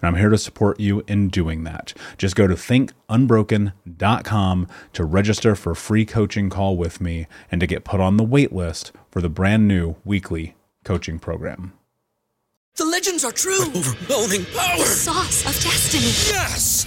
and 0.00 0.08
I'm 0.08 0.16
here 0.16 0.30
to 0.30 0.38
support 0.38 0.80
you 0.80 1.02
in 1.06 1.28
doing 1.28 1.64
that. 1.64 1.92
Just 2.16 2.36
go 2.36 2.46
to 2.46 2.54
thinkunbroken.com 2.54 4.68
to 4.92 5.04
register 5.04 5.54
for 5.54 5.72
a 5.72 5.76
free 5.76 6.04
coaching 6.04 6.50
call 6.50 6.76
with 6.76 7.00
me 7.00 7.26
and 7.50 7.60
to 7.60 7.66
get 7.66 7.84
put 7.84 8.00
on 8.00 8.16
the 8.16 8.24
wait 8.24 8.52
list 8.52 8.92
for 9.10 9.20
the 9.20 9.28
brand 9.28 9.68
new 9.68 9.96
weekly 10.04 10.54
coaching 10.84 11.18
program. 11.18 11.72
The 12.76 12.84
legends 12.84 13.24
are 13.24 13.32
true. 13.32 13.64
Overwhelming 13.64 14.44
power! 14.54 14.78
The 14.78 14.84
sauce 14.84 15.40
of 15.40 15.60
destiny. 15.62 16.12
Yes! 16.32 16.86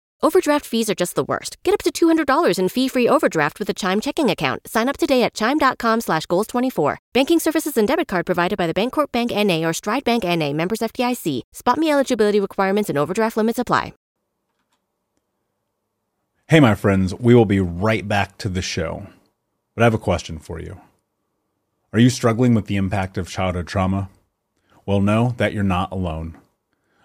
Overdraft 0.23 0.67
fees 0.67 0.87
are 0.87 0.95
just 0.95 1.15
the 1.15 1.23
worst. 1.23 1.57
Get 1.63 1.73
up 1.73 1.81
to 1.81 1.91
$200 1.91 2.59
in 2.59 2.69
fee-free 2.69 3.07
overdraft 3.09 3.57
with 3.57 3.69
a 3.69 3.73
Chime 3.73 3.99
checking 3.99 4.29
account. 4.29 4.67
Sign 4.67 4.87
up 4.87 4.97
today 4.97 5.23
at 5.23 5.33
Chime.com 5.33 6.01
slash 6.01 6.27
Goals24. 6.27 6.97
Banking 7.11 7.39
services 7.39 7.75
and 7.75 7.87
debit 7.87 8.07
card 8.07 8.27
provided 8.27 8.55
by 8.55 8.67
the 8.67 8.73
Bancorp 8.73 9.11
Bank 9.11 9.31
N.A. 9.31 9.65
or 9.65 9.73
Stride 9.73 10.03
Bank 10.03 10.23
N.A. 10.23 10.53
Members 10.53 10.79
FDIC. 10.79 11.41
SpotMe 11.55 11.91
eligibility 11.91 12.39
requirements 12.39 12.87
and 12.87 12.99
overdraft 12.99 13.35
limits 13.35 13.57
apply. 13.57 13.93
Hey, 16.49 16.59
my 16.59 16.75
friends, 16.75 17.15
we 17.15 17.33
will 17.33 17.45
be 17.45 17.59
right 17.59 18.07
back 18.07 18.37
to 18.39 18.49
the 18.49 18.61
show. 18.61 19.07
But 19.73 19.81
I 19.81 19.85
have 19.85 19.93
a 19.93 19.97
question 19.97 20.37
for 20.37 20.59
you. 20.59 20.81
Are 21.93 21.99
you 21.99 22.09
struggling 22.09 22.53
with 22.53 22.67
the 22.67 22.75
impact 22.75 23.17
of 23.17 23.29
childhood 23.29 23.67
trauma? 23.67 24.09
Well, 24.85 25.01
know 25.01 25.33
that 25.37 25.53
you're 25.53 25.63
not 25.63 25.91
alone. 25.91 26.37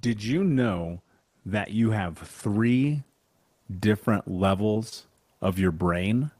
Did 0.00 0.24
you 0.24 0.42
know 0.42 1.02
that 1.44 1.72
you 1.72 1.90
have 1.90 2.16
three 2.16 3.02
different 3.78 4.30
levels 4.30 5.06
of 5.42 5.58
your 5.58 5.72
brain? 5.72 6.30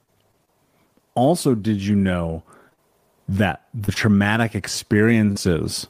Also, 1.15 1.55
did 1.55 1.83
you 1.83 1.95
know 1.95 2.43
that 3.29 3.67
the 3.75 3.93
traumatic 3.93 4.55
experiences 4.55 5.87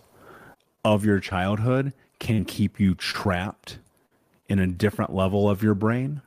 of 0.85 1.05
your 1.05 1.21
childhood 1.21 1.93
can 2.19 2.45
keep 2.45 2.81
you 2.81 2.95
trapped 2.95 3.79
in 4.49 4.59
a 4.59 4.67
different 4.67 5.15
level 5.15 5.49
of 5.49 5.63
your 5.63 5.75
brain? 5.75 6.23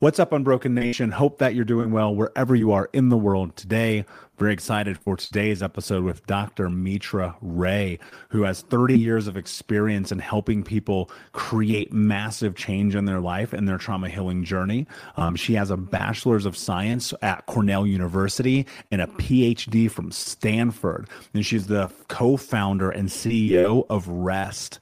What's 0.00 0.20
up, 0.20 0.32
Unbroken 0.32 0.74
Nation? 0.74 1.10
Hope 1.10 1.38
that 1.38 1.56
you're 1.56 1.64
doing 1.64 1.90
well 1.90 2.14
wherever 2.14 2.54
you 2.54 2.70
are 2.70 2.88
in 2.92 3.08
the 3.08 3.16
world 3.16 3.56
today. 3.56 4.04
Very 4.38 4.52
excited 4.52 4.96
for 4.96 5.16
today's 5.16 5.60
episode 5.60 6.04
with 6.04 6.24
Dr. 6.24 6.70
Mitra 6.70 7.34
Ray, 7.40 7.98
who 8.28 8.44
has 8.44 8.62
30 8.62 8.96
years 8.96 9.26
of 9.26 9.36
experience 9.36 10.12
in 10.12 10.20
helping 10.20 10.62
people 10.62 11.10
create 11.32 11.92
massive 11.92 12.54
change 12.54 12.94
in 12.94 13.06
their 13.06 13.18
life 13.18 13.52
and 13.52 13.66
their 13.66 13.76
trauma 13.76 14.08
healing 14.08 14.44
journey. 14.44 14.86
Um, 15.16 15.34
she 15.34 15.54
has 15.54 15.72
a 15.72 15.76
bachelor's 15.76 16.46
of 16.46 16.56
science 16.56 17.12
at 17.20 17.46
Cornell 17.46 17.84
University 17.84 18.66
and 18.92 19.02
a 19.02 19.08
PhD 19.08 19.90
from 19.90 20.12
Stanford. 20.12 21.08
And 21.34 21.44
she's 21.44 21.66
the 21.66 21.90
co 22.06 22.36
founder 22.36 22.92
and 22.92 23.08
CEO 23.08 23.84
of 23.90 24.06
REST 24.06 24.78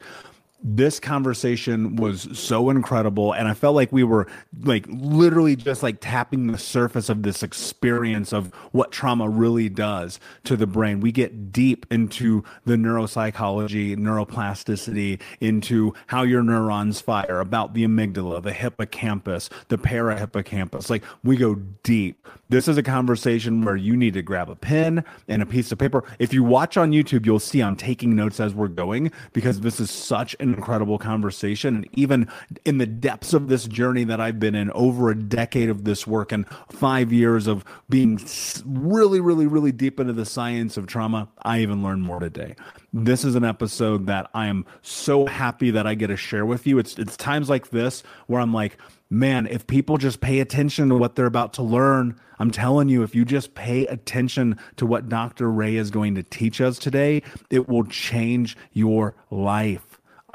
this 0.63 0.99
conversation 0.99 1.97
was 1.97 2.29
so 2.37 2.71
incredible 2.71 3.33
and 3.33 3.47
i 3.47 3.55
felt 3.55 3.75
like 3.75 3.93
we 3.93 4.03
were 4.03 4.27
like 4.63 4.87
literally 4.89 5.55
just 5.55 5.83
like 5.83 5.99
tapping 6.01 6.47
the 6.47 6.59
surface 6.59 7.09
of 7.09 7.23
this 7.23 7.43
experience 7.43 8.33
of 8.33 8.53
what 8.73 8.91
trauma 8.91 9.29
really 9.29 9.69
does 9.69 10.19
to 10.45 10.57
the 10.57 10.67
brain. 10.67 11.01
We 11.01 11.13
get 11.13 11.53
deep 11.53 11.87
into 11.91 12.45
the 12.65 12.75
neuropsychology 12.75 13.97
neuroplasticity 13.97 15.21
into 15.41 15.95
how 16.07 16.23
your 16.23 16.43
neurons 16.43 17.01
fire 17.01 17.41
about 17.41 17.75
the 17.75 17.85
amygdala 17.85 18.43
the 18.43 18.53
hippocampus 18.53 19.51
the 19.69 19.79
parahippocampus. 19.79 20.91
Like 20.91 21.05
we 21.23 21.37
go 21.37 21.57
deep. 21.83 22.27
This 22.49 22.69
is 22.69 22.77
a 22.77 22.83
conversation 22.83 23.65
where 23.65 23.77
you 23.77 23.97
need 23.97 24.15
to 24.15 24.23
grab 24.23 24.49
a 24.49 24.57
pen 24.57 25.05
and 25.29 25.43
a 25.43 25.47
piece 25.47 25.73
of 25.73 25.79
paper. 25.79 26.05
If 26.19 26.33
you 26.33 26.45
watch 26.45 26.77
on 26.77 26.93
youtube 26.93 27.27
you'll 27.27 27.39
see 27.41 27.61
i'm 27.61 27.77
taking 27.77 28.15
notes 28.15 28.41
as 28.41 28.55
we're 28.55 28.69
going 28.69 29.11
because 29.33 29.61
this 29.61 29.81
is 29.81 29.91
such 29.91 30.37
an 30.41 30.46
incredible 30.55 30.99
conversation. 30.99 31.77
And 31.77 31.89
even 31.93 32.29
in 32.65 32.79
the 32.79 32.87
depths 32.87 33.33
of 33.33 33.49
this 33.49 33.67
journey 33.67 34.05
that 34.05 34.21
I've 34.21 34.39
been 34.39 34.55
in, 34.55 34.71
over 34.73 35.11
a 35.11 35.15
decade 35.15 35.69
of 35.69 35.85
this 35.85 36.07
work 36.07 36.33
and 36.33 36.47
five 36.71 37.13
years 37.13 37.47
of 37.47 37.65
being 37.89 38.21
really, 38.65 39.21
really, 39.21 39.47
really 39.47 39.73
deep 39.73 40.01
into 40.01 40.13
the 40.13 40.27
science 40.27 40.77
of 40.77 40.87
trauma, 40.87 41.29
I 41.43 41.61
even 41.61 41.83
learned 41.83 42.03
more 42.03 42.21
today. 42.21 42.57
This 42.93 43.25
is 43.25 43.35
an 43.35 43.45
episode 43.45 44.07
that 44.07 44.31
I 44.35 44.47
am 44.47 44.65
so 44.83 45.27
happy 45.27 45.71
that 45.71 45.87
I 45.87 45.95
get 45.95 46.07
to 46.09 46.17
share 46.17 46.47
with 46.47 46.67
you. 46.67 46.79
It's 46.79 46.99
it's 46.99 47.17
times 47.17 47.51
like 47.51 47.71
this 47.71 48.03
where 48.27 48.41
I'm 48.41 48.55
like, 48.55 48.79
man, 49.11 49.47
if 49.47 49.67
people 49.67 49.99
just 49.99 50.21
pay 50.21 50.41
attention 50.41 50.89
to 50.89 50.97
what 50.97 51.15
they're 51.15 51.27
about 51.27 51.53
to 51.55 51.63
learn, 51.63 52.19
I'm 52.39 52.51
telling 52.51 52.89
you, 52.89 53.03
if 53.03 53.15
you 53.15 53.25
just 53.25 53.55
pay 53.55 53.87
attention 53.87 54.59
to 54.77 54.87
what 54.87 55.09
Dr. 55.09 55.51
Ray 55.51 55.77
is 55.77 55.91
going 55.91 56.15
to 56.17 56.23
teach 56.23 56.61
us 56.61 56.79
today, 56.79 57.23
it 57.51 57.69
will 57.69 57.85
change 57.85 58.57
your 58.73 59.15
life. 59.31 59.86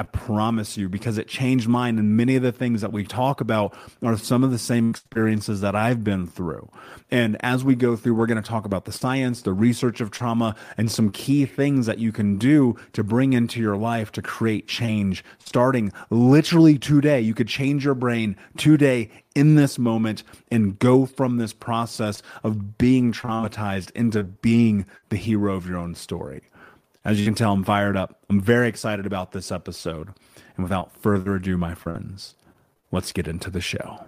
I 0.01 0.03
promise 0.05 0.77
you, 0.77 0.89
because 0.89 1.19
it 1.19 1.27
changed 1.27 1.67
mine. 1.67 1.99
And 1.99 2.17
many 2.17 2.35
of 2.35 2.41
the 2.41 2.51
things 2.51 2.81
that 2.81 2.91
we 2.91 3.03
talk 3.03 3.39
about 3.39 3.77
are 4.01 4.17
some 4.17 4.43
of 4.43 4.49
the 4.49 4.57
same 4.57 4.89
experiences 4.89 5.61
that 5.61 5.75
I've 5.75 6.03
been 6.03 6.25
through. 6.25 6.71
And 7.11 7.37
as 7.41 7.63
we 7.63 7.75
go 7.75 7.95
through, 7.95 8.15
we're 8.15 8.25
going 8.25 8.41
to 8.41 8.49
talk 8.49 8.65
about 8.65 8.85
the 8.85 8.91
science, 8.91 9.43
the 9.43 9.53
research 9.53 10.01
of 10.01 10.09
trauma, 10.09 10.55
and 10.75 10.89
some 10.89 11.11
key 11.11 11.45
things 11.45 11.85
that 11.85 11.99
you 11.99 12.11
can 12.11 12.39
do 12.39 12.77
to 12.93 13.03
bring 13.03 13.33
into 13.33 13.59
your 13.59 13.77
life 13.77 14.11
to 14.13 14.23
create 14.23 14.67
change 14.67 15.23
starting 15.37 15.93
literally 16.09 16.79
today. 16.79 17.21
You 17.21 17.35
could 17.35 17.47
change 17.47 17.85
your 17.85 17.93
brain 17.93 18.35
today 18.57 19.11
in 19.35 19.53
this 19.53 19.77
moment 19.77 20.23
and 20.49 20.79
go 20.79 21.05
from 21.05 21.37
this 21.37 21.53
process 21.53 22.23
of 22.43 22.79
being 22.79 23.13
traumatized 23.13 23.91
into 23.91 24.23
being 24.23 24.87
the 25.09 25.17
hero 25.17 25.53
of 25.53 25.67
your 25.67 25.77
own 25.77 25.93
story. 25.93 26.41
As 27.03 27.19
you 27.19 27.25
can 27.25 27.33
tell, 27.33 27.51
I'm 27.51 27.63
fired 27.63 27.97
up. 27.97 28.23
I'm 28.29 28.39
very 28.39 28.67
excited 28.67 29.07
about 29.07 29.31
this 29.31 29.51
episode. 29.51 30.09
And 30.55 30.63
without 30.63 30.95
further 30.95 31.33
ado, 31.33 31.57
my 31.57 31.73
friends, 31.73 32.35
let's 32.91 33.11
get 33.11 33.27
into 33.27 33.49
the 33.49 33.59
show. 33.59 34.05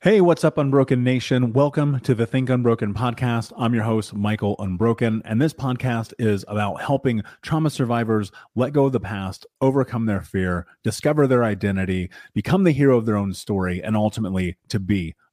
Hey, 0.00 0.22
what's 0.22 0.42
up, 0.42 0.56
Unbroken 0.56 1.04
Nation? 1.04 1.52
Welcome 1.52 2.00
to 2.00 2.14
the 2.14 2.24
Think 2.24 2.48
Unbroken 2.48 2.94
podcast. 2.94 3.52
I'm 3.58 3.74
your 3.74 3.84
host, 3.84 4.14
Michael 4.14 4.56
Unbroken, 4.58 5.20
and 5.26 5.38
this 5.42 5.52
podcast 5.52 6.14
is 6.18 6.46
about 6.48 6.80
helping 6.80 7.22
trauma 7.42 7.68
survivors 7.68 8.32
let 8.54 8.72
go 8.72 8.86
of 8.86 8.92
the 8.92 9.00
past, 9.00 9.44
overcome 9.60 10.06
their 10.06 10.22
fear, 10.22 10.66
discover 10.82 11.26
their 11.26 11.44
identity, 11.44 12.08
become 12.32 12.64
the 12.64 12.72
hero 12.72 12.96
of 12.96 13.04
their 13.04 13.18
own 13.18 13.34
story, 13.34 13.82
and 13.82 13.96
ultimately 13.96 14.56
to 14.68 14.80
be 14.80 15.14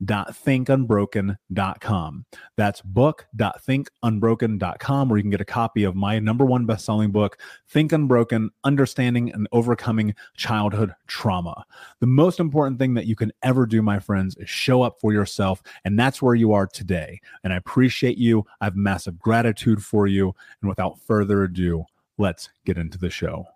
book.thinkunbroken.com. 0.00 2.24
That's 2.56 2.82
book.thinkunbroken.com, 2.82 5.08
where 5.08 5.16
you 5.16 5.22
can 5.22 5.30
get 5.30 5.40
a 5.40 5.44
copy 5.44 5.84
of 5.84 5.94
my 5.94 6.18
number 6.18 6.44
one 6.44 6.66
best-selling 6.66 7.12
book, 7.12 7.38
Think 7.68 7.92
Unbroken: 7.92 8.50
Understanding 8.64 9.32
and 9.32 9.46
Overcoming 9.52 10.16
Childhood 10.36 10.92
Trauma. 11.06 11.64
The 12.00 12.06
most 12.06 12.40
important 12.40 12.78
thing 12.78 12.94
that 12.94 13.06
you 13.06 13.14
can 13.16 13.32
ever 13.42 13.66
do, 13.66 13.82
my 13.82 13.98
friends, 13.98 14.36
is 14.36 14.48
show 14.48 14.82
up 14.82 14.98
for 15.00 15.12
yourself, 15.12 15.62
and 15.84 15.98
that's 15.98 16.22
where 16.22 16.34
you 16.34 16.52
are 16.52 16.66
today. 16.66 17.20
And 17.44 17.52
I 17.52 17.56
appreciate 17.56 18.16
you. 18.18 18.44
I 18.60 18.64
have 18.64 18.76
massive 18.76 19.18
gratitude 19.18 19.84
for 19.84 20.06
you. 20.06 20.34
And 20.62 20.68
without 20.68 21.00
further 21.00 21.42
ado, 21.42 21.84
let's 22.18 22.48
get 22.64 22.78
into 22.78 22.98
the 22.98 23.10
show. 23.10 23.46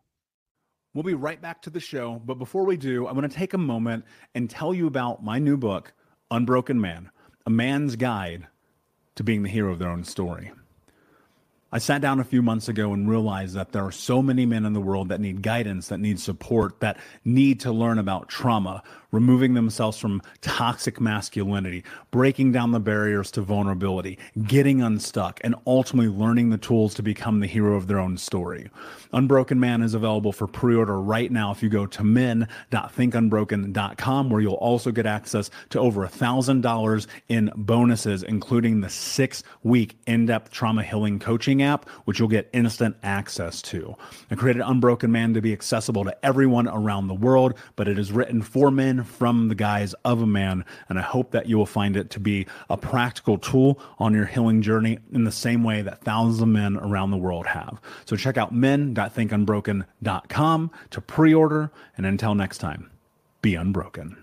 We'll 0.94 1.02
be 1.02 1.14
right 1.14 1.42
back 1.42 1.60
to 1.62 1.70
the 1.70 1.80
show, 1.80 2.22
but 2.24 2.38
before 2.38 2.64
we 2.64 2.76
do, 2.76 3.08
I 3.08 3.12
want 3.12 3.28
to 3.28 3.36
take 3.36 3.54
a 3.54 3.58
moment 3.58 4.04
and 4.36 4.48
tell 4.48 4.72
you 4.72 4.86
about 4.86 5.24
my 5.24 5.40
new 5.40 5.56
book 5.56 5.92
Unbroken 6.30 6.80
Man, 6.80 7.10
a 7.46 7.50
man's 7.50 7.96
guide 7.96 8.46
to 9.14 9.24
being 9.24 9.42
the 9.42 9.48
hero 9.48 9.72
of 9.72 9.78
their 9.78 9.90
own 9.90 10.04
story. 10.04 10.52
I 11.74 11.78
sat 11.78 12.00
down 12.00 12.20
a 12.20 12.24
few 12.24 12.40
months 12.40 12.68
ago 12.68 12.92
and 12.92 13.10
realized 13.10 13.54
that 13.56 13.72
there 13.72 13.84
are 13.84 13.90
so 13.90 14.22
many 14.22 14.46
men 14.46 14.64
in 14.64 14.74
the 14.74 14.80
world 14.80 15.08
that 15.08 15.20
need 15.20 15.42
guidance, 15.42 15.88
that 15.88 15.98
need 15.98 16.20
support, 16.20 16.78
that 16.78 16.98
need 17.24 17.58
to 17.60 17.72
learn 17.72 17.98
about 17.98 18.28
trauma, 18.28 18.82
removing 19.14 19.54
themselves 19.54 19.96
from 19.96 20.20
toxic 20.40 21.00
masculinity, 21.00 21.84
breaking 22.10 22.50
down 22.50 22.72
the 22.72 22.80
barriers 22.80 23.30
to 23.30 23.40
vulnerability, 23.40 24.18
getting 24.42 24.82
unstuck, 24.82 25.40
and 25.44 25.54
ultimately 25.66 26.10
learning 26.10 26.50
the 26.50 26.58
tools 26.58 26.94
to 26.94 27.02
become 27.02 27.38
the 27.38 27.46
hero 27.46 27.76
of 27.76 27.86
their 27.86 28.00
own 28.00 28.18
story. 28.18 28.68
Unbroken 29.12 29.60
Man 29.60 29.82
is 29.82 29.94
available 29.94 30.32
for 30.32 30.48
pre 30.48 30.74
order 30.74 31.00
right 31.00 31.30
now 31.30 31.52
if 31.52 31.62
you 31.62 31.68
go 31.68 31.86
to 31.86 32.02
men.thinkunbroken.com, 32.02 34.30
where 34.30 34.40
you'll 34.40 34.54
also 34.54 34.90
get 34.90 35.06
access 35.06 35.48
to 35.70 35.78
over 35.78 36.04
$1,000 36.06 37.06
in 37.28 37.52
bonuses, 37.54 38.24
including 38.24 38.80
the 38.80 38.90
six 38.90 39.44
week 39.62 39.96
in 40.08 40.26
depth 40.26 40.50
trauma 40.50 40.82
healing 40.82 41.20
coaching 41.20 41.62
app, 41.62 41.88
which 42.04 42.18
you'll 42.18 42.26
get 42.26 42.50
instant 42.52 42.96
access 43.04 43.62
to. 43.62 43.94
I 44.32 44.34
created 44.34 44.64
Unbroken 44.66 45.12
Man 45.12 45.34
to 45.34 45.40
be 45.40 45.52
accessible 45.52 46.02
to 46.04 46.16
everyone 46.24 46.66
around 46.66 47.06
the 47.06 47.14
world, 47.14 47.54
but 47.76 47.86
it 47.86 47.96
is 47.98 48.10
written 48.10 48.42
for 48.42 48.72
men 48.72 49.03
from 49.04 49.48
the 49.48 49.54
guise 49.54 49.94
of 50.04 50.22
a 50.22 50.26
man. 50.26 50.64
And 50.88 50.98
I 50.98 51.02
hope 51.02 51.30
that 51.32 51.46
you 51.46 51.56
will 51.56 51.66
find 51.66 51.96
it 51.96 52.10
to 52.10 52.18
be 52.20 52.46
a 52.68 52.76
practical 52.76 53.38
tool 53.38 53.80
on 53.98 54.14
your 54.14 54.26
healing 54.26 54.62
journey 54.62 54.98
in 55.12 55.24
the 55.24 55.32
same 55.32 55.62
way 55.62 55.82
that 55.82 56.02
thousands 56.02 56.40
of 56.40 56.48
men 56.48 56.76
around 56.76 57.10
the 57.10 57.16
world 57.16 57.46
have. 57.46 57.80
So 58.04 58.16
check 58.16 58.36
out 58.36 58.52
men.thinkunbroken.com 58.52 60.70
to 60.90 61.00
pre 61.00 61.34
order. 61.34 61.70
And 61.96 62.06
until 62.06 62.34
next 62.34 62.58
time, 62.58 62.90
be 63.42 63.54
unbroken. 63.54 64.16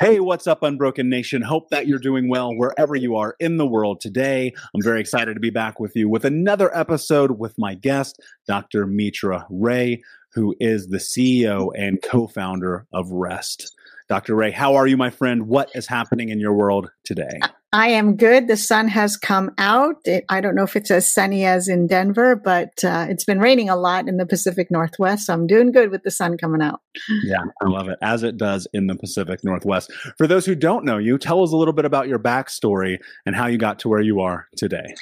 Hey, 0.00 0.18
what's 0.18 0.48
up, 0.48 0.64
Unbroken 0.64 1.08
Nation? 1.08 1.40
Hope 1.40 1.70
that 1.70 1.86
you're 1.86 2.00
doing 2.00 2.28
well 2.28 2.52
wherever 2.52 2.96
you 2.96 3.14
are 3.14 3.36
in 3.38 3.58
the 3.58 3.66
world 3.66 4.00
today. 4.00 4.52
I'm 4.74 4.82
very 4.82 5.00
excited 5.00 5.34
to 5.34 5.40
be 5.40 5.50
back 5.50 5.78
with 5.78 5.94
you 5.94 6.08
with 6.08 6.24
another 6.24 6.76
episode 6.76 7.38
with 7.38 7.56
my 7.58 7.76
guest, 7.76 8.20
Dr. 8.48 8.86
Mitra 8.86 9.46
Ray, 9.48 10.02
who 10.34 10.54
is 10.60 10.88
the 10.88 10.98
CEO 10.98 11.70
and 11.76 12.02
co 12.02 12.26
founder 12.26 12.86
of 12.92 13.10
REST. 13.10 13.72
Dr. 14.08 14.34
Ray, 14.34 14.50
how 14.50 14.74
are 14.74 14.86
you, 14.86 14.98
my 14.98 15.08
friend? 15.08 15.48
What 15.48 15.70
is 15.74 15.86
happening 15.86 16.28
in 16.28 16.38
your 16.38 16.52
world 16.52 16.90
today? 17.04 17.40
I 17.72 17.88
am 17.88 18.16
good. 18.16 18.48
The 18.48 18.56
sun 18.56 18.86
has 18.86 19.16
come 19.16 19.50
out. 19.56 19.96
It, 20.04 20.24
I 20.28 20.40
don't 20.40 20.54
know 20.54 20.62
if 20.62 20.76
it's 20.76 20.90
as 20.90 21.12
sunny 21.12 21.44
as 21.44 21.68
in 21.68 21.86
Denver, 21.86 22.36
but 22.36 22.84
uh, 22.84 23.06
it's 23.08 23.24
been 23.24 23.40
raining 23.40 23.70
a 23.70 23.76
lot 23.76 24.06
in 24.06 24.18
the 24.18 24.26
Pacific 24.26 24.70
Northwest. 24.70 25.26
So 25.26 25.32
I'm 25.32 25.46
doing 25.46 25.72
good 25.72 25.90
with 25.90 26.02
the 26.02 26.10
sun 26.10 26.36
coming 26.36 26.60
out. 26.60 26.80
Yeah, 27.24 27.42
I 27.62 27.66
love 27.66 27.88
it, 27.88 27.98
as 28.02 28.22
it 28.22 28.36
does 28.36 28.68
in 28.74 28.86
the 28.86 28.94
Pacific 28.94 29.40
Northwest. 29.42 29.90
For 30.18 30.26
those 30.26 30.44
who 30.44 30.54
don't 30.54 30.84
know 30.84 30.98
you, 30.98 31.16
tell 31.16 31.42
us 31.42 31.50
a 31.50 31.56
little 31.56 31.74
bit 31.74 31.86
about 31.86 32.06
your 32.06 32.18
backstory 32.18 32.98
and 33.24 33.34
how 33.34 33.46
you 33.46 33.56
got 33.56 33.78
to 33.80 33.88
where 33.88 34.02
you 34.02 34.20
are 34.20 34.46
today. 34.56 34.94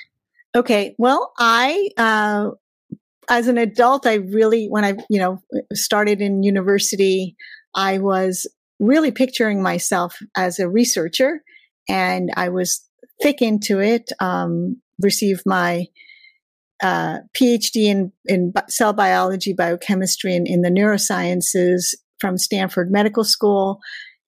Okay. 0.55 0.95
Well, 0.97 1.33
I, 1.39 1.91
uh, 1.97 2.51
as 3.29 3.49
an 3.49 3.59
adult, 3.59 4.07
I 4.07 4.15
really, 4.15 4.67
when 4.67 4.85
I, 4.85 4.95
you 5.09 5.19
know, 5.19 5.43
started 5.73 6.21
in 6.21 6.43
university, 6.43 7.37
I 7.75 7.99
was 7.99 8.47
really 8.79 9.13
picturing 9.13 9.63
myself 9.63 10.19
as 10.37 10.59
a 10.59 10.69
researcher 10.69 11.43
and 11.89 12.31
I 12.37 12.49
was 12.49 12.85
thick 13.21 13.41
into 13.41 13.81
it. 13.81 14.11
Um, 14.21 14.81
received 15.01 15.43
my 15.47 15.87
uh, 16.83 17.19
PhD 17.37 17.87
in, 17.87 18.13
in 18.27 18.53
cell 18.69 18.93
biology, 18.93 19.53
biochemistry, 19.53 20.35
and 20.35 20.47
in 20.47 20.63
the 20.63 20.69
neurosciences 20.69 21.95
from 22.19 22.37
Stanford 22.37 22.91
Medical 22.91 23.25
School. 23.25 23.81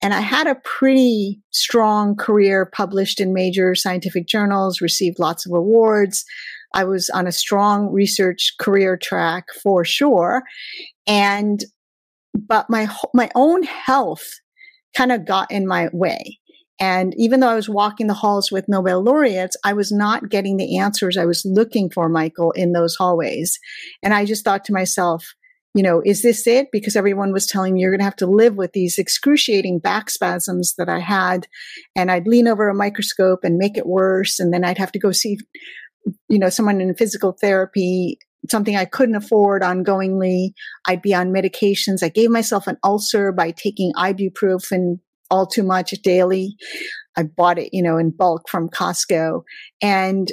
And 0.03 0.13
I 0.13 0.21
had 0.21 0.47
a 0.47 0.57
pretty 0.57 1.41
strong 1.51 2.15
career 2.15 2.67
published 2.67 3.21
in 3.21 3.33
major 3.33 3.75
scientific 3.75 4.27
journals, 4.27 4.81
received 4.81 5.19
lots 5.19 5.47
of 5.47 5.53
awards. 5.53 6.25
I 6.75 6.85
was 6.85 7.09
on 7.11 7.27
a 7.27 7.33
strong 7.33 7.91
research 7.91 8.55
career 8.61 8.99
track 9.01 9.47
for 9.63 9.85
sure. 9.85 10.43
And, 11.07 11.65
but 12.35 12.69
my, 12.69 12.89
my 13.15 13.31
own 13.35 13.63
health 13.63 14.25
kind 14.97 15.13
of 15.13 15.27
got 15.27 15.51
in 15.51 15.67
my 15.67 15.89
way. 15.93 16.39
And 16.81 17.15
even 17.17 17.41
though 17.41 17.49
I 17.49 17.55
was 17.55 17.69
walking 17.69 18.09
the 18.09 18.15
halls 18.15 18.51
with 18.51 18.69
Nobel 18.69 19.01
laureates, 19.01 19.57
I 19.65 19.73
was 19.73 19.93
not 19.93 20.29
getting 20.29 20.57
the 20.57 20.77
answers 20.79 21.17
I 21.17 21.25
was 21.25 21.45
looking 21.45 21.89
for, 21.89 22.09
Michael, 22.09 22.51
in 22.53 22.73
those 22.73 22.97
hallways. 22.97 23.59
And 24.03 24.13
I 24.13 24.25
just 24.25 24.45
thought 24.45 24.65
to 24.65 24.73
myself, 24.73 25.25
you 25.75 25.83
know, 25.83 26.03
is 26.05 26.23
this 26.23 26.47
it? 26.47 26.69
Because 26.73 26.97
everyone 26.97 27.33
was 27.33 27.47
telling 27.47 27.75
me 27.75 27.81
you're 27.81 27.91
going 27.91 28.01
to 28.01 28.05
have 28.05 28.17
to 28.17 28.27
live 28.27 28.57
with 28.57 28.73
these 28.73 28.99
excruciating 28.99 29.81
back 29.81 30.11
spasms 30.11 30.75
that 30.79 30.89
I 30.89 31.01
had. 31.01 31.47
And 31.97 32.11
I'd 32.11 32.27
lean 32.27 32.49
over 32.49 32.69
a 32.69 32.75
microscope 32.75 33.41
and 33.45 33.57
make 33.57 33.77
it 33.77 33.87
worse. 33.87 34.39
And 34.39 34.53
then 34.53 34.65
I'd 34.65 34.79
have 34.79 34.93
to 34.93 35.01
go 35.01 35.13
see, 35.13 35.39
you 36.29 36.39
know, 36.39 36.49
someone 36.49 36.81
in 36.81 36.95
physical 36.95 37.37
therapy 37.41 38.19
something 38.51 38.77
I 38.77 38.85
couldn't 38.85 39.15
afford 39.15 39.63
ongoingly. 39.63 40.51
I'd 40.87 41.03
be 41.03 41.15
on 41.15 41.33
medications. 41.33 42.03
I 42.03 42.09
gave 42.09 42.31
myself 42.31 42.67
an 42.67 42.77
ulcer 42.85 43.33
by 43.33 43.53
taking 43.53 43.93
ibuprofen 43.97 44.99
all 45.31 45.47
too 45.47 45.63
much 45.63 45.91
daily. 46.03 46.57
I 47.17 47.23
bought 47.23 47.59
it, 47.59 47.71
you 47.73 47.83
know, 47.83 47.97
in 47.97 48.11
bulk 48.11 48.49
from 48.49 48.69
Costco 48.69 49.43
and 49.81 50.31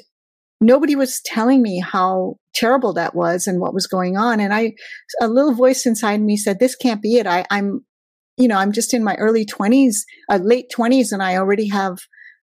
nobody 0.60 0.96
was 0.96 1.22
telling 1.24 1.62
me 1.62 1.80
how 1.80 2.36
terrible 2.54 2.94
that 2.94 3.16
was 3.16 3.48
and 3.48 3.62
what 3.62 3.74
was 3.74 3.88
going 3.88 4.18
on. 4.18 4.40
And 4.40 4.54
I, 4.54 4.74
a 5.22 5.28
little 5.28 5.54
voice 5.54 5.86
inside 5.86 6.22
me 6.22 6.38
said, 6.38 6.60
this 6.60 6.75
can't 6.75 7.01
be 7.01 7.16
it. 7.16 7.28
I, 7.28 7.46
I'm, 7.50 7.86
you 8.38 8.48
know, 8.48 8.58
I'm 8.58 8.72
just 8.72 8.94
in 8.94 9.04
my 9.04 9.16
early 9.16 9.46
twenties, 9.46 10.06
uh, 10.30 10.40
late 10.42 10.70
twenties 10.72 11.12
and 11.12 11.24
I 11.24 11.38
already 11.38 11.70
have 11.70 12.00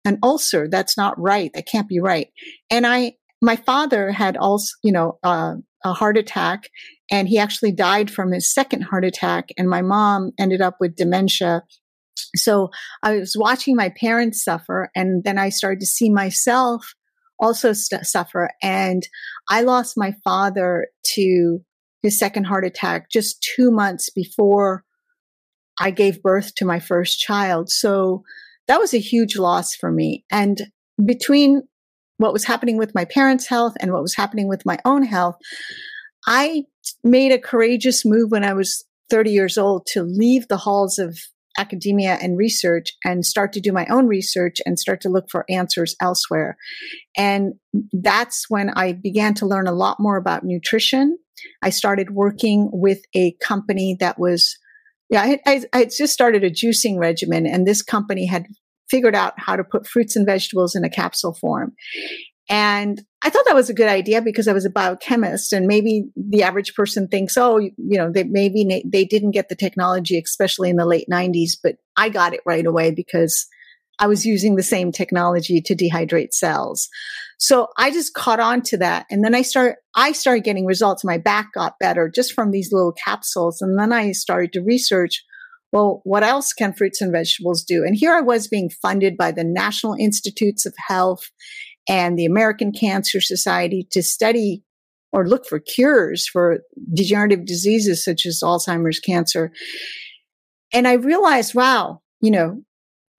an 0.06 0.20
ulcer. 0.24 0.68
That's 0.70 0.98
not 0.98 1.20
right. 1.20 1.52
That 1.54 1.68
can't 1.68 1.88
be 1.88 2.00
right. 2.00 2.28
And 2.70 2.86
I 2.86 3.14
my 3.42 3.58
father 3.58 4.12
had 4.12 4.38
also, 4.38 4.74
you 4.84 4.92
know, 4.92 5.20
uh, 5.22 5.56
a 5.84 5.94
heart 5.94 6.18
attack 6.18 6.70
and 7.12 7.28
he 7.28 7.38
actually 7.38 7.74
died 7.74 8.10
from 8.10 8.32
his 8.32 8.52
second 8.52 8.84
heart 8.84 9.04
attack. 9.04 9.50
And 9.58 9.70
my 9.70 9.82
mom 9.82 10.32
ended 10.40 10.62
up 10.62 10.78
with 10.80 10.96
dementia. 10.96 11.64
So 12.38 12.70
I 13.02 13.18
was 13.18 13.36
watching 13.38 13.76
my 13.76 13.92
parents 14.00 14.44
suffer 14.44 14.90
and 14.96 15.24
then 15.26 15.38
I 15.38 15.50
started 15.50 15.82
to 15.82 15.86
see 15.86 16.10
myself 16.10 16.94
also 17.40 17.74
st- 17.74 18.06
suffer. 18.06 18.50
And 18.62 19.04
I 19.50 19.62
lost 19.62 19.98
my 19.98 20.16
father 20.24 20.88
to 21.16 21.60
his 22.02 22.18
second 22.18 22.46
heart 22.46 22.66
attack 22.66 23.10
just 23.12 23.46
two 23.56 23.72
months 23.72 24.10
before 24.10 24.84
I 25.80 25.92
gave 25.92 26.22
birth 26.22 26.56
to 26.56 26.66
my 26.66 26.80
first 26.80 27.20
child. 27.20 27.70
So 27.70 28.24
that 28.68 28.80
was 28.80 28.94
a 28.94 29.00
huge 29.00 29.38
loss 29.38 29.76
for 29.76 29.92
me. 29.92 30.26
And 30.32 30.64
between 31.04 31.64
what 32.18 32.34
was 32.34 32.46
happening 32.46 32.78
with 32.78 32.96
my 32.96 33.06
parents' 33.06 33.48
health 33.48 33.74
and 33.80 33.92
what 33.92 34.02
was 34.02 34.16
happening 34.16 34.48
with 34.48 34.66
my 34.66 34.78
own 34.86 35.04
health, 35.04 35.36
I 36.26 36.64
made 37.04 37.32
a 37.32 37.40
courageous 37.40 38.06
move 38.06 38.32
when 38.32 38.44
I 38.44 38.54
was 38.54 38.86
30 39.10 39.32
years 39.32 39.58
old 39.58 39.86
to 39.94 40.04
leave 40.04 40.48
the 40.48 40.58
halls 40.58 40.98
of 40.98 41.18
academia 41.58 42.18
and 42.22 42.38
research 42.38 42.94
and 43.06 43.26
start 43.26 43.54
to 43.54 43.62
do 43.62 43.72
my 43.72 43.86
own 43.88 44.08
research 44.08 44.58
and 44.66 44.80
start 44.80 45.02
to 45.02 45.10
look 45.10 45.26
for 45.30 45.46
answers 45.50 45.96
elsewhere. 46.02 46.58
And 47.16 47.54
that's 47.92 48.46
when 48.50 48.72
I 48.72 48.94
began 48.94 49.34
to 49.36 49.46
learn 49.46 49.68
a 49.68 49.74
lot 49.74 50.00
more 50.00 50.18
about 50.18 50.44
nutrition. 50.44 51.18
I 51.62 51.70
started 51.70 52.12
working 52.12 52.70
with 52.72 53.02
a 53.16 53.36
company 53.42 53.96
that 54.00 54.18
was, 54.18 54.58
yeah, 55.10 55.22
I, 55.22 55.40
I, 55.46 55.64
I 55.74 55.86
just 55.86 56.14
started 56.14 56.44
a 56.44 56.50
juicing 56.50 56.98
regimen, 56.98 57.46
and 57.46 57.68
this 57.68 57.82
company 57.82 58.26
had 58.26 58.46
figured 58.90 59.16
out 59.16 59.34
how 59.38 59.56
to 59.56 59.64
put 59.64 59.88
fruits 59.88 60.16
and 60.16 60.26
vegetables 60.26 60.76
in 60.76 60.84
a 60.84 60.90
capsule 60.90 61.34
form. 61.34 61.74
And 62.50 63.02
I 63.24 63.30
thought 63.30 63.46
that 63.46 63.56
was 63.56 63.70
a 63.70 63.74
good 63.74 63.88
idea 63.88 64.22
because 64.22 64.48
I 64.48 64.54
was 64.54 64.66
a 64.66 64.70
biochemist 64.70 65.54
and 65.54 65.66
maybe 65.66 66.06
the 66.16 66.44
average 66.44 66.76
person 66.76 67.08
thinks, 67.08 67.38
oh, 67.38 67.58
you 67.58 67.74
know, 67.78 68.12
they 68.12 68.26
maybe 68.26 68.84
they 68.86 69.06
didn't 69.06 69.32
get 69.32 69.48
the 69.48 69.56
technology, 69.56 70.20
especially 70.20 70.70
in 70.70 70.76
the 70.76 70.86
late 70.86 71.08
nineties, 71.08 71.58
but 71.62 71.78
I 71.96 72.10
got 72.10 72.34
it 72.34 72.42
right 72.46 72.66
away 72.66 72.92
because 72.92 73.48
I 74.00 74.08
was 74.08 74.26
using 74.26 74.56
the 74.56 74.64
same 74.64 74.92
technology 74.92 75.62
to 75.62 75.76
dehydrate 75.76 76.34
cells. 76.34 76.90
So 77.40 77.68
I 77.78 77.92
just 77.92 78.14
caught 78.14 78.40
on 78.40 78.62
to 78.64 78.78
that. 78.78 79.06
And 79.10 79.24
then 79.24 79.36
I 79.36 79.42
start, 79.42 79.78
I 79.96 80.12
started 80.12 80.44
getting 80.44 80.66
results. 80.66 81.04
My 81.04 81.18
back 81.18 81.54
got 81.54 81.80
better 81.80 82.12
just 82.14 82.34
from 82.34 82.52
these 82.52 82.72
little 82.72 82.94
capsules. 82.94 83.62
And 83.62 83.78
then 83.78 83.92
I 83.92 84.12
started 84.12 84.54
to 84.54 84.62
research, 84.62 85.24
well, 85.72 86.02
what 86.04 86.24
else 86.24 86.54
can 86.54 86.74
fruits 86.74 87.02
and 87.02 87.12
vegetables 87.12 87.64
do? 87.64 87.84
And 87.84 87.96
here 87.96 88.14
I 88.14 88.22
was 88.22 88.48
being 88.48 88.70
funded 88.70 89.18
by 89.18 89.32
the 89.32 89.44
National 89.44 89.96
Institutes 89.96 90.66
of 90.66 90.74
Health 90.88 91.32
and 91.90 92.18
the 92.18 92.26
American 92.26 92.72
Cancer 92.72 93.20
Society 93.20 93.88
to 93.92 94.04
study 94.04 94.64
or 95.12 95.28
look 95.28 95.46
for 95.46 95.60
cures 95.60 96.28
for 96.28 96.60
degenerative 96.94 97.46
diseases 97.46 98.04
such 98.04 98.26
as 98.26 98.42
Alzheimer's 98.44 99.00
cancer. 99.00 99.52
And 100.74 100.88
I 100.88 100.94
realized, 100.94 101.54
wow, 101.54 102.02
you 102.22 102.32
know, 102.32 102.64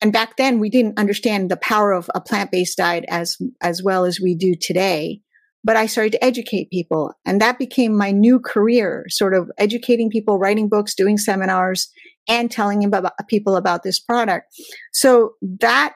and 0.04 0.12
back 0.12 0.37
then 0.37 0.61
we 0.61 0.68
didn't 0.68 0.99
understand 0.99 1.50
the 1.50 1.56
power 1.56 1.90
of 1.90 2.11
a 2.14 2.20
plant-based 2.20 2.76
diet 2.76 3.06
as 3.08 3.38
as 3.62 3.82
well 3.82 4.04
as 4.04 4.20
we 4.20 4.34
do 4.34 4.54
today. 4.54 5.23
But 5.66 5.76
I 5.76 5.87
started 5.87 6.12
to 6.12 6.23
educate 6.23 6.68
people, 6.70 7.14
and 7.25 7.40
that 7.40 7.58
became 7.58 7.96
my 7.96 8.11
new 8.11 8.38
career, 8.38 9.06
sort 9.08 9.32
of 9.32 9.50
educating 9.56 10.11
people, 10.11 10.38
writing 10.38 10.68
books, 10.68 10.94
doing 10.94 11.16
seminars, 11.16 11.90
and 12.28 12.50
telling 12.50 12.84
about, 12.84 13.12
people 13.30 13.56
about 13.56 13.82
this 13.82 13.99
product. 13.99 14.44
So 14.92 15.37
that 15.61 15.94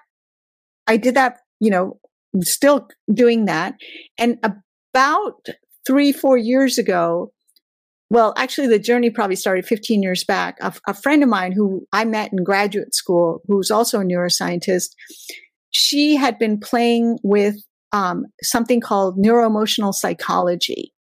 I 0.86 0.96
did 0.96 1.14
that, 1.16 1.40
you 1.60 1.70
know, 1.70 2.00
still 2.40 2.88
doing 3.12 3.44
that. 3.44 3.74
And 4.16 4.38
about 4.42 5.48
three, 5.86 6.12
four 6.12 6.38
years 6.38 6.78
ago, 6.78 7.30
well, 8.10 8.32
actually, 8.36 8.68
the 8.68 8.78
journey 8.78 9.10
probably 9.10 9.36
started 9.36 9.66
15 9.66 10.02
years 10.02 10.24
back. 10.24 10.56
A, 10.60 10.72
a 10.86 10.94
friend 10.94 11.22
of 11.22 11.28
mine 11.28 11.52
who 11.52 11.86
I 11.92 12.04
met 12.04 12.32
in 12.32 12.42
graduate 12.42 12.94
school, 12.94 13.42
who's 13.46 13.70
also 13.70 14.00
a 14.00 14.04
neuroscientist, 14.04 14.90
she 15.70 16.16
had 16.16 16.38
been 16.38 16.58
playing 16.58 17.18
with 17.22 17.56
um, 17.92 18.26
something 18.42 18.80
called 18.80 19.18
neuroemotional 19.18 19.92
psychology. 19.92 20.94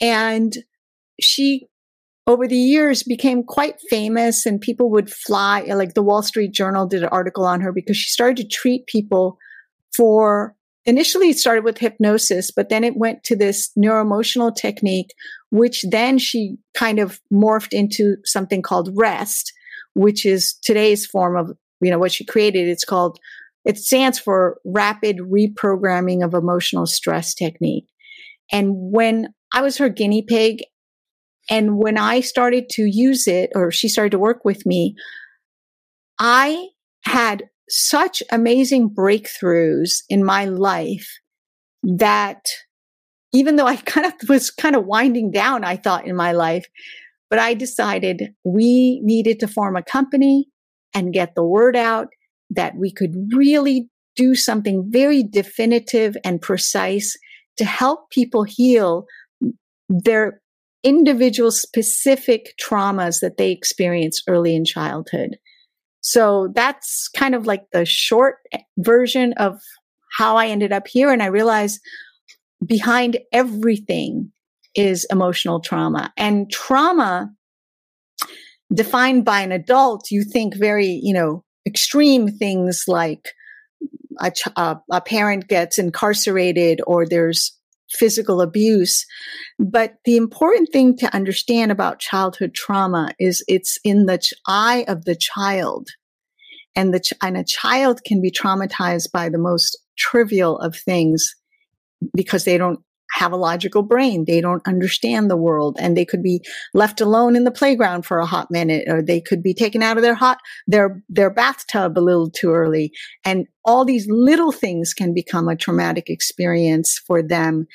And 0.00 0.56
she, 1.20 1.68
over 2.26 2.48
the 2.48 2.56
years, 2.56 3.04
became 3.04 3.44
quite 3.44 3.76
famous, 3.88 4.44
and 4.44 4.60
people 4.60 4.90
would 4.90 5.10
fly. 5.10 5.60
Like 5.60 5.94
the 5.94 6.02
Wall 6.02 6.22
Street 6.22 6.52
Journal 6.52 6.86
did 6.86 7.04
an 7.04 7.10
article 7.10 7.44
on 7.44 7.60
her 7.60 7.72
because 7.72 7.96
she 7.96 8.10
started 8.10 8.36
to 8.38 8.48
treat 8.48 8.86
people 8.86 9.38
for 9.94 10.56
initially 10.90 11.30
it 11.30 11.38
started 11.38 11.62
with 11.64 11.78
hypnosis, 11.78 12.50
but 12.50 12.68
then 12.68 12.82
it 12.82 12.96
went 12.96 13.22
to 13.24 13.36
this 13.36 13.70
neuroemotional 13.78 14.54
technique, 14.54 15.14
which 15.50 15.84
then 15.88 16.18
she 16.18 16.56
kind 16.74 16.98
of 16.98 17.20
morphed 17.32 17.72
into 17.72 18.16
something 18.24 18.60
called 18.60 18.90
rest, 18.94 19.52
which 19.94 20.26
is 20.26 20.54
today's 20.62 21.06
form 21.06 21.36
of, 21.36 21.56
you 21.80 21.90
know, 21.90 21.98
what 21.98 22.12
she 22.12 22.24
created. 22.24 22.68
It's 22.68 22.84
called, 22.84 23.20
it 23.64 23.78
stands 23.78 24.18
for 24.18 24.58
rapid 24.64 25.18
reprogramming 25.18 26.24
of 26.24 26.34
emotional 26.34 26.86
stress 26.86 27.34
technique. 27.34 27.86
And 28.50 28.72
when 28.74 29.28
I 29.52 29.62
was 29.62 29.78
her 29.78 29.88
guinea 29.88 30.22
pig, 30.22 30.62
and 31.48 31.78
when 31.78 31.98
I 31.98 32.20
started 32.20 32.68
to 32.70 32.84
use 32.84 33.28
it, 33.28 33.50
or 33.54 33.70
she 33.70 33.88
started 33.88 34.10
to 34.10 34.18
work 34.18 34.44
with 34.44 34.66
me, 34.66 34.96
I 36.18 36.68
had 37.04 37.49
such 37.70 38.22
amazing 38.30 38.90
breakthroughs 38.90 40.02
in 40.08 40.24
my 40.24 40.44
life 40.44 41.08
that 41.82 42.46
even 43.32 43.56
though 43.56 43.66
I 43.66 43.76
kind 43.76 44.06
of 44.06 44.28
was 44.28 44.50
kind 44.50 44.76
of 44.76 44.86
winding 44.86 45.30
down, 45.30 45.64
I 45.64 45.76
thought 45.76 46.06
in 46.06 46.16
my 46.16 46.32
life, 46.32 46.66
but 47.28 47.38
I 47.38 47.54
decided 47.54 48.34
we 48.44 49.00
needed 49.02 49.40
to 49.40 49.48
form 49.48 49.76
a 49.76 49.82
company 49.82 50.48
and 50.94 51.12
get 51.12 51.34
the 51.34 51.44
word 51.44 51.76
out 51.76 52.08
that 52.50 52.74
we 52.76 52.92
could 52.92 53.14
really 53.32 53.88
do 54.16 54.34
something 54.34 54.88
very 54.90 55.22
definitive 55.22 56.16
and 56.24 56.42
precise 56.42 57.16
to 57.56 57.64
help 57.64 58.10
people 58.10 58.42
heal 58.42 59.06
their 59.88 60.40
individual 60.82 61.50
specific 61.50 62.54
traumas 62.60 63.20
that 63.20 63.36
they 63.36 63.50
experience 63.50 64.22
early 64.26 64.54
in 64.54 64.64
childhood. 64.64 65.36
So 66.00 66.48
that's 66.54 67.08
kind 67.08 67.34
of 67.34 67.46
like 67.46 67.64
the 67.72 67.84
short 67.84 68.38
version 68.78 69.34
of 69.34 69.60
how 70.16 70.36
I 70.36 70.46
ended 70.48 70.72
up 70.72 70.86
here. 70.88 71.12
And 71.12 71.22
I 71.22 71.26
realized 71.26 71.80
behind 72.64 73.18
everything 73.32 74.32
is 74.74 75.06
emotional 75.10 75.60
trauma 75.60 76.12
and 76.16 76.50
trauma 76.50 77.30
defined 78.72 79.24
by 79.24 79.40
an 79.40 79.52
adult. 79.52 80.10
You 80.10 80.24
think 80.24 80.56
very, 80.56 81.00
you 81.02 81.12
know, 81.12 81.44
extreme 81.66 82.28
things 82.28 82.84
like 82.86 83.28
a, 84.20 84.30
ch- 84.30 84.48
a, 84.56 84.78
a 84.90 85.00
parent 85.00 85.48
gets 85.48 85.78
incarcerated 85.78 86.80
or 86.86 87.06
there's 87.06 87.58
physical 87.92 88.40
abuse. 88.40 89.04
But 89.58 89.94
the 90.04 90.16
important 90.16 90.70
thing 90.72 90.96
to 90.98 91.14
understand 91.14 91.72
about 91.72 91.98
childhood 91.98 92.54
trauma 92.54 93.12
is 93.18 93.44
it's 93.48 93.78
in 93.84 94.06
the 94.06 94.18
ch- 94.18 94.32
eye 94.46 94.84
of 94.88 95.04
the 95.04 95.16
child. 95.16 95.88
And 96.76 96.94
the 96.94 97.00
ch- 97.00 97.14
and 97.22 97.36
a 97.36 97.44
child 97.44 98.02
can 98.04 98.22
be 98.22 98.30
traumatized 98.30 99.10
by 99.12 99.28
the 99.28 99.38
most 99.38 99.78
trivial 99.98 100.58
of 100.58 100.76
things 100.76 101.34
because 102.14 102.44
they 102.44 102.56
don't 102.56 102.80
have 103.12 103.32
a 103.32 103.36
logical 103.36 103.82
brain. 103.82 104.24
They 104.26 104.40
don't 104.40 104.66
understand 104.66 105.30
the 105.30 105.36
world 105.36 105.76
and 105.80 105.96
they 105.96 106.04
could 106.04 106.22
be 106.22 106.42
left 106.74 107.00
alone 107.00 107.36
in 107.36 107.44
the 107.44 107.50
playground 107.50 108.06
for 108.06 108.18
a 108.18 108.26
hot 108.26 108.50
minute 108.50 108.84
or 108.88 109.02
they 109.02 109.20
could 109.20 109.42
be 109.42 109.54
taken 109.54 109.82
out 109.82 109.96
of 109.96 110.02
their 110.02 110.14
hot, 110.14 110.38
their, 110.66 111.02
their 111.08 111.30
bathtub 111.30 111.98
a 111.98 112.00
little 112.00 112.30
too 112.30 112.52
early. 112.52 112.92
And 113.24 113.46
all 113.64 113.84
these 113.84 114.06
little 114.08 114.52
things 114.52 114.94
can 114.94 115.12
become 115.12 115.48
a 115.48 115.56
traumatic 115.56 116.08
experience 116.08 116.98
for 116.98 117.22
them. 117.22 117.66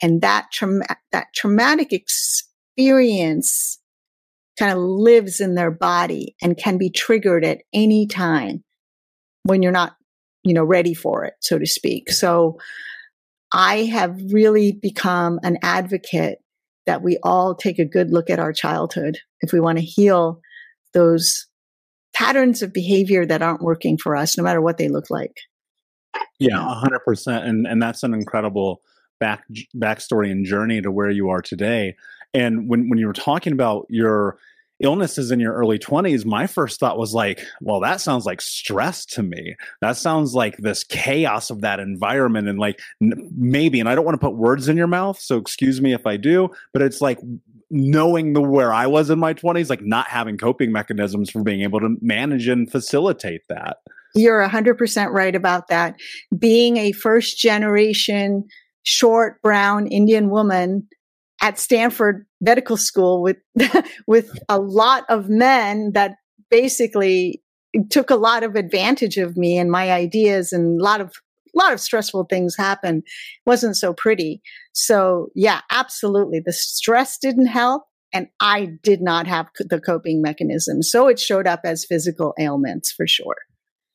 And 0.00 0.20
that 0.22 0.46
trauma, 0.52 0.84
that 1.12 1.28
traumatic 1.34 1.92
experience 1.92 3.78
kind 4.58 4.72
of 4.72 4.78
lives 4.78 5.40
in 5.40 5.54
their 5.54 5.70
body 5.70 6.36
and 6.42 6.56
can 6.56 6.78
be 6.78 6.90
triggered 6.90 7.44
at 7.44 7.62
any 7.72 8.06
time 8.06 8.62
when 9.44 9.62
you're 9.62 9.72
not, 9.72 9.96
you 10.44 10.54
know, 10.54 10.64
ready 10.64 10.94
for 10.94 11.24
it, 11.24 11.34
so 11.40 11.58
to 11.58 11.66
speak. 11.66 12.10
So, 12.10 12.58
I 13.52 13.84
have 13.84 14.18
really 14.32 14.72
become 14.72 15.38
an 15.42 15.58
advocate 15.62 16.38
that 16.86 17.02
we 17.02 17.18
all 17.22 17.54
take 17.54 17.78
a 17.78 17.84
good 17.84 18.10
look 18.10 18.30
at 18.30 18.38
our 18.38 18.52
childhood 18.52 19.18
if 19.40 19.52
we 19.52 19.60
want 19.60 19.78
to 19.78 19.84
heal 19.84 20.40
those 20.94 21.46
patterns 22.14 22.62
of 22.62 22.72
behavior 22.72 23.24
that 23.26 23.42
aren't 23.42 23.62
working 23.62 23.96
for 23.96 24.16
us, 24.16 24.36
no 24.36 24.44
matter 24.44 24.60
what 24.60 24.78
they 24.78 24.88
look 24.88 25.10
like. 25.10 25.36
Yeah, 26.38 26.74
hundred 26.74 27.00
percent, 27.00 27.46
and 27.46 27.66
and 27.66 27.80
that's 27.80 28.02
an 28.02 28.14
incredible 28.14 28.82
back 29.20 29.44
backstory 29.76 30.30
and 30.30 30.44
journey 30.44 30.82
to 30.82 30.90
where 30.90 31.10
you 31.10 31.30
are 31.30 31.40
today. 31.40 31.96
And 32.34 32.68
when 32.68 32.88
when 32.88 32.98
you 32.98 33.06
were 33.06 33.12
talking 33.12 33.52
about 33.52 33.86
your 33.88 34.38
illnesses 34.82 35.30
in 35.30 35.40
your 35.40 35.54
early 35.54 35.78
20s, 35.78 36.24
my 36.24 36.46
first 36.46 36.80
thought 36.80 36.98
was 36.98 37.14
like, 37.14 37.40
well, 37.60 37.80
that 37.80 38.00
sounds 38.00 38.26
like 38.26 38.40
stress 38.40 39.06
to 39.06 39.22
me. 39.22 39.56
That 39.80 39.96
sounds 39.96 40.34
like 40.34 40.56
this 40.58 40.84
chaos 40.84 41.50
of 41.50 41.62
that 41.62 41.80
environment. 41.80 42.48
And 42.48 42.58
like 42.58 42.80
n- 43.00 43.30
maybe, 43.36 43.80
and 43.80 43.88
I 43.88 43.94
don't 43.94 44.04
want 44.04 44.20
to 44.20 44.26
put 44.26 44.36
words 44.36 44.68
in 44.68 44.76
your 44.76 44.86
mouth, 44.86 45.18
so 45.18 45.38
excuse 45.38 45.80
me 45.80 45.94
if 45.94 46.06
I 46.06 46.16
do, 46.16 46.50
but 46.72 46.82
it's 46.82 47.00
like 47.00 47.18
knowing 47.70 48.34
the 48.34 48.40
where 48.42 48.72
I 48.72 48.86
was 48.86 49.08
in 49.08 49.18
my 49.18 49.32
20s, 49.32 49.70
like 49.70 49.82
not 49.82 50.08
having 50.08 50.36
coping 50.36 50.72
mechanisms 50.72 51.30
for 51.30 51.42
being 51.42 51.62
able 51.62 51.80
to 51.80 51.96
manage 52.02 52.46
and 52.46 52.70
facilitate 52.70 53.42
that. 53.48 53.78
You're 54.14 54.46
100% 54.46 55.10
right 55.10 55.34
about 55.34 55.68
that. 55.68 55.96
Being 56.38 56.76
a 56.76 56.92
first 56.92 57.38
generation 57.38 58.44
short 58.82 59.40
brown 59.42 59.86
Indian 59.86 60.28
woman 60.28 60.86
at 61.42 61.58
Stanford 61.58 62.24
Medical 62.40 62.76
School 62.76 63.20
with 63.20 63.36
with 64.06 64.38
a 64.48 64.58
lot 64.58 65.04
of 65.10 65.28
men 65.28 65.92
that 65.92 66.12
basically 66.50 67.42
took 67.90 68.10
a 68.10 68.16
lot 68.16 68.42
of 68.42 68.54
advantage 68.54 69.18
of 69.18 69.36
me 69.36 69.58
and 69.58 69.70
my 69.70 69.90
ideas 69.90 70.52
and 70.52 70.80
a 70.80 70.84
lot 70.84 71.00
of 71.00 71.12
a 71.54 71.58
lot 71.58 71.72
of 71.72 71.80
stressful 71.80 72.24
things 72.30 72.56
happened. 72.56 73.02
wasn't 73.44 73.76
so 73.76 73.92
pretty. 73.92 74.40
So 74.72 75.28
yeah, 75.34 75.60
absolutely. 75.70 76.40
The 76.40 76.52
stress 76.52 77.18
didn't 77.18 77.46
help 77.46 77.82
and 78.12 78.28
I 78.40 78.70
did 78.82 79.02
not 79.02 79.26
have 79.26 79.48
the 79.58 79.80
coping 79.80 80.22
mechanism. 80.22 80.82
So 80.82 81.08
it 81.08 81.18
showed 81.18 81.46
up 81.46 81.60
as 81.64 81.84
physical 81.84 82.34
ailments 82.38 82.92
for 82.92 83.06
sure. 83.06 83.36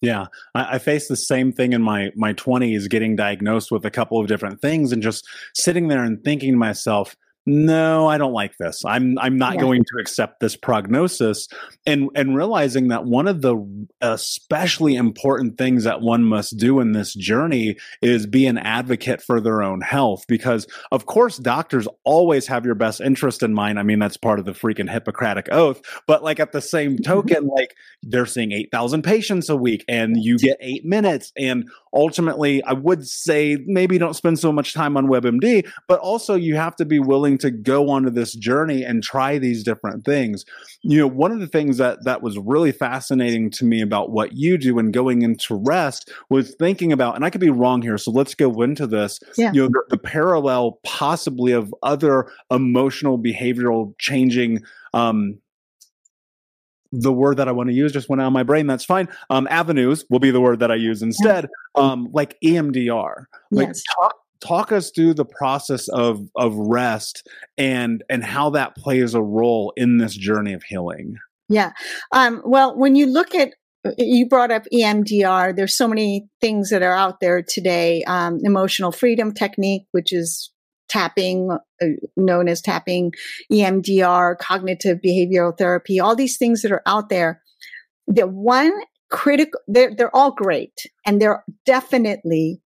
Yeah, 0.01 0.27
I, 0.53 0.75
I, 0.75 0.77
faced 0.77 1.09
the 1.09 1.15
same 1.15 1.51
thing 1.51 1.73
in 1.73 1.81
my 1.81 2.11
my 2.15 2.33
twenties, 2.33 2.87
getting 2.87 3.15
diagnosed 3.15 3.71
with 3.71 3.83
a 3.83 3.89
couple 3.89 4.19
of 4.19 4.27
different 4.27 4.61
things, 4.61 4.91
and 4.91 5.01
just 5.01 5.27
sitting 5.55 5.87
there 5.87 6.03
and 6.03 6.23
thinking 6.23 6.51
to 6.51 6.57
myself, 6.57 7.15
no, 7.47 8.07
I 8.07 8.17
don't 8.17 8.33
like 8.33 8.57
this. 8.57 8.83
I'm 8.83 9.17
I'm 9.19 9.37
not 9.37 9.55
yeah. 9.55 9.61
going 9.61 9.83
to 9.85 10.01
accept 10.01 10.41
this 10.41 10.57
prognosis 10.57 11.47
and 11.85 12.09
and 12.13 12.35
realizing 12.35 12.89
that 12.89 13.05
one 13.05 13.25
of 13.25 13.41
the 13.41 13.55
especially 14.01 14.95
important 14.95 15.57
things 15.57 15.85
that 15.85 16.01
one 16.01 16.25
must 16.25 16.57
do 16.57 16.81
in 16.81 16.91
this 16.91 17.13
journey 17.13 17.77
is 18.01 18.27
be 18.27 18.47
an 18.47 18.57
advocate 18.57 19.21
for 19.21 19.39
their 19.39 19.63
own 19.63 19.79
health 19.79 20.25
because 20.27 20.67
of 20.91 21.05
course 21.05 21.37
doctors 21.37 21.87
always 22.03 22.47
have 22.47 22.65
your 22.65 22.75
best 22.75 22.99
interest 22.99 23.41
in 23.41 23.53
mind. 23.53 23.79
I 23.79 23.83
mean 23.83 23.99
that's 23.99 24.17
part 24.17 24.39
of 24.39 24.45
the 24.45 24.51
freaking 24.51 24.91
Hippocratic 24.91 25.47
oath, 25.49 25.81
but 26.05 26.23
like 26.23 26.41
at 26.41 26.51
the 26.51 26.61
same 26.61 26.97
mm-hmm. 26.97 27.03
token 27.03 27.47
like 27.47 27.75
they're 28.03 28.25
seeing 28.25 28.51
8,000 28.51 29.03
patients 29.03 29.47
a 29.47 29.55
week 29.55 29.85
and 29.87 30.21
you 30.21 30.37
get 30.37 30.57
8 30.59 30.83
minutes 30.83 31.31
and 31.37 31.69
ultimately 31.93 32.61
I 32.63 32.73
would 32.73 33.07
say 33.07 33.57
maybe 33.65 33.97
don't 33.97 34.15
spend 34.15 34.37
so 34.37 34.51
much 34.51 34.73
time 34.73 34.97
on 34.97 35.07
WebMD, 35.07 35.65
but 35.87 36.01
also 36.01 36.35
you 36.35 36.55
have 36.55 36.75
to 36.75 36.85
be 36.85 36.99
willing 36.99 37.36
to 37.39 37.51
go 37.51 37.89
onto 37.89 38.09
this 38.09 38.33
journey 38.33 38.83
and 38.83 39.03
try 39.03 39.37
these 39.37 39.63
different 39.63 40.05
things. 40.05 40.45
You 40.81 40.99
know, 40.99 41.07
one 41.07 41.31
of 41.31 41.39
the 41.39 41.47
things 41.47 41.77
that 41.77 42.03
that 42.05 42.21
was 42.21 42.37
really 42.37 42.71
fascinating 42.71 43.49
to 43.51 43.65
me 43.65 43.81
about 43.81 44.11
what 44.11 44.33
you 44.33 44.57
do 44.57 44.79
and 44.79 44.93
going 44.93 45.21
into 45.21 45.55
rest 45.55 46.11
was 46.29 46.55
thinking 46.55 46.91
about, 46.91 47.15
and 47.15 47.25
I 47.25 47.29
could 47.29 47.41
be 47.41 47.49
wrong 47.49 47.81
here, 47.81 47.97
so 47.97 48.11
let's 48.11 48.35
go 48.35 48.61
into 48.61 48.87
this. 48.87 49.19
Yeah. 49.37 49.51
You 49.53 49.63
know, 49.63 49.67
the, 49.69 49.83
the 49.89 49.97
parallel 49.97 50.79
possibly 50.83 51.51
of 51.51 51.73
other 51.83 52.31
emotional 52.51 53.17
behavioral 53.17 53.93
changing 53.99 54.63
um, 54.93 55.39
the 56.91 57.11
word 57.11 57.37
that 57.37 57.47
I 57.47 57.51
want 57.51 57.69
to 57.69 57.75
use 57.75 57.91
just 57.91 58.09
went 58.09 58.21
out 58.21 58.27
of 58.27 58.33
my 58.33 58.43
brain. 58.43 58.67
That's 58.67 58.85
fine. 58.85 59.07
Um, 59.29 59.47
avenues 59.49 60.05
will 60.09 60.19
be 60.19 60.31
the 60.31 60.41
word 60.41 60.59
that 60.59 60.71
I 60.71 60.75
use 60.75 61.01
instead. 61.01 61.47
Um, 61.75 62.09
like 62.11 62.37
EMDR. 62.43 63.25
Like 63.51 63.67
yes. 63.67 63.83
talk 63.95 64.15
talk 64.39 64.71
us 64.71 64.91
through 64.91 65.13
the 65.13 65.25
process 65.25 65.87
of 65.89 66.27
of 66.35 66.55
rest 66.55 67.27
and 67.57 68.03
and 68.09 68.23
how 68.23 68.49
that 68.49 68.75
plays 68.75 69.13
a 69.13 69.21
role 69.21 69.73
in 69.75 69.97
this 69.97 70.15
journey 70.15 70.53
of 70.53 70.63
healing 70.63 71.15
yeah 71.49 71.71
um, 72.11 72.41
well 72.45 72.77
when 72.77 72.95
you 72.95 73.05
look 73.05 73.33
at 73.35 73.53
you 73.97 74.27
brought 74.27 74.51
up 74.51 74.63
EMDR. 74.73 75.55
There's 75.55 75.77
so 75.77 75.87
many 75.87 76.27
things 76.41 76.69
that 76.69 76.81
are 76.81 76.93
out 76.93 77.19
there 77.19 77.41
today. 77.41 78.03
Um, 78.03 78.39
emotional 78.43 78.91
freedom 78.91 79.33
technique, 79.33 79.83
which 79.91 80.11
is 80.11 80.51
tapping, 80.89 81.51
uh, 81.51 81.85
known 82.15 82.47
as 82.47 82.61
tapping, 82.61 83.11
EMDR, 83.51 84.37
cognitive 84.37 84.99
behavioral 85.05 85.57
therapy, 85.57 85.99
all 85.99 86.15
these 86.15 86.37
things 86.37 86.61
that 86.61 86.71
are 86.71 86.83
out 86.85 87.09
there. 87.09 87.41
The 88.07 88.27
one 88.27 88.73
critical, 89.09 89.59
they're, 89.67 89.93
they're 89.93 90.15
all 90.15 90.31
great 90.31 90.73
and 91.05 91.21
they're 91.21 91.43
definitely 91.65 92.61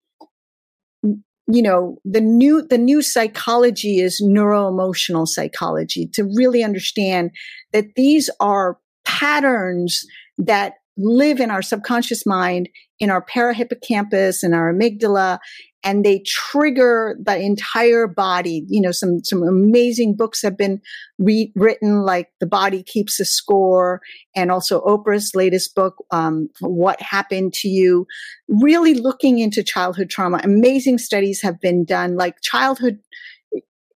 you 1.46 1.62
know 1.62 1.98
the 2.04 2.20
new 2.20 2.66
the 2.68 2.78
new 2.78 3.02
psychology 3.02 3.98
is 3.98 4.22
neuroemotional 4.22 5.26
psychology 5.26 6.08
to 6.12 6.24
really 6.36 6.62
understand 6.62 7.30
that 7.72 7.86
these 7.96 8.30
are 8.40 8.78
patterns 9.04 10.04
that 10.38 10.74
live 10.96 11.40
in 11.40 11.50
our 11.50 11.62
subconscious 11.62 12.26
mind 12.26 12.68
in 13.00 13.10
our 13.10 13.24
parahippocampus 13.24 14.42
and 14.42 14.54
our 14.54 14.72
amygdala 14.72 15.38
and 15.84 16.04
they 16.04 16.22
trigger 16.26 17.16
the 17.20 17.36
entire 17.38 18.06
body. 18.06 18.64
You 18.68 18.80
know, 18.80 18.92
some, 18.92 19.24
some 19.24 19.42
amazing 19.42 20.16
books 20.16 20.42
have 20.42 20.56
been 20.56 20.80
re- 21.18 21.52
written, 21.56 22.02
like 22.02 22.28
The 22.40 22.46
Body 22.46 22.82
Keeps 22.82 23.18
a 23.18 23.24
Score, 23.24 24.00
and 24.36 24.50
also 24.50 24.80
Oprah's 24.82 25.34
latest 25.34 25.74
book, 25.74 25.96
um, 26.10 26.48
What 26.60 27.00
Happened 27.00 27.52
to 27.54 27.68
You, 27.68 28.06
really 28.48 28.94
looking 28.94 29.38
into 29.38 29.62
childhood 29.62 30.10
trauma. 30.10 30.40
Amazing 30.44 30.98
studies 30.98 31.42
have 31.42 31.60
been 31.60 31.84
done, 31.84 32.16
like 32.16 32.40
childhood. 32.42 32.98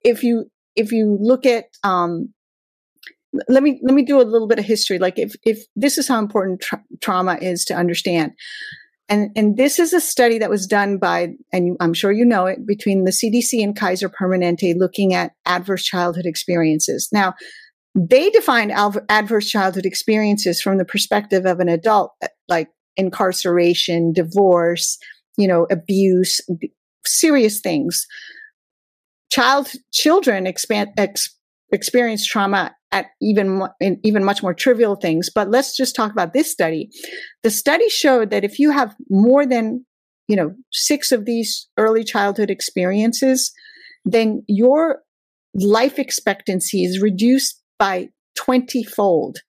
If 0.03 0.23
you, 0.23 0.51
if 0.75 0.91
you 0.91 1.17
look 1.19 1.45
at, 1.45 1.65
um, 1.83 2.33
let 3.49 3.61
me 3.61 3.79
let 3.83 3.93
me 3.93 4.03
do 4.03 4.21
a 4.21 4.23
little 4.23 4.47
bit 4.47 4.57
of 4.57 4.65
history 4.65 4.97
like 4.97 5.19
if 5.19 5.35
if 5.45 5.65
this 5.75 5.97
is 5.97 6.07
how 6.07 6.17
important 6.17 6.61
tra- 6.61 6.83
trauma 7.01 7.37
is 7.41 7.65
to 7.65 7.73
understand 7.75 8.31
and, 9.09 9.31
and 9.35 9.55
this 9.57 9.79
is 9.79 9.93
a 9.93 10.01
study 10.01 10.37
that 10.39 10.49
was 10.49 10.67
done 10.67 10.97
by, 10.97 11.29
and 11.53 11.77
I'm 11.79 11.93
sure 11.93 12.11
you 12.11 12.25
know 12.25 12.45
it, 12.45 12.65
between 12.65 13.05
the 13.05 13.11
CDC 13.11 13.63
and 13.63 13.75
Kaiser 13.75 14.09
Permanente 14.09 14.75
looking 14.77 15.13
at 15.13 15.31
adverse 15.45 15.85
childhood 15.85 16.25
experiences. 16.25 17.07
Now, 17.11 17.33
they 17.95 18.29
defined 18.29 18.71
adverse 19.09 19.49
childhood 19.49 19.85
experiences 19.85 20.61
from 20.61 20.77
the 20.77 20.85
perspective 20.85 21.45
of 21.45 21.59
an 21.59 21.69
adult, 21.69 22.11
uh, 22.23 22.27
like 22.47 22.69
incarceration, 22.95 24.11
divorce, 24.13 24.97
you 25.37 25.47
know, 25.47 25.67
abuse, 25.71 26.41
serious 27.05 27.59
things. 27.59 28.05
Child, 29.31 29.71
children 29.93 30.45
expand, 30.45 30.89
ex, 30.97 31.33
experience 31.71 32.25
trauma 32.25 32.75
at 32.91 33.07
even 33.21 33.61
in 33.79 33.99
even 34.03 34.23
much 34.23 34.41
more 34.41 34.53
trivial 34.53 34.95
things. 34.95 35.29
But 35.33 35.49
let's 35.49 35.75
just 35.75 35.95
talk 35.95 36.11
about 36.11 36.33
this 36.33 36.51
study. 36.51 36.89
The 37.43 37.51
study 37.51 37.89
showed 37.89 38.29
that 38.29 38.43
if 38.43 38.59
you 38.59 38.71
have 38.71 38.95
more 39.09 39.45
than 39.45 39.85
you 40.27 40.35
know 40.35 40.53
six 40.71 41.11
of 41.11 41.25
these 41.25 41.67
early 41.77 42.03
childhood 42.03 42.49
experiences, 42.49 43.51
then 44.05 44.43
your 44.47 45.01
life 45.53 45.99
expectancy 45.99 46.83
is 46.83 47.01
reduced 47.01 47.61
by 47.79 48.09
20 48.35 48.83
fold. 48.83 49.39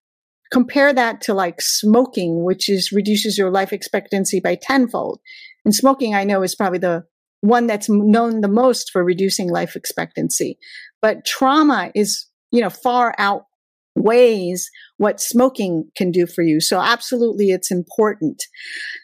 Compare 0.51 0.95
that 0.95 1.21
to 1.21 1.35
like 1.35 1.61
smoking, 1.61 2.43
which 2.43 2.69
is 2.69 2.91
reduces 2.91 3.37
your 3.37 3.51
life 3.51 3.73
expectancy 3.73 4.41
by 4.41 4.57
tenfold. 4.61 5.21
And 5.65 5.75
smoking, 5.75 6.15
I 6.15 6.25
know, 6.25 6.43
is 6.43 6.55
probably 6.55 6.79
the 6.79 7.05
one 7.41 7.67
that's 7.67 7.89
known 7.89 8.41
the 8.41 8.49
most 8.49 8.91
for 8.91 9.05
reducing 9.05 9.51
life 9.51 9.77
expectancy. 9.77 10.59
But 11.03 11.25
trauma 11.25 11.93
is 11.95 12.28
you 12.51 12.61
know, 12.61 12.71
far 12.71 13.15
outweighs 13.19 14.71
what 14.97 15.21
smoking 15.21 15.91
can 15.97 16.11
do 16.11 16.27
for 16.27 16.43
you. 16.43 16.61
So 16.61 16.81
absolutely 16.81 17.51
it's 17.51 17.71
important. 17.71 18.43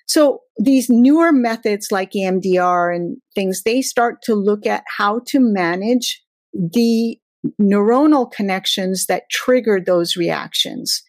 So 0.06 0.40
these 0.58 0.88
newer 0.88 1.32
methods 1.32 1.88
like 1.90 2.12
EMDR 2.12 2.94
and 2.94 3.16
things, 3.34 3.62
they 3.64 3.82
start 3.82 4.22
to 4.22 4.34
look 4.34 4.66
at 4.66 4.84
how 4.96 5.20
to 5.28 5.40
manage 5.40 6.22
the 6.54 7.18
neuronal 7.60 8.30
connections 8.30 9.06
that 9.06 9.24
trigger 9.30 9.80
those 9.84 10.16
reactions. 10.16 11.02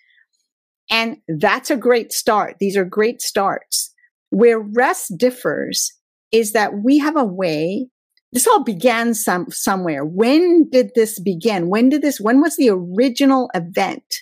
And 0.90 1.18
that's 1.28 1.72
a 1.72 1.78
great 1.78 2.12
start. 2.12 2.58
These 2.60 2.78
are 2.78 2.86
great 2.86 3.22
starts. 3.22 3.94
Where 4.30 4.60
rest 4.60 5.14
differs 5.18 5.92
is 6.32 6.52
that 6.52 6.74
we 6.84 6.98
have 7.00 7.16
a 7.16 7.24
way 7.24 7.88
this 8.32 8.48
all 8.48 8.64
began 8.64 9.14
some 9.14 9.50
somewhere. 9.50 10.04
When 10.04 10.70
did 10.70 10.92
this 10.96 11.20
begin? 11.20 11.70
When 11.70 11.90
did 11.90 12.02
this, 12.02 12.20
when 12.20 12.42
was 12.42 12.58
the 12.58 12.70
original 12.70 13.50
event 13.54 14.22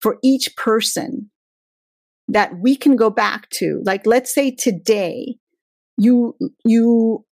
for 0.00 0.18
each 0.22 0.54
person 0.56 1.30
that 2.28 2.58
we 2.58 2.76
can 2.76 2.96
go 2.96 3.10
back 3.10 3.48
to? 3.50 3.82
Like, 3.84 4.06
let's 4.06 4.34
say 4.34 4.50
today 4.50 5.36
you, 5.96 6.36
you 6.64 7.24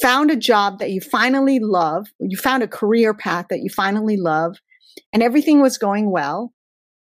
found 0.00 0.30
a 0.30 0.36
job 0.36 0.78
that 0.78 0.90
you 0.90 1.00
finally 1.00 1.58
love, 1.60 2.06
you 2.20 2.36
found 2.36 2.62
a 2.62 2.68
career 2.68 3.14
path 3.14 3.46
that 3.50 3.60
you 3.60 3.70
finally 3.70 4.16
love, 4.16 4.56
and 5.12 5.22
everything 5.22 5.60
was 5.60 5.78
going 5.78 6.10
well. 6.10 6.52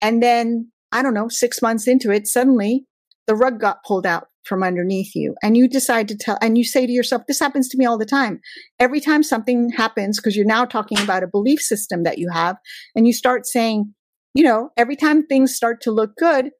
And 0.02 0.22
then, 0.22 0.72
I 0.92 1.02
don't 1.02 1.14
know, 1.14 1.28
six 1.28 1.62
months 1.62 1.88
into 1.88 2.12
it, 2.12 2.28
suddenly 2.28 2.86
the 3.26 3.36
rug 3.36 3.60
got 3.60 3.84
pulled 3.84 4.06
out 4.06 4.28
from 4.48 4.64
underneath 4.64 5.14
you 5.14 5.36
and 5.44 5.58
you 5.58 5.68
decide 5.68 6.08
to 6.08 6.16
tell 6.16 6.38
and 6.42 6.58
you 6.58 6.64
say 6.64 6.86
to 6.86 6.92
yourself 6.92 7.22
this 7.28 7.40
happens 7.40 7.68
to 7.68 7.78
me 7.78 7.86
all 7.86 7.98
the 7.98 8.06
time 8.06 8.40
every 8.80 9.00
time 9.00 9.22
something 9.22 9.70
happens 9.70 10.18
because 10.18 10.36
you're 10.36 10.46
now 10.46 10.64
talking 10.64 11.00
about 11.00 11.24
a 11.24 11.28
belief 11.28 11.60
system 11.60 12.04
that 12.04 12.18
you 12.18 12.30
have 12.32 12.56
and 12.96 13.06
you 13.06 13.14
start 13.14 13.46
saying 13.46 13.94
you 14.38 14.44
know, 14.44 14.70
every 14.78 14.96
time 14.96 15.26
things 15.26 15.56
start 15.56 15.82
to 15.82 15.92
look 15.92 16.16
good, 16.16 16.52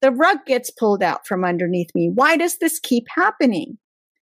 the 0.00 0.10
rug 0.10 0.38
gets 0.46 0.70
pulled 0.70 1.02
out 1.02 1.26
from 1.26 1.44
underneath 1.44 1.90
me. 1.94 2.08
Why 2.08 2.38
does 2.38 2.56
this 2.56 2.80
keep 2.80 3.04
happening? 3.14 3.76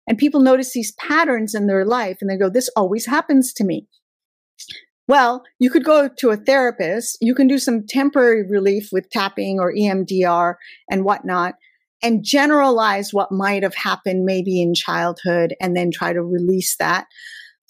And 0.07 0.17
people 0.17 0.41
notice 0.41 0.73
these 0.73 0.93
patterns 0.93 1.55
in 1.55 1.67
their 1.67 1.85
life 1.85 2.17
and 2.23 2.31
they 2.31 2.39
go, 2.39 2.49
this 2.49 2.71
always 2.75 3.05
happens 3.05 3.53
to 3.55 3.65
me. 3.65 3.87
Well, 5.07 5.43
you 5.59 5.69
could 5.69 5.85
go 5.85 6.09
to 6.09 6.31
a 6.31 6.39
therapist. 6.39 7.19
You 7.21 7.35
can 7.35 7.47
do 7.47 7.59
some 7.59 7.87
temporary 7.87 8.49
relief 8.49 8.89
with 8.91 9.11
tapping 9.11 9.61
or 9.61 9.75
EMDR 9.75 10.55
and 10.91 11.05
whatnot 11.05 11.57
and 12.05 12.23
generalize 12.23 13.15
what 13.15 13.33
might 13.33 13.63
have 13.63 13.75
happened 13.75 14.27
maybe 14.27 14.61
in 14.61 14.75
childhood 14.75 15.55
and 15.59 15.75
then 15.75 15.91
try 15.91 16.13
to 16.13 16.23
release 16.23 16.77
that 16.77 17.07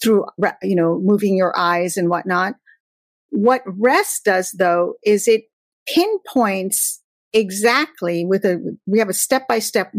through, 0.03 0.25
you 0.61 0.75
know, 0.75 0.99
moving 1.01 1.37
your 1.37 1.57
eyes 1.57 1.95
and 1.95 2.09
whatnot. 2.09 2.55
What 3.29 3.61
rest 3.65 4.25
does 4.25 4.51
though 4.51 4.95
is 5.05 5.29
it 5.29 5.43
pinpoints 5.87 7.01
exactly 7.31 8.25
with 8.25 8.43
a 8.45 8.77
we 8.85 8.99
have 8.99 9.09
a 9.09 9.13
step 9.13 9.47
by 9.47 9.59
step 9.59 9.93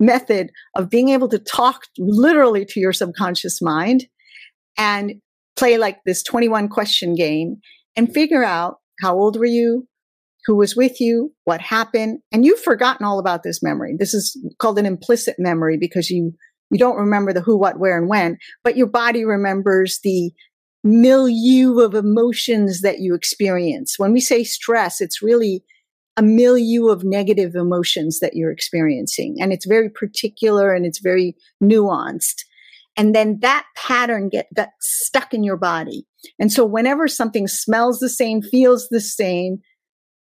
method 0.00 0.50
of 0.74 0.90
being 0.90 1.10
able 1.10 1.28
to 1.28 1.38
talk 1.38 1.82
literally 1.98 2.64
to 2.64 2.80
your 2.80 2.92
subconscious 2.92 3.62
mind 3.62 4.06
and 4.76 5.14
play 5.56 5.78
like 5.78 5.98
this 6.04 6.22
21 6.24 6.68
question 6.68 7.14
game 7.14 7.56
and 7.96 8.12
figure 8.12 8.44
out 8.44 8.78
how 9.00 9.16
old 9.16 9.38
were 9.38 9.44
you 9.44 9.86
who 10.46 10.56
was 10.56 10.76
with 10.76 11.00
you 11.00 11.32
what 11.44 11.60
happened 11.60 12.20
and 12.32 12.44
you've 12.44 12.60
forgotten 12.60 13.04
all 13.04 13.18
about 13.18 13.42
this 13.42 13.62
memory 13.62 13.94
this 13.98 14.14
is 14.14 14.36
called 14.58 14.78
an 14.78 14.86
implicit 14.86 15.36
memory 15.38 15.76
because 15.78 16.10
you 16.10 16.32
you 16.70 16.78
don't 16.78 16.96
remember 16.96 17.32
the 17.32 17.40
who 17.40 17.56
what 17.56 17.78
where 17.78 17.98
and 17.98 18.08
when 18.08 18.38
but 18.64 18.76
your 18.76 18.86
body 18.86 19.24
remembers 19.24 20.00
the 20.02 20.32
milieu 20.84 21.80
of 21.80 21.94
emotions 21.94 22.80
that 22.82 23.00
you 23.00 23.14
experience 23.14 23.98
when 23.98 24.12
we 24.12 24.20
say 24.20 24.44
stress 24.44 25.00
it's 25.00 25.22
really 25.22 25.64
a 26.16 26.22
milieu 26.22 26.88
of 26.88 27.04
negative 27.04 27.54
emotions 27.54 28.20
that 28.20 28.34
you're 28.34 28.50
experiencing. 28.50 29.36
And 29.38 29.52
it's 29.52 29.66
very 29.66 29.90
particular 29.90 30.72
and 30.72 30.86
it's 30.86 31.00
very 31.00 31.36
nuanced. 31.62 32.44
And 32.96 33.14
then 33.14 33.40
that 33.40 33.66
pattern 33.76 34.30
get 34.30 34.48
that 34.52 34.70
stuck 34.80 35.34
in 35.34 35.44
your 35.44 35.58
body. 35.58 36.06
And 36.38 36.50
so 36.50 36.64
whenever 36.64 37.06
something 37.08 37.46
smells 37.46 37.98
the 37.98 38.08
same, 38.08 38.40
feels 38.40 38.88
the 38.88 39.02
same, 39.02 39.58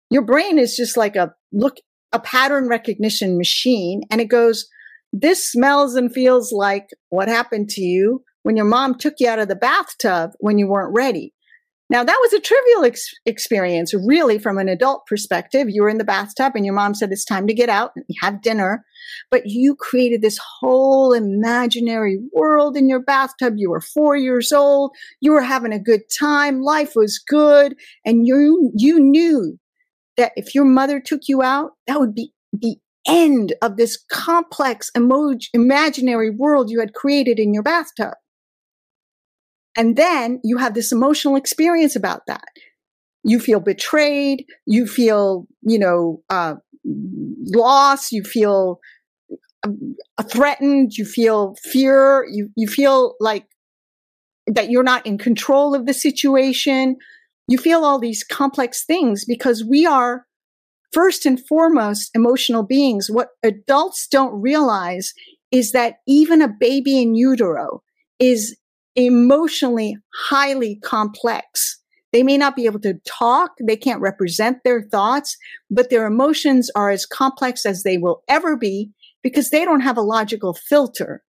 your 0.09 0.23
brain 0.23 0.57
is 0.57 0.75
just 0.75 0.97
like 0.97 1.15
a 1.15 1.33
look, 1.51 1.77
a 2.11 2.19
pattern 2.19 2.67
recognition 2.67 3.37
machine. 3.37 4.01
And 4.11 4.21
it 4.21 4.25
goes, 4.25 4.67
this 5.13 5.51
smells 5.51 5.95
and 5.95 6.13
feels 6.13 6.51
like 6.51 6.89
what 7.09 7.27
happened 7.27 7.69
to 7.69 7.81
you 7.81 8.23
when 8.43 8.55
your 8.55 8.65
mom 8.65 8.95
took 8.97 9.15
you 9.19 9.27
out 9.27 9.39
of 9.39 9.47
the 9.47 9.55
bathtub 9.55 10.31
when 10.39 10.57
you 10.57 10.67
weren't 10.67 10.93
ready. 10.95 11.33
Now, 11.91 12.03
that 12.03 12.19
was 12.21 12.33
a 12.33 12.39
trivial 12.39 12.85
ex- 12.85 13.15
experience, 13.25 13.95
really, 13.95 14.37
from 14.37 14.59
an 14.59 14.69
adult 14.69 15.07
perspective. 15.07 15.67
You 15.69 15.81
were 15.81 15.89
in 15.89 15.97
the 15.97 16.03
bathtub 16.03 16.51
and 16.53 16.63
your 16.63 16.75
mom 16.75 16.93
said, 16.93 17.11
It's 17.11 17.25
time 17.25 17.47
to 17.47 17.53
get 17.53 17.67
out 17.67 17.91
and 17.95 18.05
have 18.21 18.43
dinner. 18.43 18.85
But 19.31 19.47
you 19.47 19.75
created 19.75 20.21
this 20.21 20.39
whole 20.59 21.13
imaginary 21.13 22.19
world 22.31 22.77
in 22.77 22.89
your 22.89 23.01
bathtub. 23.01 23.55
You 23.57 23.71
were 23.71 23.81
four 23.81 24.15
years 24.15 24.51
old. 24.51 24.91
You 25.19 25.31
were 25.31 25.41
having 25.41 25.73
a 25.73 25.79
good 25.79 26.01
time. 26.19 26.61
Life 26.61 26.91
was 26.95 27.17
good. 27.17 27.75
And 28.05 28.27
you, 28.27 28.71
you 28.75 28.99
knew 28.99 29.57
that 30.19 30.33
if 30.35 30.53
your 30.53 30.65
mother 30.65 30.99
took 30.99 31.21
you 31.27 31.41
out, 31.41 31.71
that 31.87 31.99
would 31.99 32.13
be 32.13 32.33
the 32.51 32.75
end 33.07 33.53
of 33.61 33.77
this 33.77 33.97
complex 34.11 34.91
imaginary 34.93 36.29
world 36.29 36.69
you 36.69 36.79
had 36.81 36.93
created 36.93 37.39
in 37.39 37.53
your 37.53 37.63
bathtub. 37.63 38.13
And 39.77 39.95
then 39.95 40.41
you 40.43 40.57
have 40.57 40.73
this 40.73 40.91
emotional 40.91 41.37
experience 41.37 41.95
about 41.95 42.23
that. 42.27 42.43
You 43.23 43.39
feel 43.39 43.61
betrayed. 43.61 44.45
You 44.65 44.85
feel, 44.85 45.47
you 45.61 45.79
know, 45.79 46.21
uh, 46.29 46.55
loss. 46.83 48.11
You 48.11 48.23
feel 48.23 48.81
uh, 49.63 50.23
threatened. 50.23 50.97
You 50.97 51.05
feel 51.05 51.55
fear. 51.63 52.25
You, 52.29 52.49
you 52.57 52.67
feel 52.67 53.15
like 53.21 53.45
that 54.47 54.69
you're 54.69 54.83
not 54.83 55.05
in 55.05 55.17
control 55.17 55.73
of 55.73 55.85
the 55.85 55.93
situation. 55.93 56.97
You 57.49 57.57
feel 57.57 57.83
all 57.83 57.97
these 57.97 58.23
complex 58.23 58.85
things 58.85 59.25
because 59.25 59.65
we 59.65 59.83
are 59.83 60.27
first 60.93 61.25
and 61.25 61.43
foremost 61.47 62.11
emotional 62.13 62.61
beings. 62.61 63.09
What 63.09 63.29
adults 63.43 64.07
don't 64.07 64.39
realize 64.39 65.13
is 65.51 65.71
that 65.71 65.95
even 66.07 66.43
a 66.43 66.47
baby 66.47 67.01
in 67.01 67.15
utero 67.15 67.81
is 68.19 68.55
emotionally 68.95 69.97
highly 70.27 70.75
complex. 70.83 71.81
They 72.13 72.21
may 72.21 72.37
not 72.37 72.55
be 72.55 72.67
able 72.67 72.81
to 72.81 72.99
talk. 73.03 73.53
They 73.59 73.77
can't 73.77 73.99
represent 73.99 74.59
their 74.63 74.83
thoughts, 74.83 75.35
but 75.71 75.89
their 75.89 76.05
emotions 76.05 76.69
are 76.75 76.91
as 76.91 77.07
complex 77.07 77.65
as 77.65 77.81
they 77.81 77.97
will 77.97 78.21
ever 78.27 78.57
be 78.57 78.91
because 79.23 79.49
they 79.49 79.65
don't 79.65 79.81
have 79.81 79.97
a 79.97 80.01
logical 80.01 80.53
filter 80.53 81.23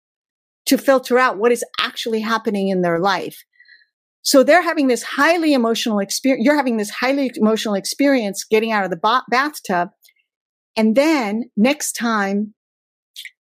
to 0.66 0.76
filter 0.76 1.18
out 1.18 1.38
what 1.38 1.50
is 1.50 1.64
actually 1.80 2.20
happening 2.20 2.68
in 2.68 2.82
their 2.82 2.98
life. 2.98 3.42
So 4.22 4.42
they're 4.42 4.62
having 4.62 4.88
this 4.88 5.02
highly 5.02 5.54
emotional 5.54 5.98
experience. 5.98 6.44
You're 6.44 6.56
having 6.56 6.76
this 6.76 6.90
highly 6.90 7.30
emotional 7.36 7.74
experience 7.74 8.44
getting 8.44 8.72
out 8.72 8.84
of 8.84 8.90
the 8.90 9.22
bathtub. 9.30 9.90
And 10.76 10.94
then 10.94 11.44
next 11.56 11.92
time 11.92 12.54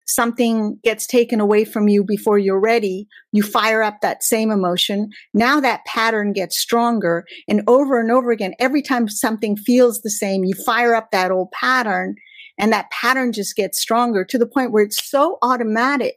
something 0.07 0.79
gets 0.83 1.07
taken 1.07 1.39
away 1.39 1.65
from 1.65 1.87
you 1.87 2.03
before 2.03 2.37
you're 2.37 2.59
ready, 2.59 3.07
you 3.31 3.41
fire 3.41 3.81
up 3.81 4.01
that 4.01 4.23
same 4.23 4.51
emotion. 4.51 5.09
Now 5.33 5.59
that 5.59 5.85
pattern 5.85 6.33
gets 6.33 6.59
stronger 6.59 7.25
and 7.47 7.63
over 7.67 7.99
and 7.99 8.11
over 8.11 8.31
again, 8.31 8.53
every 8.59 8.81
time 8.81 9.07
something 9.07 9.57
feels 9.57 10.01
the 10.01 10.11
same, 10.11 10.43
you 10.43 10.53
fire 10.65 10.93
up 10.93 11.09
that 11.11 11.31
old 11.31 11.51
pattern 11.51 12.15
and 12.57 12.71
that 12.71 12.91
pattern 12.91 13.33
just 13.33 13.55
gets 13.55 13.79
stronger 13.79 14.23
to 14.25 14.37
the 14.37 14.47
point 14.47 14.71
where 14.71 14.83
it's 14.83 15.09
so 15.09 15.37
automatic 15.41 16.15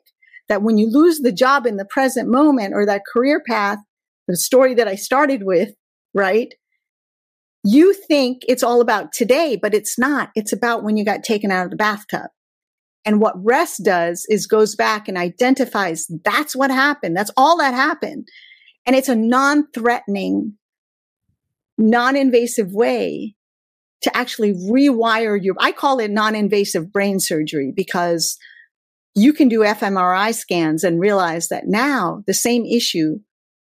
that 0.48 0.62
when 0.62 0.78
you 0.78 0.90
lose 0.90 1.20
the 1.20 1.32
job 1.32 1.66
in 1.66 1.76
the 1.76 1.84
present 1.84 2.28
moment 2.28 2.74
or 2.74 2.86
that 2.86 3.02
career 3.12 3.42
path, 3.46 3.78
the 4.28 4.36
story 4.36 4.74
that 4.74 4.86
I 4.86 4.94
started 4.94 5.42
with, 5.42 5.70
right? 6.14 6.54
You 7.64 7.92
think 7.92 8.42
it's 8.46 8.62
all 8.62 8.80
about 8.80 9.12
today, 9.12 9.58
but 9.60 9.74
it's 9.74 9.98
not. 9.98 10.30
It's 10.36 10.52
about 10.52 10.84
when 10.84 10.96
you 10.96 11.04
got 11.04 11.24
taken 11.24 11.50
out 11.50 11.64
of 11.64 11.70
the 11.70 11.76
bathtub. 11.76 12.30
And 13.04 13.20
what 13.20 13.42
rest 13.42 13.82
does 13.84 14.26
is 14.28 14.46
goes 14.46 14.76
back 14.76 15.08
and 15.08 15.16
identifies 15.16 16.06
that's 16.24 16.54
what 16.54 16.70
happened. 16.70 17.16
That's 17.16 17.30
all 17.36 17.56
that 17.58 17.74
happened. 17.74 18.28
And 18.86 18.94
it's 18.94 19.08
a 19.08 19.16
non 19.16 19.66
threatening, 19.72 20.54
non 21.78 22.16
invasive 22.16 22.72
way 22.72 23.34
to 24.02 24.16
actually 24.16 24.52
rewire 24.52 25.38
your, 25.42 25.54
I 25.58 25.72
call 25.72 25.98
it 26.00 26.10
non 26.10 26.34
invasive 26.34 26.92
brain 26.92 27.18
surgery 27.18 27.72
because 27.74 28.36
you 29.14 29.32
can 29.32 29.48
do 29.48 29.60
fMRI 29.60 30.34
scans 30.34 30.84
and 30.84 31.00
realize 31.00 31.48
that 31.48 31.66
now 31.66 32.22
the 32.26 32.34
same 32.34 32.64
issue 32.64 33.18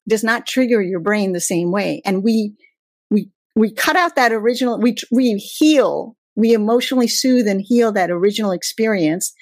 does 0.08 0.24
not 0.24 0.46
trigger 0.46 0.80
your 0.80 1.00
brain 1.00 1.32
the 1.32 1.40
same 1.40 1.72
way. 1.72 2.02
And 2.04 2.22
we, 2.22 2.54
we, 3.10 3.30
we 3.54 3.72
cut 3.72 3.96
out 3.96 4.16
that 4.16 4.32
original, 4.32 4.78
we, 4.80 4.96
we 5.10 5.34
heal 5.34 6.16
we 6.36 6.52
emotionally 6.52 7.08
soothe 7.08 7.48
and 7.48 7.62
heal 7.62 7.90
that 7.92 8.10
original 8.10 8.52
experience. 8.52 9.32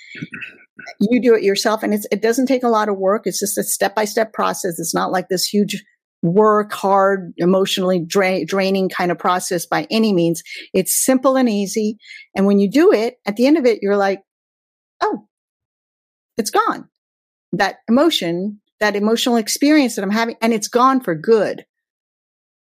You 1.00 1.20
do 1.20 1.34
it 1.34 1.42
yourself, 1.42 1.82
and 1.82 1.92
it 1.94 2.22
doesn't 2.22 2.46
take 2.46 2.62
a 2.62 2.68
lot 2.68 2.88
of 2.88 2.96
work. 2.96 3.22
It's 3.26 3.40
just 3.40 3.58
a 3.58 3.64
step 3.64 3.94
by 3.94 4.04
step 4.04 4.32
process. 4.32 4.78
It's 4.78 4.94
not 4.94 5.12
like 5.12 5.28
this 5.28 5.44
huge 5.44 5.84
work 6.22 6.72
hard, 6.72 7.32
emotionally 7.36 8.00
dra- 8.00 8.44
draining 8.44 8.88
kind 8.88 9.10
of 9.10 9.18
process 9.18 9.66
by 9.66 9.86
any 9.90 10.12
means. 10.12 10.42
It's 10.72 10.94
simple 10.94 11.36
and 11.36 11.48
easy. 11.48 11.98
And 12.34 12.46
when 12.46 12.58
you 12.58 12.70
do 12.70 12.92
it, 12.92 13.16
at 13.26 13.36
the 13.36 13.46
end 13.46 13.58
of 13.58 13.66
it, 13.66 13.80
you're 13.82 13.96
like, 13.96 14.22
oh, 15.02 15.26
it's 16.38 16.50
gone. 16.50 16.88
That 17.52 17.76
emotion, 17.88 18.60
that 18.84 18.96
emotional 18.96 19.36
experience 19.36 19.96
that 19.96 20.02
I'm 20.02 20.10
having, 20.10 20.36
and 20.42 20.52
it's 20.52 20.68
gone 20.68 21.00
for 21.00 21.14
good. 21.14 21.64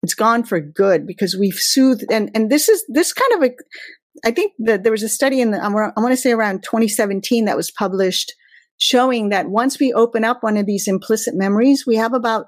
It's 0.03 0.13
gone 0.13 0.43
for 0.43 0.61
good 0.61 1.05
because 1.05 1.35
we've 1.35 1.55
soothed 1.55 2.11
and, 2.11 2.31
and 2.33 2.49
this 2.49 2.69
is 2.69 2.83
this 2.87 3.13
kind 3.13 3.33
of 3.33 3.43
a 3.43 3.55
I 4.25 4.31
think 4.31 4.53
that 4.59 4.83
there 4.83 4.91
was 4.91 5.03
a 5.03 5.09
study 5.09 5.41
in 5.41 5.51
the, 5.51 5.63
I 5.63 5.67
want 5.67 6.11
to 6.11 6.17
say 6.17 6.31
around 6.31 6.63
2017 6.63 7.45
that 7.45 7.57
was 7.57 7.71
published 7.71 8.33
showing 8.77 9.29
that 9.29 9.49
once 9.49 9.79
we 9.79 9.91
open 9.91 10.23
up 10.23 10.43
one 10.43 10.55
of 10.55 10.65
these 10.65 10.87
implicit 10.87 11.35
memories, 11.35 11.85
we 11.85 11.95
have 11.95 12.13
about 12.13 12.47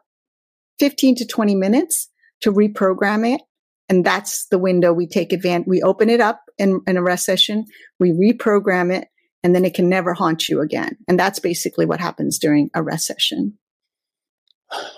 15 0.79 1.15
to 1.15 1.25
20 1.25 1.55
minutes 1.55 2.09
to 2.41 2.51
reprogram 2.51 3.35
it. 3.35 3.41
And 3.89 4.05
that's 4.05 4.47
the 4.47 4.57
window 4.57 4.93
we 4.93 5.07
take 5.07 5.33
advantage. 5.33 5.67
We 5.67 5.81
open 5.81 6.09
it 6.09 6.21
up 6.21 6.41
in, 6.57 6.81
in 6.87 6.97
a 6.97 7.03
rest 7.03 7.25
session, 7.25 7.65
we 7.99 8.11
reprogram 8.11 8.93
it, 8.93 9.07
and 9.43 9.53
then 9.53 9.63
it 9.63 9.75
can 9.75 9.87
never 9.89 10.13
haunt 10.13 10.49
you 10.49 10.61
again. 10.61 10.97
And 11.07 11.19
that's 11.19 11.39
basically 11.39 11.85
what 11.85 11.99
happens 11.99 12.39
during 12.39 12.69
a 12.73 12.81
rest 12.81 13.05
session. 13.05 13.57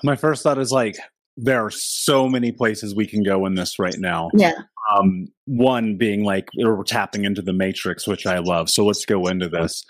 My 0.04 0.16
first 0.16 0.44
thought 0.44 0.58
is 0.58 0.72
like, 0.72 0.98
there 1.38 1.64
are 1.64 1.72
so 1.72 2.28
many 2.28 2.52
places 2.52 2.96
we 2.96 3.06
can 3.06 3.24
go 3.24 3.46
in 3.46 3.56
this 3.56 3.78
right 3.78 3.98
now. 4.00 4.30
Yeah. 4.34 4.54
Um, 4.96 5.28
one 5.46 5.98
being 5.98 6.24
like 6.24 6.50
we're 6.58 6.84
tapping 6.84 7.26
into 7.26 7.42
the 7.42 7.54
matrix, 7.54 8.08
which 8.08 8.26
I 8.26 8.40
love. 8.40 8.70
So 8.70 8.86
let's 8.86 9.06
go 9.06 9.28
into 9.28 9.48
this. 9.50 9.86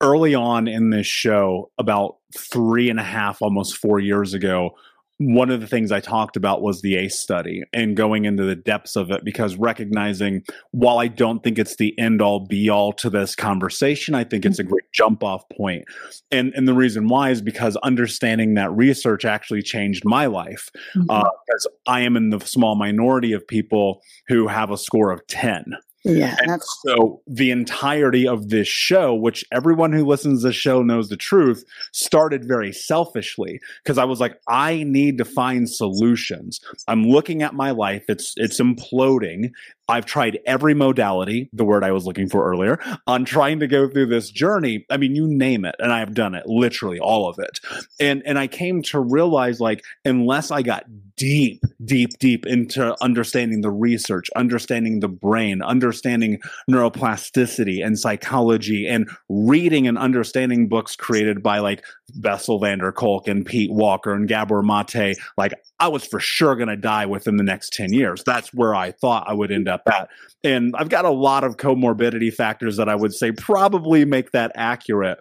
Early 0.00 0.34
on 0.34 0.68
in 0.68 0.90
this 0.90 1.06
show, 1.06 1.70
about 1.78 2.16
three 2.36 2.90
and 2.90 3.00
a 3.00 3.04
half, 3.04 3.42
almost 3.42 3.76
four 3.76 3.98
years 3.98 4.34
ago, 4.34 4.70
one 5.18 5.50
of 5.50 5.60
the 5.60 5.66
things 5.66 5.90
I 5.90 5.98
talked 5.98 6.36
about 6.36 6.62
was 6.62 6.80
the 6.80 6.96
ACE 6.96 7.18
study 7.18 7.64
and 7.72 7.96
going 7.96 8.24
into 8.24 8.44
the 8.44 8.54
depths 8.54 8.94
of 8.94 9.10
it 9.10 9.24
because 9.24 9.56
recognizing 9.56 10.44
while 10.70 10.98
I 10.98 11.08
don't 11.08 11.42
think 11.42 11.58
it's 11.58 11.76
the 11.76 11.98
end 11.98 12.22
all 12.22 12.46
be 12.46 12.70
all 12.70 12.92
to 12.94 13.10
this 13.10 13.34
conversation, 13.34 14.14
I 14.14 14.22
think 14.22 14.44
it's 14.44 14.60
a 14.60 14.64
great 14.64 14.84
jump 14.92 15.24
off 15.24 15.42
point. 15.56 15.84
And 16.30 16.52
and 16.54 16.68
the 16.68 16.74
reason 16.74 17.08
why 17.08 17.30
is 17.30 17.42
because 17.42 17.76
understanding 17.78 18.54
that 18.54 18.70
research 18.70 19.24
actually 19.24 19.62
changed 19.62 20.04
my 20.04 20.26
life. 20.26 20.70
Mm-hmm. 20.96 21.10
Uh, 21.10 21.24
because 21.46 21.66
I 21.86 22.00
am 22.00 22.16
in 22.16 22.30
the 22.30 22.40
small 22.40 22.76
minority 22.76 23.32
of 23.32 23.46
people 23.46 24.02
who 24.28 24.46
have 24.46 24.70
a 24.70 24.78
score 24.78 25.10
of 25.10 25.26
10. 25.26 25.64
Yeah. 26.04 26.36
And 26.40 26.62
so 26.86 27.22
the 27.26 27.50
entirety 27.50 28.26
of 28.26 28.48
this 28.48 28.68
show, 28.68 29.14
which 29.14 29.44
everyone 29.52 29.92
who 29.92 30.06
listens 30.06 30.42
to 30.42 30.48
the 30.48 30.52
show 30.52 30.82
knows 30.82 31.08
the 31.08 31.16
truth, 31.16 31.64
started 31.92 32.46
very 32.46 32.72
selfishly 32.72 33.60
because 33.82 33.98
I 33.98 34.04
was 34.04 34.20
like, 34.20 34.38
I 34.48 34.84
need 34.84 35.18
to 35.18 35.24
find 35.24 35.68
solutions. 35.68 36.60
I'm 36.86 37.04
looking 37.04 37.42
at 37.42 37.54
my 37.54 37.72
life. 37.72 38.04
It's 38.08 38.32
it's 38.36 38.60
imploding. 38.60 39.50
I've 39.88 40.06
tried 40.06 40.38
every 40.44 40.74
modality, 40.74 41.48
the 41.52 41.64
word 41.64 41.82
I 41.82 41.92
was 41.92 42.04
looking 42.04 42.28
for 42.28 42.50
earlier, 42.50 42.78
on 43.06 43.24
trying 43.24 43.60
to 43.60 43.66
go 43.66 43.88
through 43.88 44.06
this 44.06 44.30
journey. 44.30 44.84
I 44.90 44.98
mean, 44.98 45.14
you 45.14 45.26
name 45.26 45.64
it, 45.64 45.76
and 45.78 45.92
I 45.92 46.00
have 46.00 46.14
done 46.14 46.34
it, 46.34 46.46
literally 46.46 46.98
all 46.98 47.28
of 47.28 47.38
it. 47.38 47.60
And 47.98 48.22
and 48.26 48.38
I 48.38 48.46
came 48.46 48.82
to 48.84 49.00
realize 49.00 49.60
like 49.60 49.82
unless 50.04 50.50
I 50.50 50.62
got 50.62 50.84
deep, 51.16 51.62
deep, 51.84 52.10
deep 52.18 52.46
into 52.46 52.96
understanding 53.02 53.62
the 53.62 53.70
research, 53.70 54.28
understanding 54.36 55.00
the 55.00 55.08
brain, 55.08 55.62
understanding 55.62 56.40
neuroplasticity 56.70 57.84
and 57.84 57.98
psychology, 57.98 58.86
and 58.86 59.08
reading 59.28 59.88
and 59.88 59.98
understanding 59.98 60.68
books 60.68 60.96
created 60.96 61.42
by 61.42 61.58
like 61.58 61.82
Bessel 62.14 62.58
van 62.58 62.78
der 62.78 62.92
Kolk 62.92 63.28
and 63.28 63.44
Pete 63.44 63.72
Walker 63.72 64.12
and 64.12 64.28
Gabor 64.28 64.62
Mate, 64.62 65.16
like 65.36 65.54
I 65.78 65.88
was 65.88 66.04
for 66.04 66.20
sure 66.20 66.56
going 66.56 66.68
to 66.68 66.76
die 66.76 67.06
within 67.06 67.36
the 67.36 67.42
next 67.42 67.72
10 67.72 67.92
years. 67.92 68.22
That's 68.24 68.52
where 68.52 68.74
I 68.74 68.92
thought 68.92 69.28
I 69.28 69.34
would 69.34 69.52
end 69.52 69.68
up 69.68 69.82
at. 69.86 70.08
And 70.42 70.74
I've 70.76 70.88
got 70.88 71.04
a 71.04 71.10
lot 71.10 71.44
of 71.44 71.56
comorbidity 71.56 72.32
factors 72.32 72.76
that 72.76 72.88
I 72.88 72.94
would 72.94 73.14
say 73.14 73.32
probably 73.32 74.04
make 74.04 74.32
that 74.32 74.52
accurate. 74.54 75.18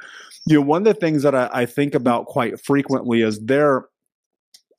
You 0.47 0.55
know, 0.55 0.65
one 0.65 0.87
of 0.87 0.93
the 0.93 0.99
things 0.99 1.23
that 1.23 1.35
I, 1.35 1.49
I 1.51 1.65
think 1.65 1.93
about 1.93 2.25
quite 2.25 2.63
frequently 2.65 3.21
is 3.21 3.39
there, 3.39 3.85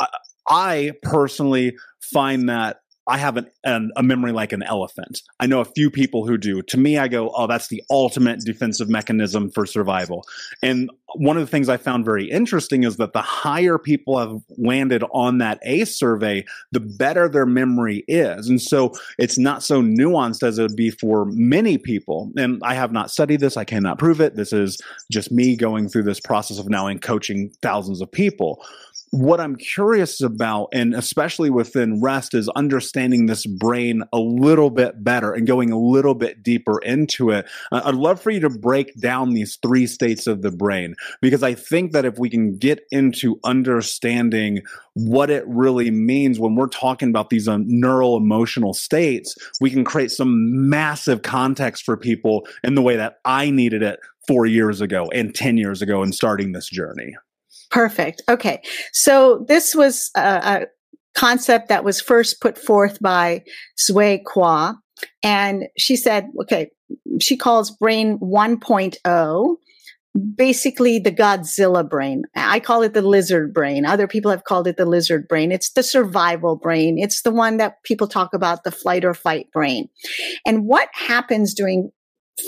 I, 0.00 0.08
I 0.48 0.92
personally 1.02 1.76
find 2.00 2.48
that 2.48 2.80
I 3.08 3.16
have 3.16 3.38
an, 3.38 3.50
an, 3.64 3.90
a 3.96 4.02
memory 4.02 4.32
like 4.32 4.52
an 4.52 4.62
elephant. 4.62 5.22
I 5.40 5.46
know 5.46 5.60
a 5.60 5.64
few 5.64 5.90
people 5.90 6.26
who 6.26 6.36
do. 6.36 6.62
To 6.62 6.76
me, 6.76 6.98
I 6.98 7.08
go, 7.08 7.30
oh, 7.34 7.46
that's 7.46 7.68
the 7.68 7.82
ultimate 7.90 8.40
defensive 8.40 8.88
mechanism 8.88 9.50
for 9.50 9.64
survival. 9.64 10.24
And 10.62 10.90
one 11.14 11.38
of 11.38 11.40
the 11.40 11.50
things 11.50 11.70
I 11.70 11.78
found 11.78 12.04
very 12.04 12.30
interesting 12.30 12.84
is 12.84 12.98
that 12.98 13.14
the 13.14 13.22
higher 13.22 13.78
people 13.78 14.18
have 14.18 14.42
landed 14.58 15.02
on 15.10 15.38
that 15.38 15.58
ACE 15.62 15.96
survey, 15.96 16.44
the 16.70 16.80
better 16.80 17.28
their 17.30 17.46
memory 17.46 18.04
is. 18.08 18.48
And 18.48 18.60
so 18.60 18.92
it's 19.18 19.38
not 19.38 19.62
so 19.62 19.80
nuanced 19.80 20.42
as 20.42 20.58
it 20.58 20.62
would 20.62 20.76
be 20.76 20.90
for 20.90 21.24
many 21.30 21.78
people. 21.78 22.30
And 22.36 22.60
I 22.62 22.74
have 22.74 22.92
not 22.92 23.10
studied 23.10 23.40
this, 23.40 23.56
I 23.56 23.64
cannot 23.64 23.98
prove 23.98 24.20
it. 24.20 24.36
This 24.36 24.52
is 24.52 24.78
just 25.10 25.32
me 25.32 25.56
going 25.56 25.88
through 25.88 26.02
this 26.02 26.20
process 26.20 26.58
of 26.58 26.68
now 26.68 26.86
and 26.86 27.00
coaching 27.00 27.52
thousands 27.62 28.02
of 28.02 28.12
people 28.12 28.62
what 29.10 29.40
I'm 29.40 29.56
curious 29.56 30.20
about, 30.20 30.68
and 30.72 30.94
especially 30.94 31.50
within 31.50 32.00
rest, 32.00 32.34
is 32.34 32.48
understanding 32.50 33.26
this 33.26 33.46
brain 33.46 34.02
a 34.12 34.18
little 34.18 34.70
bit 34.70 35.02
better 35.02 35.32
and 35.32 35.46
going 35.46 35.70
a 35.70 35.78
little 35.78 36.14
bit 36.14 36.42
deeper 36.42 36.78
into 36.80 37.30
it. 37.30 37.46
Uh, 37.72 37.82
I'd 37.84 37.94
love 37.94 38.20
for 38.20 38.30
you 38.30 38.40
to 38.40 38.50
break 38.50 38.94
down 39.00 39.30
these 39.30 39.58
three 39.62 39.86
states 39.86 40.26
of 40.26 40.42
the 40.42 40.50
brain 40.50 40.94
because 41.20 41.42
I 41.42 41.54
think 41.54 41.92
that 41.92 42.04
if 42.04 42.18
we 42.18 42.28
can 42.28 42.56
get 42.56 42.80
into 42.90 43.40
understanding 43.44 44.62
what 44.94 45.30
it 45.30 45.44
really 45.46 45.90
means 45.90 46.38
when 46.38 46.54
we're 46.54 46.66
talking 46.68 47.08
about 47.08 47.30
these 47.30 47.48
um, 47.48 47.64
neural 47.66 48.16
emotional 48.16 48.74
states, 48.74 49.36
we 49.60 49.70
can 49.70 49.84
create 49.84 50.10
some 50.10 50.68
massive 50.68 51.22
context 51.22 51.84
for 51.84 51.96
people 51.96 52.46
in 52.64 52.74
the 52.74 52.82
way 52.82 52.96
that 52.96 53.18
I 53.24 53.50
needed 53.50 53.82
it 53.82 54.00
four 54.26 54.44
years 54.44 54.80
ago 54.80 55.08
and 55.14 55.34
10 55.34 55.56
years 55.56 55.80
ago 55.80 56.02
in 56.02 56.12
starting 56.12 56.52
this 56.52 56.68
journey. 56.68 57.16
Perfect. 57.70 58.22
Okay. 58.28 58.62
So 58.92 59.44
this 59.48 59.74
was 59.74 60.10
a, 60.16 60.20
a 60.20 60.66
concept 61.14 61.68
that 61.68 61.84
was 61.84 62.00
first 62.00 62.40
put 62.40 62.56
forth 62.58 62.98
by 63.00 63.42
Sue 63.76 64.18
Kwa. 64.24 64.78
And 65.22 65.64
she 65.76 65.96
said, 65.96 66.28
okay, 66.42 66.70
she 67.20 67.36
calls 67.36 67.70
brain 67.70 68.18
1.0 68.18 69.56
basically 70.36 70.98
the 70.98 71.12
Godzilla 71.12 71.88
brain. 71.88 72.24
I 72.34 72.60
call 72.60 72.82
it 72.82 72.94
the 72.94 73.02
lizard 73.02 73.52
brain. 73.52 73.84
Other 73.84 74.06
people 74.06 74.30
have 74.30 74.44
called 74.44 74.66
it 74.66 74.76
the 74.76 74.86
lizard 74.86 75.28
brain. 75.28 75.52
It's 75.52 75.72
the 75.72 75.82
survival 75.82 76.56
brain. 76.56 76.98
It's 76.98 77.22
the 77.22 77.30
one 77.30 77.58
that 77.58 77.82
people 77.84 78.08
talk 78.08 78.34
about, 78.34 78.64
the 78.64 78.70
flight 78.70 79.04
or 79.04 79.14
fight 79.14 79.46
brain. 79.52 79.88
And 80.46 80.64
what 80.64 80.88
happens 80.92 81.54
during 81.54 81.90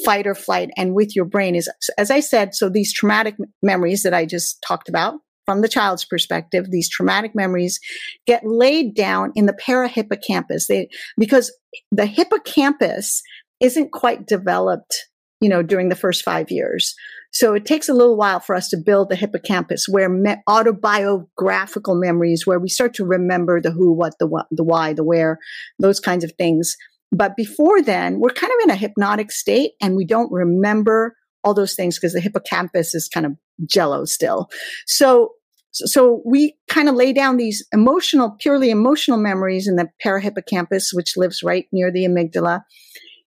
fight 0.05 0.27
or 0.27 0.35
flight 0.35 0.71
and 0.77 0.95
with 0.95 1.15
your 1.17 1.25
brain 1.25 1.55
is, 1.55 1.71
as 1.99 2.11
I 2.11 2.21
said, 2.21 2.55
so 2.55 2.69
these 2.69 2.93
traumatic 2.93 3.37
memories 3.63 4.03
that 4.03 4.15
I 4.15 4.27
just 4.27 4.63
talked 4.67 4.89
about 4.89 5.15
from 5.47 5.63
the 5.63 5.69
child's 5.69 6.05
perspective, 6.05 6.71
these 6.71 6.89
traumatic 6.89 7.33
memories 7.35 7.81
get 8.27 8.45
laid 8.45 8.95
down 8.95 9.33
in 9.35 9.47
the 9.47 9.53
parahippocampus. 9.67 10.67
They, 10.69 10.89
because 11.19 11.53
the 11.91 12.07
hippocampus 12.07 13.23
isn't 13.59 13.93
quite 13.93 14.27
developed, 14.27 15.07
you 15.41 15.49
know, 15.49 15.63
during 15.63 15.89
the 15.89 15.97
first 15.97 16.23
five 16.23 16.51
years. 16.51 16.95
So 17.33 17.55
it 17.55 17.65
takes 17.65 17.89
a 17.89 17.95
little 17.95 18.17
while 18.17 18.41
for 18.41 18.55
us 18.55 18.69
to 18.71 18.77
build 18.77 19.09
the 19.09 19.17
hippocampus 19.17 19.87
where 19.89 20.09
me- 20.09 20.37
autobiographical 20.49 21.95
memories, 21.95 22.47
where 22.47 22.59
we 22.59 22.69
start 22.69 22.95
to 22.95 23.05
remember 23.05 23.61
the 23.61 23.71
who, 23.71 23.93
what, 23.93 24.15
the 24.19 24.27
what, 24.27 24.47
the 24.51 24.65
why, 24.65 24.93
the 24.93 25.05
where, 25.05 25.39
those 25.79 26.01
kinds 26.01 26.25
of 26.25 26.33
things 26.39 26.77
but 27.13 27.37
before 27.37 27.83
then, 27.83 28.21
we're 28.21 28.31
kind 28.31 28.53
of 28.53 28.65
in 28.65 28.71
a 28.71 28.77
hypnotic 28.77 29.33
state 29.33 29.73
and 29.81 29.97
we 29.97 30.05
don't 30.05 30.31
remember 30.31 31.17
all 31.43 31.55
those 31.55 31.75
things 31.75 31.97
because 31.97 32.13
the 32.13 32.21
hippocampus 32.21 32.95
is 32.95 33.09
kind 33.09 33.27
of 33.27 33.33
jello 33.67 34.05
still. 34.05 34.49
So, 34.87 35.33
so 35.73 36.23
we 36.25 36.57
kind 36.69 36.89
of 36.89 36.95
lay 36.95 37.13
down 37.13 37.37
these 37.37 37.67
emotional, 37.73 38.37
purely 38.41 38.71
emotional 38.71 39.19
memories 39.19 39.67
in 39.67 39.77
the 39.77 39.89
parahippocampus, 40.05 40.89
which 40.93 41.17
lives 41.17 41.43
right 41.43 41.67
near 41.73 41.91
the 41.91 42.05
amygdala. 42.05 42.63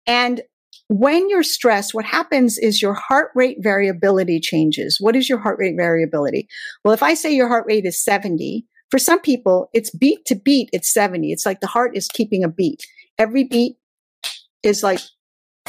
And 0.06 0.42
when 0.88 1.28
you're 1.30 1.42
stressed, 1.42 1.94
what 1.94 2.04
happens 2.04 2.58
is 2.58 2.82
your 2.82 2.94
heart 2.94 3.30
rate 3.34 3.58
variability 3.60 4.38
changes. 4.38 4.98
What 5.00 5.16
is 5.16 5.28
your 5.28 5.38
heart 5.38 5.58
rate 5.58 5.76
variability? 5.76 6.46
Well, 6.84 6.92
if 6.94 7.02
I 7.02 7.14
say 7.14 7.34
your 7.34 7.48
heart 7.48 7.64
rate 7.66 7.86
is 7.86 8.02
70, 8.02 8.66
for 8.90 8.98
some 8.98 9.20
people, 9.20 9.70
it's 9.72 9.90
beat 9.90 10.24
to 10.26 10.34
beat, 10.34 10.68
it's 10.72 10.92
70. 10.92 11.32
It's 11.32 11.46
like 11.46 11.60
the 11.60 11.66
heart 11.66 11.96
is 11.96 12.06
keeping 12.08 12.44
a 12.44 12.48
beat 12.48 12.86
every 13.18 13.44
beat 13.44 13.76
is 14.62 14.82
like 14.82 15.00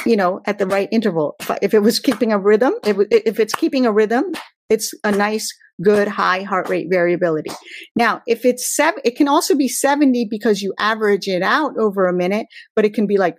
you 0.06 0.16
know 0.16 0.42
at 0.46 0.58
the 0.60 0.68
right 0.68 0.90
interval. 0.92 1.36
If 1.62 1.74
it 1.74 1.80
was 1.80 2.00
keeping 2.00 2.32
a 2.32 2.40
rhythm 2.40 2.74
if 2.84 3.40
it's 3.40 3.56
keeping 3.56 3.86
a 3.86 3.92
rhythm 3.92 4.34
it's 4.70 4.94
a 5.04 5.12
nice 5.12 5.54
good 5.84 6.08
high 6.08 6.42
heart 6.42 6.70
rate 6.70 6.88
variability. 6.90 7.52
Now 7.96 8.22
if 8.28 8.46
it's 8.46 8.76
seven 8.76 9.02
it 9.04 9.16
can 9.16 9.28
also 9.28 9.56
be 9.56 9.68
70 9.68 10.28
because 10.30 10.62
you 10.62 10.74
average 10.80 11.28
it 11.28 11.42
out 11.42 11.78
over 11.78 12.06
a 12.06 12.14
minute 12.14 12.48
but 12.76 12.86
it 12.86 12.94
can 12.94 13.08
be 13.08 13.18
like 13.18 13.38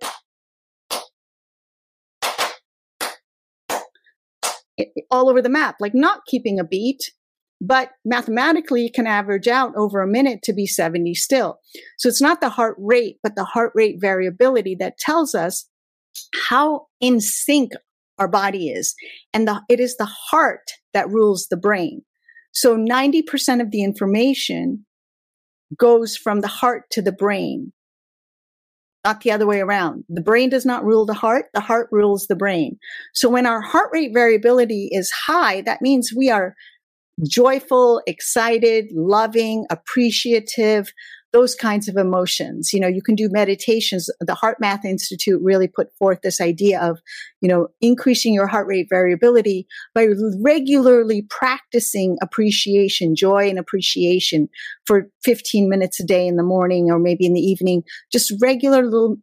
all 5.10 5.30
over 5.30 5.40
the 5.40 5.48
map. 5.48 5.76
Like 5.80 5.94
not 5.94 6.20
keeping 6.26 6.58
a 6.58 6.64
beat 6.64 7.12
but 7.60 7.90
mathematically 8.04 8.86
it 8.86 8.94
can 8.94 9.06
average 9.06 9.48
out 9.48 9.74
over 9.76 10.00
a 10.00 10.06
minute 10.06 10.42
to 10.42 10.52
be 10.52 10.66
70 10.66 11.14
still. 11.14 11.58
So 11.98 12.08
it's 12.08 12.20
not 12.20 12.40
the 12.40 12.50
heart 12.50 12.76
rate, 12.78 13.18
but 13.22 13.34
the 13.34 13.44
heart 13.44 13.72
rate 13.74 13.96
variability 14.00 14.76
that 14.78 14.98
tells 14.98 15.34
us 15.34 15.68
how 16.48 16.86
in 17.00 17.20
sync 17.20 17.72
our 18.18 18.28
body 18.28 18.68
is. 18.68 18.94
And 19.32 19.46
the, 19.46 19.62
it 19.68 19.80
is 19.80 19.96
the 19.96 20.06
heart 20.06 20.70
that 20.92 21.08
rules 21.08 21.46
the 21.48 21.56
brain. 21.56 22.02
So 22.52 22.76
90% 22.76 23.60
of 23.60 23.70
the 23.70 23.82
information 23.82 24.86
goes 25.78 26.16
from 26.16 26.40
the 26.40 26.48
heart 26.48 26.84
to 26.92 27.02
the 27.02 27.12
brain, 27.12 27.72
not 29.04 29.20
the 29.20 29.32
other 29.32 29.46
way 29.46 29.60
around. 29.60 30.04
The 30.08 30.22
brain 30.22 30.48
does 30.48 30.64
not 30.64 30.84
rule 30.84 31.04
the 31.04 31.14
heart. 31.14 31.46
The 31.52 31.60
heart 31.60 31.88
rules 31.90 32.26
the 32.26 32.36
brain. 32.36 32.78
So 33.12 33.28
when 33.28 33.46
our 33.46 33.60
heart 33.60 33.90
rate 33.92 34.12
variability 34.14 34.88
is 34.90 35.10
high, 35.10 35.60
that 35.62 35.82
means 35.82 36.12
we 36.16 36.30
are 36.30 36.54
joyful, 37.24 38.02
excited, 38.06 38.86
loving, 38.92 39.66
appreciative, 39.70 40.92
those 41.32 41.54
kinds 41.54 41.86
of 41.86 41.96
emotions. 41.96 42.72
You 42.72 42.80
know, 42.80 42.88
you 42.88 43.02
can 43.02 43.14
do 43.14 43.28
meditations. 43.30 44.08
The 44.20 44.32
HeartMath 44.34 44.84
Institute 44.84 45.40
really 45.42 45.68
put 45.68 45.94
forth 45.98 46.22
this 46.22 46.40
idea 46.40 46.80
of, 46.80 46.98
you 47.40 47.48
know, 47.48 47.68
increasing 47.80 48.32
your 48.32 48.46
heart 48.46 48.66
rate 48.66 48.86
variability 48.88 49.66
by 49.94 50.08
regularly 50.40 51.26
practicing 51.28 52.16
appreciation, 52.22 53.14
joy 53.14 53.50
and 53.50 53.58
appreciation 53.58 54.48
for 54.86 55.08
15 55.24 55.68
minutes 55.68 56.00
a 56.00 56.06
day 56.06 56.26
in 56.26 56.36
the 56.36 56.42
morning 56.42 56.90
or 56.90 56.98
maybe 56.98 57.26
in 57.26 57.34
the 57.34 57.40
evening, 57.40 57.82
just 58.10 58.32
regular 58.40 58.84
little 58.84 59.16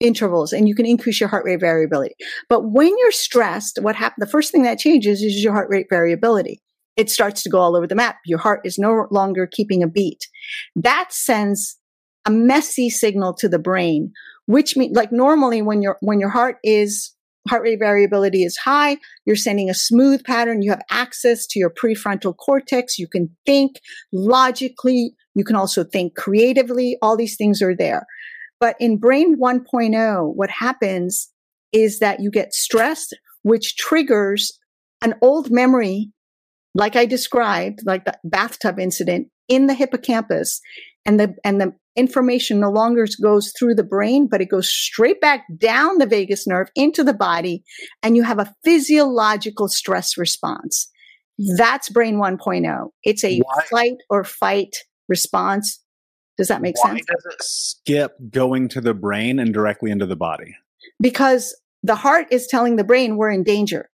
intervals 0.00 0.52
and 0.52 0.66
you 0.66 0.74
can 0.74 0.86
increase 0.86 1.20
your 1.20 1.28
heart 1.28 1.44
rate 1.44 1.60
variability. 1.60 2.14
But 2.48 2.70
when 2.72 2.96
you're 2.98 3.12
stressed, 3.12 3.78
what 3.82 3.94
happens? 3.94 4.26
The 4.26 4.32
first 4.32 4.50
thing 4.50 4.62
that 4.62 4.78
changes 4.78 5.22
is 5.22 5.44
your 5.44 5.52
heart 5.52 5.68
rate 5.70 5.86
variability 5.90 6.60
it 7.00 7.08
starts 7.08 7.42
to 7.42 7.48
go 7.48 7.58
all 7.58 7.74
over 7.74 7.86
the 7.86 7.94
map. 7.94 8.16
Your 8.26 8.38
heart 8.38 8.60
is 8.62 8.78
no 8.78 9.06
longer 9.10 9.48
keeping 9.50 9.82
a 9.82 9.88
beat. 9.88 10.28
That 10.76 11.08
sends 11.10 11.78
a 12.26 12.30
messy 12.30 12.90
signal 12.90 13.32
to 13.38 13.48
the 13.48 13.58
brain, 13.58 14.12
which 14.44 14.76
means 14.76 14.94
like 14.94 15.10
normally 15.10 15.62
when 15.62 15.80
your 15.80 15.96
when 16.02 16.20
your 16.20 16.28
heart 16.28 16.58
is 16.62 17.14
heart 17.48 17.62
rate 17.62 17.78
variability 17.78 18.44
is 18.44 18.58
high, 18.58 18.98
you're 19.24 19.34
sending 19.34 19.70
a 19.70 19.74
smooth 19.74 20.22
pattern. 20.24 20.60
You 20.60 20.70
have 20.72 20.82
access 20.90 21.46
to 21.46 21.58
your 21.58 21.70
prefrontal 21.70 22.36
cortex. 22.36 22.98
You 22.98 23.08
can 23.08 23.34
think 23.46 23.80
logically. 24.12 25.14
You 25.34 25.44
can 25.44 25.56
also 25.56 25.82
think 25.82 26.16
creatively. 26.16 26.98
All 27.00 27.16
these 27.16 27.36
things 27.38 27.62
are 27.62 27.74
there. 27.74 28.04
But 28.60 28.76
in 28.78 28.98
brain 28.98 29.38
1.0, 29.40 30.34
what 30.34 30.50
happens 30.50 31.30
is 31.72 31.98
that 32.00 32.20
you 32.20 32.30
get 32.30 32.52
stressed, 32.52 33.16
which 33.40 33.76
triggers 33.76 34.58
an 35.00 35.14
old 35.22 35.50
memory, 35.50 36.12
like 36.74 36.96
I 36.96 37.06
described, 37.06 37.80
like 37.84 38.04
the 38.04 38.18
bathtub 38.24 38.78
incident 38.78 39.28
in 39.48 39.66
the 39.66 39.74
hippocampus. 39.74 40.60
And 41.06 41.18
the, 41.18 41.34
and 41.44 41.60
the 41.60 41.72
information 41.96 42.60
no 42.60 42.70
longer 42.70 43.06
goes 43.22 43.52
through 43.58 43.74
the 43.74 43.82
brain, 43.82 44.28
but 44.30 44.40
it 44.40 44.50
goes 44.50 44.70
straight 44.70 45.20
back 45.20 45.44
down 45.56 45.98
the 45.98 46.06
vagus 46.06 46.46
nerve 46.46 46.68
into 46.74 47.02
the 47.02 47.14
body. 47.14 47.64
And 48.02 48.16
you 48.16 48.22
have 48.22 48.38
a 48.38 48.54
physiological 48.64 49.68
stress 49.68 50.16
response. 50.16 50.90
That's 51.56 51.88
brain 51.88 52.16
1.0. 52.16 52.88
It's 53.02 53.24
a 53.24 53.38
Why? 53.38 53.64
flight 53.68 53.96
or 54.08 54.24
fight 54.24 54.76
response. 55.08 55.80
Does 56.36 56.48
that 56.48 56.62
make 56.62 56.76
Why 56.82 56.90
sense? 56.90 57.06
Does 57.06 57.26
it 57.26 57.42
skip 57.42 58.12
going 58.30 58.68
to 58.68 58.80
the 58.80 58.94
brain 58.94 59.38
and 59.38 59.52
directly 59.52 59.90
into 59.90 60.06
the 60.06 60.16
body? 60.16 60.54
Because 61.00 61.54
the 61.82 61.96
heart 61.96 62.26
is 62.30 62.46
telling 62.46 62.76
the 62.76 62.84
brain 62.84 63.16
we're 63.16 63.30
in 63.30 63.42
danger. 63.42 63.89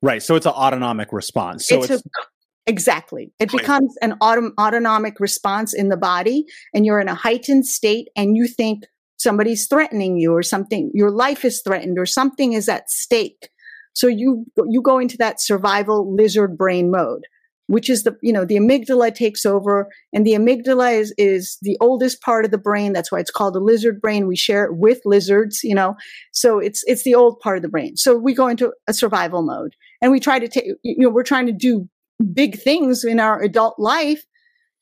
Right. 0.00 0.22
So 0.22 0.34
it's 0.34 0.46
an 0.46 0.52
autonomic 0.52 1.12
response. 1.12 1.66
So 1.66 1.82
it's, 1.82 1.90
it's 1.90 2.02
a, 2.02 2.20
exactly. 2.66 3.32
It 3.38 3.50
becomes 3.50 3.96
an 4.02 4.18
autom- 4.20 4.52
autonomic 4.60 5.20
response 5.20 5.74
in 5.74 5.88
the 5.88 5.96
body, 5.96 6.44
and 6.74 6.86
you're 6.86 7.00
in 7.00 7.08
a 7.08 7.14
heightened 7.14 7.66
state, 7.66 8.08
and 8.16 8.36
you 8.36 8.46
think 8.46 8.84
somebody's 9.16 9.66
threatening 9.66 10.18
you, 10.18 10.32
or 10.32 10.42
something. 10.42 10.90
Your 10.94 11.10
life 11.10 11.44
is 11.44 11.62
threatened, 11.62 11.98
or 11.98 12.06
something 12.06 12.52
is 12.52 12.68
at 12.68 12.90
stake. 12.90 13.48
So 13.94 14.06
you 14.06 14.46
you 14.68 14.82
go 14.82 14.98
into 14.98 15.16
that 15.18 15.40
survival 15.40 16.14
lizard 16.14 16.56
brain 16.56 16.90
mode 16.90 17.24
which 17.72 17.88
is 17.88 18.02
the 18.02 18.14
you 18.20 18.34
know 18.34 18.44
the 18.44 18.56
amygdala 18.56 19.14
takes 19.14 19.46
over 19.46 19.88
and 20.12 20.26
the 20.26 20.32
amygdala 20.32 20.92
is 20.92 21.14
is 21.16 21.56
the 21.62 21.78
oldest 21.80 22.20
part 22.20 22.44
of 22.44 22.50
the 22.50 22.58
brain. 22.58 22.92
That's 22.92 23.10
why 23.10 23.18
it's 23.18 23.30
called 23.30 23.54
the 23.54 23.60
lizard 23.60 23.98
brain. 23.98 24.26
We 24.26 24.36
share 24.36 24.64
it 24.64 24.76
with 24.76 25.00
lizards 25.06 25.60
you 25.64 25.74
know. 25.74 25.94
So 26.32 26.58
it's 26.58 26.84
it's 26.86 27.02
the 27.04 27.14
old 27.14 27.40
part 27.40 27.56
of 27.56 27.62
the 27.62 27.70
brain. 27.70 27.96
So 27.96 28.14
we 28.14 28.34
go 28.34 28.46
into 28.46 28.74
a 28.88 28.92
survival 28.92 29.42
mode 29.42 29.74
and 30.02 30.12
we 30.12 30.20
try 30.20 30.38
to 30.38 30.48
take 30.48 30.66
you 30.82 30.96
know 30.98 31.08
we're 31.08 31.22
trying 31.22 31.46
to 31.46 31.52
do 31.52 31.88
big 32.34 32.60
things 32.60 33.04
in 33.04 33.18
our 33.18 33.40
adult 33.40 33.78
life 33.78 34.22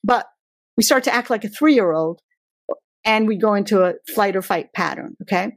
but 0.03 0.27
we 0.75 0.83
start 0.83 1.05
to 1.05 1.13
act 1.13 1.29
like 1.29 1.45
a 1.45 1.49
3 1.49 1.73
year 1.73 1.93
old 1.93 2.19
and 3.05 3.25
we 3.25 3.37
go 3.37 3.53
into 3.53 3.83
a 3.83 3.93
flight 4.13 4.35
or 4.35 4.41
fight 4.41 4.73
pattern 4.73 5.15
okay 5.21 5.53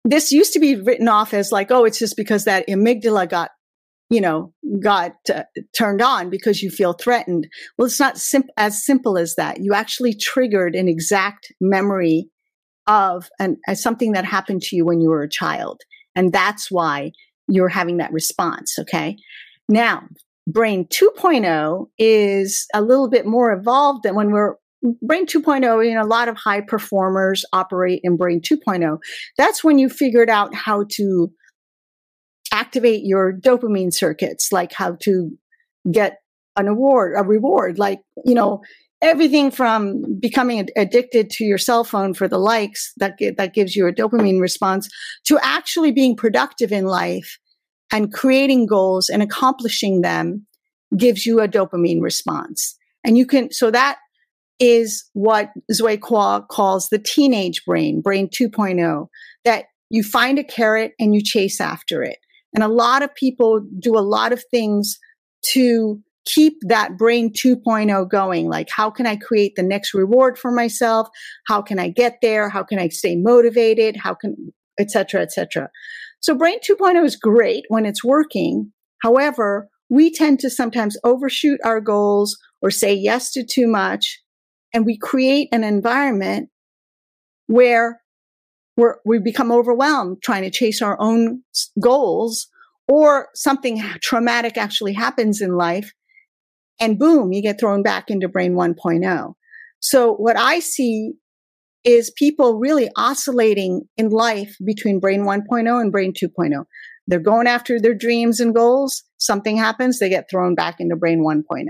This 0.04 0.30
used 0.32 0.52
to 0.54 0.60
be 0.60 0.76
written 0.76 1.08
off 1.08 1.34
as 1.34 1.52
like, 1.52 1.70
oh, 1.70 1.84
it's 1.84 1.98
just 1.98 2.16
because 2.16 2.44
that 2.44 2.66
amygdala 2.68 3.28
got 3.28 3.50
you 4.10 4.22
know, 4.22 4.54
got 4.80 5.12
uh, 5.34 5.42
turned 5.76 6.00
on 6.00 6.30
because 6.30 6.62
you 6.62 6.70
feel 6.70 6.94
threatened. 6.94 7.46
Well, 7.76 7.84
it's 7.84 8.00
not 8.00 8.16
sim- 8.16 8.48
as 8.56 8.82
simple 8.82 9.18
as 9.18 9.34
that. 9.34 9.60
You 9.60 9.74
actually 9.74 10.14
triggered 10.14 10.74
an 10.74 10.88
exact 10.88 11.52
memory 11.60 12.30
of 12.88 13.28
an, 13.38 13.58
something 13.74 14.12
that 14.12 14.24
happened 14.24 14.62
to 14.62 14.76
you 14.76 14.84
when 14.84 15.00
you 15.00 15.10
were 15.10 15.22
a 15.22 15.28
child. 15.28 15.82
And 16.16 16.32
that's 16.32 16.70
why 16.70 17.12
you're 17.46 17.68
having 17.68 17.98
that 17.98 18.12
response. 18.12 18.78
Okay. 18.78 19.16
Now, 19.68 20.02
brain 20.48 20.86
2.0 20.86 21.86
is 21.98 22.66
a 22.74 22.82
little 22.82 23.08
bit 23.08 23.26
more 23.26 23.52
evolved 23.52 24.02
than 24.02 24.14
when 24.14 24.30
we're 24.30 24.54
brain 25.02 25.26
2.0 25.26 25.86
you 25.86 25.94
know 25.94 26.02
a 26.02 26.06
lot 26.06 26.28
of 26.28 26.36
high 26.36 26.60
performers 26.60 27.44
operate 27.52 28.00
in 28.04 28.16
brain 28.16 28.40
2.0 28.40 28.98
that's 29.36 29.62
when 29.62 29.76
you 29.76 29.88
figured 29.88 30.30
out 30.30 30.54
how 30.54 30.84
to 30.88 31.30
activate 32.52 33.02
your 33.04 33.32
dopamine 33.32 33.92
circuits 33.92 34.50
like 34.52 34.72
how 34.72 34.96
to 35.00 35.30
get 35.90 36.18
an 36.56 36.68
award 36.68 37.12
a 37.16 37.24
reward 37.24 37.78
like 37.78 38.00
you 38.24 38.34
know 38.34 38.62
everything 39.00 39.50
from 39.50 40.18
becoming 40.18 40.68
addicted 40.76 41.30
to 41.30 41.44
your 41.44 41.58
cell 41.58 41.84
phone 41.84 42.14
for 42.14 42.26
the 42.26 42.38
likes 42.38 42.92
that 42.96 43.14
that 43.36 43.54
gives 43.54 43.76
you 43.76 43.86
a 43.86 43.92
dopamine 43.92 44.40
response 44.40 44.88
to 45.24 45.38
actually 45.42 45.92
being 45.92 46.16
productive 46.16 46.72
in 46.72 46.84
life 46.84 47.38
and 47.92 48.12
creating 48.12 48.66
goals 48.66 49.08
and 49.08 49.22
accomplishing 49.22 50.00
them 50.00 50.46
gives 50.96 51.26
you 51.26 51.40
a 51.40 51.48
dopamine 51.48 52.02
response. 52.02 52.76
And 53.04 53.16
you 53.16 53.26
can 53.26 53.52
so 53.52 53.70
that 53.70 53.98
is 54.58 55.08
what 55.12 55.50
Sue 55.70 55.96
Kwa 55.98 56.44
calls 56.50 56.88
the 56.88 56.98
teenage 56.98 57.64
brain 57.64 58.00
brain 58.00 58.28
2.0 58.28 59.06
that 59.44 59.66
you 59.90 60.02
find 60.02 60.38
a 60.38 60.44
carrot 60.44 60.92
and 60.98 61.14
you 61.14 61.22
chase 61.22 61.60
after 61.60 62.02
it. 62.02 62.18
And 62.54 62.64
a 62.64 62.68
lot 62.68 63.02
of 63.02 63.14
people 63.14 63.60
do 63.78 63.96
a 63.96 64.00
lot 64.00 64.32
of 64.32 64.42
things 64.50 64.98
to 65.52 66.02
keep 66.28 66.58
that 66.62 66.98
brain 66.98 67.32
2.0 67.32 68.08
going. 68.10 68.48
Like, 68.48 68.68
how 68.70 68.90
can 68.90 69.06
I 69.06 69.16
create 69.16 69.54
the 69.56 69.62
next 69.62 69.94
reward 69.94 70.38
for 70.38 70.52
myself? 70.52 71.08
How 71.46 71.62
can 71.62 71.78
I 71.78 71.88
get 71.88 72.18
there? 72.22 72.48
How 72.48 72.62
can 72.62 72.78
I 72.78 72.88
stay 72.88 73.16
motivated? 73.16 73.96
How 73.96 74.14
can, 74.14 74.52
etc., 74.78 75.22
etc. 75.22 75.70
So 76.20 76.34
brain 76.34 76.58
2.0 76.60 77.04
is 77.04 77.16
great 77.16 77.64
when 77.68 77.86
it's 77.86 78.04
working. 78.04 78.72
However, 79.02 79.68
we 79.88 80.12
tend 80.12 80.40
to 80.40 80.50
sometimes 80.50 80.98
overshoot 81.02 81.60
our 81.64 81.80
goals 81.80 82.36
or 82.60 82.70
say 82.70 82.92
yes 82.92 83.30
to 83.32 83.44
too 83.44 83.66
much. 83.66 84.20
And 84.74 84.84
we 84.84 84.98
create 84.98 85.48
an 85.50 85.64
environment 85.64 86.50
where 87.46 88.02
we're, 88.76 88.96
we 89.06 89.18
become 89.18 89.50
overwhelmed 89.50 90.18
trying 90.22 90.42
to 90.42 90.50
chase 90.50 90.82
our 90.82 91.00
own 91.00 91.42
goals 91.80 92.48
or 92.86 93.28
something 93.34 93.82
traumatic 94.02 94.56
actually 94.56 94.92
happens 94.92 95.40
in 95.40 95.56
life 95.56 95.92
and 96.80 96.98
boom, 96.98 97.32
you 97.32 97.42
get 97.42 97.58
thrown 97.58 97.82
back 97.82 98.10
into 98.10 98.28
brain 98.28 98.54
1.0. 98.54 99.34
So 99.80 100.14
what 100.14 100.36
I 100.36 100.60
see 100.60 101.12
is 101.84 102.10
people 102.10 102.58
really 102.58 102.90
oscillating 102.96 103.82
in 103.96 104.10
life 104.10 104.56
between 104.64 105.00
brain 105.00 105.22
1.0 105.22 105.80
and 105.80 105.92
brain 105.92 106.12
2.0. 106.12 106.64
They're 107.06 107.20
going 107.20 107.46
after 107.46 107.80
their 107.80 107.94
dreams 107.94 108.40
and 108.40 108.54
goals. 108.54 109.02
Something 109.16 109.56
happens, 109.56 109.98
they 109.98 110.08
get 110.08 110.28
thrown 110.30 110.54
back 110.54 110.76
into 110.78 110.96
brain 110.96 111.20
1.0. 111.20 111.64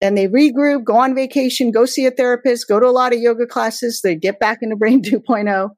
Then 0.00 0.14
they 0.14 0.28
regroup, 0.28 0.84
go 0.84 0.96
on 0.96 1.14
vacation, 1.14 1.70
go 1.70 1.84
see 1.84 2.06
a 2.06 2.10
therapist, 2.10 2.68
go 2.68 2.80
to 2.80 2.86
a 2.86 2.88
lot 2.88 3.12
of 3.12 3.20
yoga 3.20 3.46
classes. 3.46 4.00
They 4.02 4.14
get 4.14 4.40
back 4.40 4.58
into 4.62 4.76
brain 4.76 5.02
2.0 5.04 5.70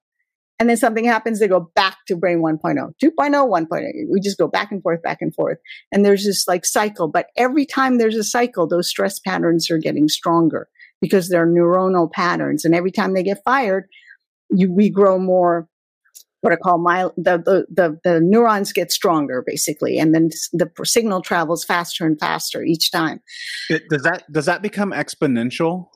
and 0.62 0.70
then 0.70 0.76
something 0.76 1.04
happens, 1.04 1.40
they 1.40 1.48
go 1.48 1.72
back 1.74 1.96
to 2.06 2.14
brain 2.14 2.38
1.0, 2.38 2.60
2.0, 3.02 3.10
1.0. 3.10 3.92
We 4.08 4.20
just 4.20 4.38
go 4.38 4.46
back 4.46 4.70
and 4.70 4.80
forth, 4.80 5.02
back 5.02 5.18
and 5.20 5.34
forth. 5.34 5.58
And 5.90 6.04
there's 6.04 6.24
this 6.24 6.46
like 6.46 6.64
cycle. 6.64 7.08
But 7.08 7.26
every 7.36 7.66
time 7.66 7.98
there's 7.98 8.14
a 8.14 8.22
cycle, 8.22 8.68
those 8.68 8.88
stress 8.88 9.18
patterns 9.18 9.72
are 9.72 9.78
getting 9.78 10.06
stronger 10.06 10.68
because 11.00 11.28
they're 11.28 11.48
neuronal 11.48 12.12
patterns. 12.12 12.64
And 12.64 12.76
every 12.76 12.92
time 12.92 13.12
they 13.12 13.24
get 13.24 13.42
fired, 13.44 13.88
you, 14.50 14.72
we 14.72 14.88
grow 14.88 15.18
more 15.18 15.66
what 16.42 16.52
I 16.52 16.56
call 16.56 16.78
my 16.78 17.08
the, 17.16 17.38
the 17.38 17.66
the 17.68 17.98
the 18.04 18.20
neurons 18.20 18.72
get 18.72 18.92
stronger 18.92 19.42
basically, 19.44 19.98
and 19.98 20.14
then 20.14 20.30
the 20.52 20.70
signal 20.84 21.22
travels 21.22 21.64
faster 21.64 22.06
and 22.06 22.16
faster 22.20 22.62
each 22.62 22.92
time. 22.92 23.20
It, 23.68 23.88
does 23.88 24.02
that 24.02 24.30
does 24.30 24.46
that 24.46 24.62
become 24.62 24.92
exponential? 24.92 25.88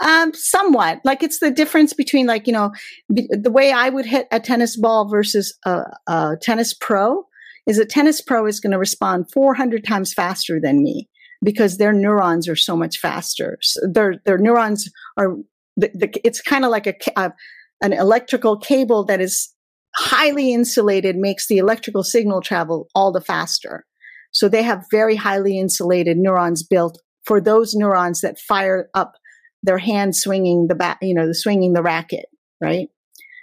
Um, 0.00 0.32
somewhat. 0.34 1.00
Like 1.04 1.22
it's 1.22 1.38
the 1.38 1.50
difference 1.50 1.92
between 1.92 2.26
like 2.26 2.46
you 2.46 2.52
know 2.52 2.72
the 3.08 3.50
way 3.50 3.72
I 3.72 3.88
would 3.88 4.06
hit 4.06 4.28
a 4.30 4.40
tennis 4.40 4.76
ball 4.76 5.08
versus 5.08 5.56
a, 5.64 5.82
a 6.06 6.36
tennis 6.40 6.74
pro 6.74 7.24
is 7.66 7.78
a 7.78 7.84
tennis 7.84 8.20
pro 8.20 8.46
is 8.46 8.60
going 8.60 8.72
to 8.72 8.78
respond 8.78 9.30
400 9.32 9.84
times 9.84 10.12
faster 10.12 10.58
than 10.60 10.82
me 10.82 11.08
because 11.42 11.76
their 11.76 11.92
neurons 11.92 12.48
are 12.48 12.56
so 12.56 12.76
much 12.76 12.98
faster. 12.98 13.58
So 13.62 13.80
their 13.92 14.16
their 14.24 14.38
neurons 14.38 14.90
are 15.16 15.36
the, 15.76 15.90
the, 15.94 16.20
it's 16.24 16.40
kind 16.40 16.64
of 16.64 16.70
like 16.70 16.86
a, 16.86 16.94
a 17.16 17.32
an 17.80 17.92
electrical 17.92 18.58
cable 18.58 19.04
that 19.04 19.20
is 19.20 19.52
highly 19.94 20.52
insulated 20.52 21.16
makes 21.16 21.48
the 21.48 21.58
electrical 21.58 22.02
signal 22.02 22.40
travel 22.40 22.88
all 22.94 23.12
the 23.12 23.20
faster. 23.20 23.84
So 24.32 24.48
they 24.48 24.62
have 24.62 24.84
very 24.90 25.16
highly 25.16 25.58
insulated 25.58 26.16
neurons 26.16 26.62
built 26.62 27.00
for 27.24 27.40
those 27.40 27.74
neurons 27.74 28.20
that 28.20 28.38
fire 28.38 28.88
up 28.94 29.14
their 29.62 29.78
hand 29.78 30.16
swinging 30.16 30.68
the 30.68 30.74
bat, 30.74 30.98
you 31.02 31.14
know, 31.14 31.26
the 31.26 31.34
swinging 31.34 31.72
the 31.72 31.82
racket, 31.82 32.26
right? 32.60 32.88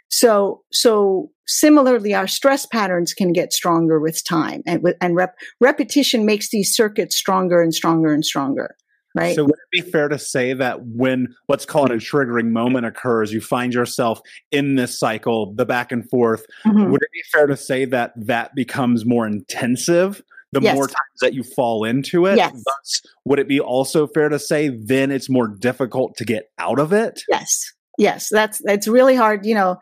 So, 0.09 0.63
so 0.71 1.31
similarly, 1.47 2.13
our 2.13 2.27
stress 2.27 2.65
patterns 2.65 3.13
can 3.13 3.33
get 3.33 3.53
stronger 3.53 3.99
with 3.99 4.23
time 4.23 4.61
and 4.65 4.81
with, 4.81 4.95
and 5.01 5.15
rep, 5.15 5.35
repetition 5.59 6.25
makes 6.25 6.49
these 6.49 6.73
circuits 6.73 7.15
stronger 7.15 7.61
and 7.61 7.73
stronger 7.73 8.13
and 8.13 8.23
stronger. 8.23 8.75
Right. 9.15 9.33
So 9.33 9.45
would 9.45 9.53
it 9.53 9.71
be 9.71 9.89
fair 9.89 10.09
to 10.09 10.19
say 10.19 10.51
that 10.51 10.85
when 10.87 11.33
let's 11.47 11.65
call 11.65 11.85
it 11.85 11.91
a 11.91 11.95
triggering 11.95 12.49
moment 12.49 12.85
occurs, 12.85 13.31
you 13.31 13.39
find 13.39 13.73
yourself 13.73 14.19
in 14.51 14.75
this 14.75 14.99
cycle, 14.99 15.53
the 15.55 15.65
back 15.65 15.93
and 15.93 16.07
forth. 16.09 16.45
Mm-hmm. 16.65 16.91
Would 16.91 17.01
it 17.01 17.11
be 17.13 17.23
fair 17.31 17.47
to 17.47 17.55
say 17.55 17.85
that 17.85 18.11
that 18.17 18.55
becomes 18.55 19.05
more 19.05 19.25
intensive 19.25 20.21
the 20.51 20.61
yes. 20.61 20.75
more 20.75 20.87
times 20.87 21.19
that 21.21 21.33
you 21.33 21.43
fall 21.43 21.83
into 21.83 22.25
it? 22.25 22.37
Yes. 22.37 22.53
Thus, 22.53 23.01
would 23.25 23.39
it 23.39 23.47
be 23.47 23.59
also 23.59 24.07
fair 24.07 24.29
to 24.29 24.39
say 24.39 24.69
then 24.69 25.11
it's 25.11 25.29
more 25.29 25.47
difficult 25.47 26.15
to 26.17 26.25
get 26.25 26.49
out 26.57 26.79
of 26.79 26.93
it? 26.93 27.21
Yes. 27.29 27.71
Yes. 27.97 28.27
That's 28.31 28.61
that's 28.63 28.87
really 28.87 29.15
hard. 29.15 29.45
You 29.45 29.55
know, 29.55 29.77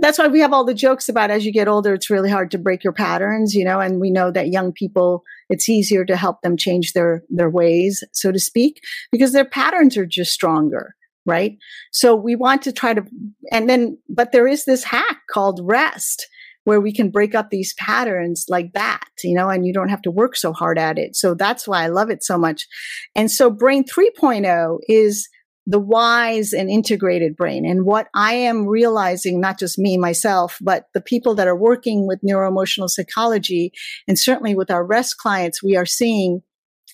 that's 0.00 0.18
why 0.18 0.28
we 0.28 0.40
have 0.40 0.52
all 0.52 0.64
the 0.64 0.74
jokes 0.74 1.08
about 1.08 1.30
as 1.30 1.44
you 1.44 1.52
get 1.52 1.68
older, 1.68 1.94
it's 1.94 2.10
really 2.10 2.30
hard 2.30 2.50
to 2.50 2.58
break 2.58 2.84
your 2.84 2.92
patterns, 2.92 3.54
you 3.54 3.64
know, 3.64 3.80
and 3.80 4.00
we 4.00 4.10
know 4.10 4.30
that 4.30 4.48
young 4.48 4.72
people, 4.72 5.22
it's 5.48 5.68
easier 5.68 6.04
to 6.04 6.16
help 6.16 6.42
them 6.42 6.56
change 6.56 6.92
their, 6.92 7.22
their 7.28 7.50
ways, 7.50 8.02
so 8.12 8.32
to 8.32 8.38
speak, 8.38 8.80
because 9.12 9.32
their 9.32 9.44
patterns 9.44 9.96
are 9.96 10.06
just 10.06 10.32
stronger. 10.32 10.94
Right. 11.26 11.58
So 11.92 12.16
we 12.16 12.36
want 12.36 12.62
to 12.62 12.72
try 12.72 12.94
to, 12.94 13.04
and 13.52 13.68
then, 13.68 13.98
but 14.08 14.32
there 14.32 14.46
is 14.46 14.64
this 14.64 14.82
hack 14.82 15.18
called 15.30 15.60
rest 15.62 16.26
where 16.68 16.82
we 16.82 16.92
can 16.92 17.08
break 17.08 17.34
up 17.34 17.48
these 17.48 17.72
patterns 17.78 18.44
like 18.50 18.74
that, 18.74 19.08
you 19.24 19.34
know, 19.34 19.48
and 19.48 19.66
you 19.66 19.72
don't 19.72 19.88
have 19.88 20.02
to 20.02 20.10
work 20.10 20.36
so 20.36 20.52
hard 20.52 20.78
at 20.78 20.98
it. 20.98 21.16
So 21.16 21.32
that's 21.32 21.66
why 21.66 21.82
I 21.82 21.86
love 21.86 22.10
it 22.10 22.22
so 22.22 22.36
much. 22.36 22.66
And 23.14 23.30
so 23.30 23.48
brain 23.48 23.84
3.0 23.84 24.78
is, 24.86 25.28
the 25.70 25.78
wise 25.78 26.54
and 26.54 26.70
integrated 26.70 27.36
brain. 27.36 27.66
And 27.66 27.84
what 27.84 28.08
I 28.14 28.32
am 28.32 28.66
realizing, 28.66 29.38
not 29.38 29.58
just 29.58 29.78
me, 29.78 29.98
myself, 29.98 30.56
but 30.62 30.86
the 30.94 31.00
people 31.02 31.34
that 31.34 31.46
are 31.46 31.54
working 31.54 32.06
with 32.06 32.22
neuroemotional 32.26 32.88
psychology 32.88 33.72
and 34.06 34.18
certainly 34.18 34.54
with 34.54 34.70
our 34.70 34.82
rest 34.82 35.18
clients, 35.18 35.62
we 35.62 35.76
are 35.76 35.84
seeing, 35.84 36.40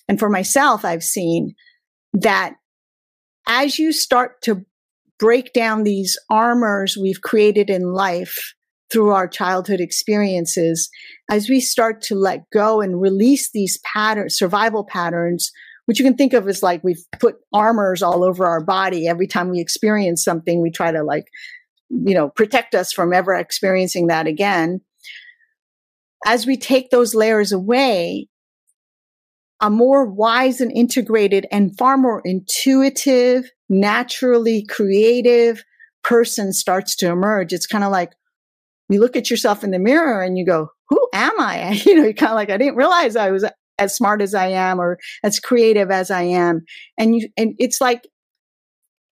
and 0.09 0.19
for 0.19 0.29
myself, 0.29 0.83
I've 0.83 1.03
seen 1.03 1.55
that 2.11 2.55
as 3.47 3.79
you 3.79 3.93
start 3.93 4.41
to 4.41 4.65
break 5.19 5.53
down 5.53 5.83
these 5.83 6.17
armors 6.29 6.97
we've 6.97 7.21
created 7.21 7.69
in 7.69 7.93
life 7.93 8.55
through 8.91 9.09
our 9.09 9.27
childhood 9.27 9.79
experiences, 9.79 10.89
as 11.29 11.49
we 11.49 11.59
start 11.59 12.01
to 12.03 12.15
let 12.15 12.49
go 12.51 12.81
and 12.81 13.01
release 13.01 13.51
these 13.51 13.79
patterns, 13.79 14.37
survival 14.37 14.83
patterns, 14.83 15.51
which 15.85 15.99
you 15.99 16.05
can 16.05 16.15
think 16.15 16.33
of 16.33 16.47
as 16.47 16.63
like 16.63 16.83
we've 16.83 17.03
put 17.19 17.35
armors 17.53 18.01
all 18.01 18.23
over 18.23 18.45
our 18.45 18.63
body. 18.63 19.07
Every 19.07 19.27
time 19.27 19.49
we 19.49 19.59
experience 19.59 20.23
something, 20.23 20.61
we 20.61 20.71
try 20.71 20.91
to 20.91 21.03
like, 21.03 21.25
you 21.89 22.13
know, 22.13 22.29
protect 22.29 22.75
us 22.75 22.91
from 22.91 23.13
ever 23.13 23.33
experiencing 23.33 24.07
that 24.07 24.27
again. 24.27 24.81
As 26.25 26.45
we 26.45 26.57
take 26.57 26.89
those 26.89 27.13
layers 27.13 27.51
away, 27.51 28.27
a 29.61 29.69
more 29.69 30.05
wise 30.05 30.59
and 30.59 30.71
integrated 30.71 31.45
and 31.51 31.77
far 31.77 31.97
more 31.97 32.21
intuitive, 32.25 33.49
naturally 33.69 34.65
creative 34.65 35.63
person 36.03 36.51
starts 36.51 36.95
to 36.97 37.09
emerge. 37.09 37.53
It's 37.53 37.67
kind 37.67 37.83
of 37.83 37.91
like 37.91 38.13
you 38.89 38.99
look 38.99 39.15
at 39.15 39.29
yourself 39.29 39.63
in 39.63 39.71
the 39.71 39.79
mirror 39.79 40.21
and 40.21 40.37
you 40.37 40.45
go, 40.45 40.69
who 40.89 41.07
am 41.13 41.39
I? 41.39 41.81
You 41.85 41.95
know, 41.95 42.03
you're 42.03 42.13
kind 42.13 42.31
of 42.31 42.35
like, 42.35 42.49
I 42.49 42.57
didn't 42.57 42.75
realize 42.75 43.15
I 43.15 43.31
was 43.31 43.45
as 43.77 43.95
smart 43.95 44.21
as 44.21 44.33
I 44.33 44.47
am 44.47 44.79
or 44.79 44.99
as 45.23 45.39
creative 45.39 45.91
as 45.91 46.11
I 46.11 46.23
am. 46.23 46.63
And 46.97 47.15
you, 47.15 47.29
and 47.37 47.55
it's 47.57 47.81
like, 47.81 48.07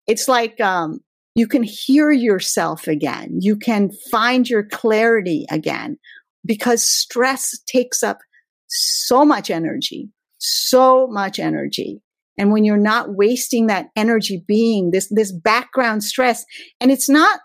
it's 0.08 0.28
like, 0.28 0.60
um, 0.62 1.00
you 1.36 1.48
can 1.48 1.64
hear 1.64 2.12
yourself 2.12 2.88
again. 2.88 3.38
You 3.40 3.56
can 3.56 3.90
find 4.12 4.48
your 4.48 4.64
clarity 4.64 5.46
again 5.50 5.98
because 6.46 6.88
stress 6.88 7.58
takes 7.66 8.04
up 8.04 8.20
so 8.68 9.26
much 9.26 9.50
energy, 9.50 10.10
so 10.38 11.08
much 11.08 11.40
energy. 11.40 12.02
And 12.38 12.52
when 12.52 12.64
you're 12.64 12.78
not 12.78 13.16
wasting 13.16 13.68
that 13.68 13.88
energy 13.96 14.44
being 14.48 14.92
this, 14.92 15.08
this 15.10 15.32
background 15.32 16.04
stress, 16.04 16.46
and 16.80 16.92
it's 16.92 17.10
not, 17.10 17.40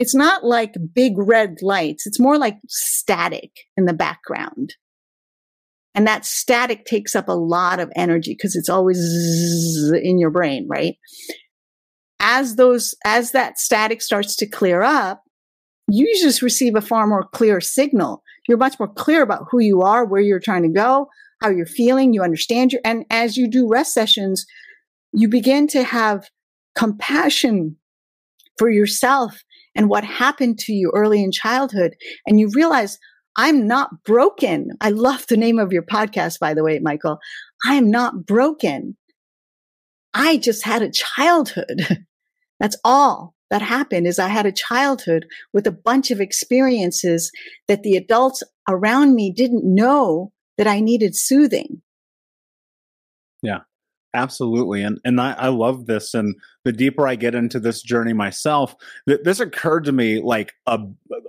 it's 0.00 0.14
not 0.14 0.42
like 0.42 0.74
big 0.94 1.12
red 1.16 1.58
lights. 1.60 2.06
It's 2.06 2.18
more 2.18 2.38
like 2.38 2.56
static 2.68 3.50
in 3.76 3.84
the 3.84 3.92
background. 3.92 4.74
And 5.94 6.06
that 6.06 6.24
static 6.24 6.86
takes 6.86 7.14
up 7.14 7.28
a 7.28 7.32
lot 7.32 7.80
of 7.80 7.92
energy 7.94 8.32
because 8.32 8.56
it's 8.56 8.70
always 8.70 8.98
in 10.02 10.18
your 10.18 10.30
brain, 10.30 10.66
right? 10.70 10.96
As 12.18 12.56
those, 12.56 12.94
as 13.04 13.32
that 13.32 13.58
static 13.58 14.00
starts 14.00 14.36
to 14.36 14.48
clear 14.48 14.80
up, 14.80 15.22
you 15.86 16.06
just 16.18 16.40
receive 16.40 16.76
a 16.76 16.80
far 16.80 17.06
more 17.06 17.24
clear 17.34 17.60
signal. 17.60 18.22
You're 18.48 18.56
much 18.56 18.78
more 18.78 18.88
clear 18.88 19.20
about 19.20 19.48
who 19.50 19.58
you 19.60 19.82
are, 19.82 20.06
where 20.06 20.22
you're 20.22 20.40
trying 20.40 20.62
to 20.62 20.68
go, 20.70 21.08
how 21.42 21.50
you're 21.50 21.66
feeling. 21.66 22.14
You 22.14 22.22
understand 22.22 22.72
your, 22.72 22.80
and 22.86 23.04
as 23.10 23.36
you 23.36 23.50
do 23.50 23.68
rest 23.68 23.92
sessions, 23.92 24.46
you 25.12 25.28
begin 25.28 25.66
to 25.68 25.82
have 25.82 26.30
compassion 26.74 27.76
for 28.56 28.70
yourself 28.70 29.42
and 29.80 29.88
what 29.88 30.04
happened 30.04 30.58
to 30.58 30.74
you 30.74 30.92
early 30.94 31.24
in 31.24 31.32
childhood. 31.32 31.96
And 32.26 32.38
you 32.38 32.50
realize, 32.54 32.98
I'm 33.38 33.66
not 33.66 34.04
broken. 34.04 34.72
I 34.82 34.90
love 34.90 35.24
the 35.26 35.38
name 35.38 35.58
of 35.58 35.72
your 35.72 35.82
podcast, 35.82 36.38
by 36.38 36.52
the 36.52 36.62
way, 36.62 36.78
Michael. 36.80 37.18
I 37.66 37.76
am 37.76 37.90
not 37.90 38.26
broken. 38.26 38.98
I 40.12 40.36
just 40.36 40.66
had 40.66 40.82
a 40.82 40.92
childhood. 40.92 42.04
That's 42.60 42.76
all 42.84 43.32
that 43.48 43.62
happened 43.62 44.06
is 44.06 44.18
I 44.18 44.28
had 44.28 44.44
a 44.44 44.52
childhood 44.52 45.24
with 45.54 45.66
a 45.66 45.72
bunch 45.72 46.10
of 46.10 46.20
experiences 46.20 47.32
that 47.66 47.82
the 47.82 47.96
adults 47.96 48.42
around 48.68 49.14
me 49.14 49.32
didn't 49.32 49.64
know 49.64 50.30
that 50.58 50.66
I 50.66 50.80
needed 50.80 51.16
soothing. 51.16 51.80
Yeah. 53.40 53.60
Absolutely. 54.12 54.82
And 54.82 55.00
and 55.04 55.20
I, 55.20 55.32
I 55.32 55.48
love 55.48 55.86
this. 55.86 56.14
And 56.14 56.34
the 56.64 56.72
deeper 56.72 57.06
I 57.06 57.14
get 57.14 57.34
into 57.34 57.60
this 57.60 57.82
journey 57.82 58.12
myself, 58.12 58.74
th- 59.08 59.20
this 59.22 59.40
occurred 59.40 59.84
to 59.84 59.92
me 59.92 60.20
like 60.20 60.54
a 60.66 60.78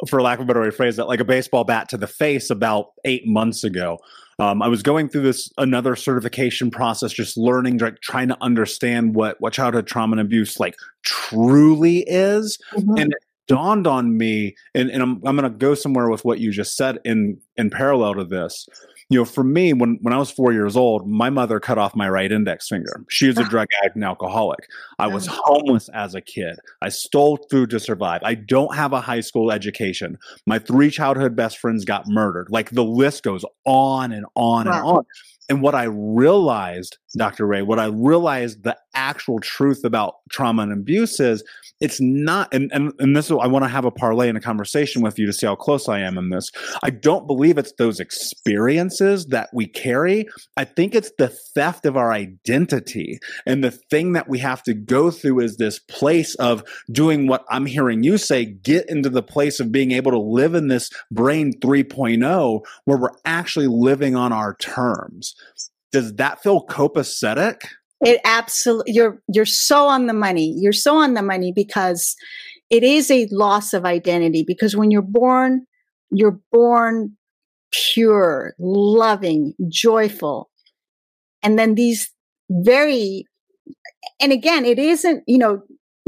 for 0.07 0.21
lack 0.21 0.39
of 0.39 0.43
a 0.43 0.47
better 0.47 0.61
way 0.61 0.67
to 0.67 0.71
phrase 0.71 0.97
it, 0.97 1.03
like 1.03 1.19
a 1.19 1.25
baseball 1.25 1.63
bat 1.63 1.89
to 1.89 1.97
the 1.97 2.07
face 2.07 2.49
about 2.49 2.87
eight 3.05 3.27
months 3.27 3.63
ago. 3.63 3.99
Um, 4.39 4.63
I 4.63 4.67
was 4.67 4.81
going 4.81 5.09
through 5.09 5.21
this 5.21 5.51
another 5.59 5.95
certification 5.95 6.71
process, 6.71 7.13
just 7.13 7.37
learning, 7.37 7.77
like 7.77 8.01
trying 8.01 8.29
to 8.29 8.37
understand 8.41 9.13
what 9.13 9.39
what 9.39 9.53
childhood 9.53 9.85
trauma 9.85 10.13
and 10.13 10.21
abuse 10.21 10.59
like 10.59 10.75
truly 11.03 12.03
is. 12.07 12.57
Mm-hmm. 12.73 12.97
And 12.97 13.11
it 13.11 13.23
dawned 13.47 13.85
on 13.85 14.17
me, 14.17 14.55
and, 14.73 14.89
and 14.89 15.03
I'm 15.03 15.21
I'm 15.25 15.35
gonna 15.35 15.51
go 15.51 15.75
somewhere 15.75 16.09
with 16.09 16.25
what 16.25 16.39
you 16.39 16.51
just 16.51 16.75
said 16.75 16.97
in 17.05 17.39
in 17.57 17.69
parallel 17.69 18.15
to 18.15 18.23
this 18.23 18.67
you 19.11 19.17
know, 19.17 19.25
for 19.25 19.43
me, 19.43 19.73
when, 19.73 19.99
when 20.01 20.13
I 20.13 20.17
was 20.17 20.31
four 20.31 20.53
years 20.53 20.77
old, 20.77 21.05
my 21.05 21.29
mother 21.29 21.59
cut 21.59 21.77
off 21.77 21.97
my 21.97 22.07
right 22.07 22.31
index 22.31 22.69
finger. 22.69 23.03
She 23.09 23.27
was 23.27 23.37
a 23.37 23.41
ah. 23.41 23.49
drug 23.49 23.67
addict 23.81 23.95
and 23.95 24.05
alcoholic. 24.05 24.69
I 24.99 25.07
was 25.07 25.27
ah. 25.27 25.37
homeless 25.43 25.89
as 25.89 26.15
a 26.15 26.21
kid. 26.21 26.57
I 26.81 26.87
stole 26.87 27.37
food 27.51 27.71
to 27.71 27.79
survive. 27.81 28.21
I 28.23 28.35
don't 28.35 28.73
have 28.73 28.93
a 28.93 29.01
high 29.01 29.19
school 29.19 29.51
education. 29.51 30.17
My 30.47 30.59
three 30.59 30.89
childhood 30.89 31.35
best 31.35 31.57
friends 31.57 31.83
got 31.83 32.07
murdered. 32.07 32.47
Like 32.49 32.69
the 32.69 32.85
list 32.85 33.23
goes 33.23 33.43
on 33.65 34.13
and 34.13 34.25
on 34.35 34.67
wow. 34.67 34.71
and 34.71 34.87
on. 34.87 35.05
And 35.51 35.61
what 35.61 35.75
I 35.75 35.83
realized, 35.83 36.97
Dr. 37.17 37.45
Ray, 37.45 37.61
what 37.61 37.77
I 37.77 37.87
realized 37.87 38.63
the 38.63 38.77
actual 38.93 39.41
truth 39.41 39.83
about 39.83 40.15
trauma 40.29 40.63
and 40.63 40.71
abuse 40.71 41.19
is 41.19 41.43
it's 41.81 41.99
not, 41.99 42.53
and, 42.53 42.71
and, 42.71 42.93
and 42.99 43.17
this, 43.17 43.29
I 43.29 43.47
want 43.47 43.65
to 43.65 43.69
have 43.69 43.83
a 43.83 43.91
parlay 43.91 44.29
and 44.29 44.37
a 44.37 44.41
conversation 44.41 45.01
with 45.01 45.19
you 45.19 45.25
to 45.25 45.33
see 45.33 45.47
how 45.47 45.55
close 45.55 45.89
I 45.89 45.99
am 45.99 46.17
in 46.17 46.29
this. 46.29 46.49
I 46.83 46.89
don't 46.89 47.27
believe 47.27 47.57
it's 47.57 47.73
those 47.73 47.99
experiences 47.99 49.25
that 49.25 49.49
we 49.51 49.67
carry. 49.67 50.29
I 50.55 50.63
think 50.63 50.95
it's 50.95 51.11
the 51.17 51.27
theft 51.27 51.85
of 51.85 51.97
our 51.97 52.13
identity. 52.13 53.19
And 53.45 53.61
the 53.61 53.71
thing 53.71 54.13
that 54.13 54.29
we 54.29 54.39
have 54.39 54.63
to 54.63 54.73
go 54.73 55.11
through 55.11 55.41
is 55.41 55.57
this 55.57 55.79
place 55.79 56.33
of 56.35 56.63
doing 56.89 57.27
what 57.27 57.43
I'm 57.49 57.65
hearing 57.65 58.03
you 58.03 58.17
say, 58.17 58.45
get 58.45 58.89
into 58.89 59.09
the 59.09 59.23
place 59.23 59.59
of 59.59 59.71
being 59.71 59.91
able 59.91 60.11
to 60.11 60.19
live 60.19 60.55
in 60.55 60.69
this 60.69 60.89
brain 61.11 61.59
3.0 61.59 62.61
where 62.85 62.97
we're 62.97 63.09
actually 63.25 63.67
living 63.67 64.15
on 64.15 64.31
our 64.31 64.55
terms. 64.55 65.35
Does 65.91 66.15
that 66.15 66.41
feel 66.41 66.65
copacetic? 66.65 67.61
It 68.03 68.19
absolutely 68.25 68.93
you're 68.93 69.21
you're 69.31 69.45
so 69.45 69.87
on 69.87 70.07
the 70.07 70.13
money. 70.13 70.55
You're 70.57 70.73
so 70.73 70.97
on 70.97 71.13
the 71.13 71.21
money 71.21 71.51
because 71.55 72.15
it 72.69 72.83
is 72.83 73.11
a 73.11 73.27
loss 73.31 73.73
of 73.73 73.85
identity 73.85 74.43
because 74.47 74.75
when 74.75 74.91
you're 74.91 75.01
born, 75.01 75.65
you're 76.09 76.39
born 76.51 77.17
pure, 77.71 78.53
loving, 78.57 79.53
joyful. 79.67 80.49
And 81.43 81.59
then 81.59 81.75
these 81.75 82.09
very 82.49 83.25
and 84.19 84.31
again, 84.31 84.65
it 84.65 84.79
isn't, 84.79 85.23
you 85.27 85.37
know, 85.37 85.61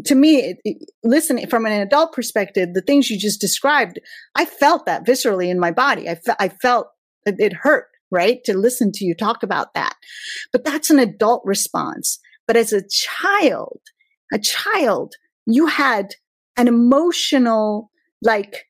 to 0.05 0.15
me, 0.15 0.37
it, 0.37 0.57
it, 0.63 0.89
listen, 1.03 1.45
from 1.47 1.65
an 1.65 1.71
adult 1.73 2.13
perspective, 2.13 2.73
the 2.73 2.81
things 2.81 3.09
you 3.09 3.17
just 3.17 3.39
described, 3.39 3.99
I 4.35 4.45
felt 4.45 4.85
that 4.85 5.05
viscerally 5.05 5.49
in 5.49 5.59
my 5.59 5.71
body. 5.71 6.09
I, 6.09 6.15
fe- 6.15 6.35
I 6.39 6.49
felt 6.49 6.87
it, 7.25 7.35
it 7.39 7.53
hurt 7.53 7.87
right? 8.13 8.43
To 8.45 8.57
listen 8.57 8.91
to 8.93 9.05
you 9.05 9.15
talk 9.15 9.43
about 9.43 9.73
that. 9.73 9.95
But 10.51 10.63
that's 10.63 10.89
an 10.89 10.99
adult 10.99 11.41
response. 11.43 12.19
But 12.47 12.55
as 12.55 12.71
a 12.71 12.87
child, 12.89 13.79
a 14.31 14.39
child, 14.39 15.13
you 15.45 15.67
had 15.67 16.15
an 16.55 16.67
emotional, 16.67 17.89
like, 18.21 18.65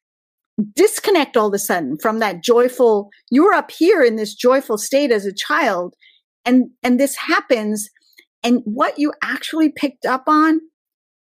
disconnect 0.76 1.36
all 1.36 1.48
of 1.48 1.54
a 1.54 1.60
sudden 1.60 1.98
from 2.02 2.20
that 2.20 2.44
joyful, 2.44 3.10
you 3.32 3.44
were 3.44 3.54
up 3.54 3.72
here 3.72 4.02
in 4.02 4.16
this 4.16 4.36
joyful 4.36 4.78
state 4.78 5.12
as 5.12 5.26
a 5.26 5.34
child. 5.34 5.96
And, 6.46 6.70
and 6.84 7.00
this 7.00 7.16
happens. 7.16 7.90
And 8.44 8.62
what 8.66 9.00
you 9.00 9.14
actually 9.24 9.72
picked 9.72 10.06
up 10.06 10.24
on 10.28 10.60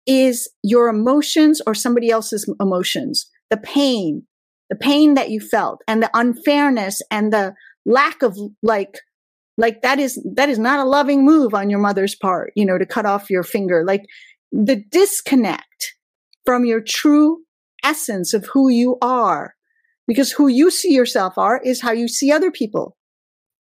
is 0.06 0.50
your 0.64 0.90
emotions 0.90 1.62
or 1.66 1.74
somebody 1.74 2.10
else's 2.10 2.52
emotions, 2.60 3.30
the 3.50 3.58
pain, 3.58 4.24
the 4.70 4.76
pain 4.76 5.14
that 5.14 5.30
you 5.30 5.40
felt 5.40 5.82
and 5.88 6.02
the 6.02 6.10
unfairness 6.14 7.02
and 7.12 7.32
the 7.32 7.54
lack 7.86 8.22
of 8.22 8.38
like 8.62 9.00
like 9.58 9.82
that 9.82 10.00
is 10.00 10.20
that 10.36 10.50
is 10.50 10.60
not 10.60 10.80
a 10.80 10.90
loving 10.90 11.26
move 11.26 11.54
on 11.54 11.70
your 11.70 11.80
mother's 11.80 12.16
part 12.16 12.52
you 12.56 12.66
know 12.66 12.78
to 12.78 12.86
cut 12.86 13.06
off 13.06 13.30
your 13.30 13.44
finger. 13.44 13.84
Like 13.86 14.04
the 14.52 14.84
disconnect 14.92 15.96
from 16.46 16.66
your 16.66 16.82
true 16.82 17.40
essence 17.84 18.34
of 18.34 18.46
who 18.54 18.70
you 18.70 18.98
are 19.02 19.56
because 20.08 20.32
who 20.32 20.48
you 20.48 20.70
see 20.72 20.94
yourself 20.94 21.38
are 21.38 21.62
is 21.64 21.82
how 21.82 21.92
you 21.92 22.08
see 22.08 22.32
other 22.32 22.52
people 22.52 22.98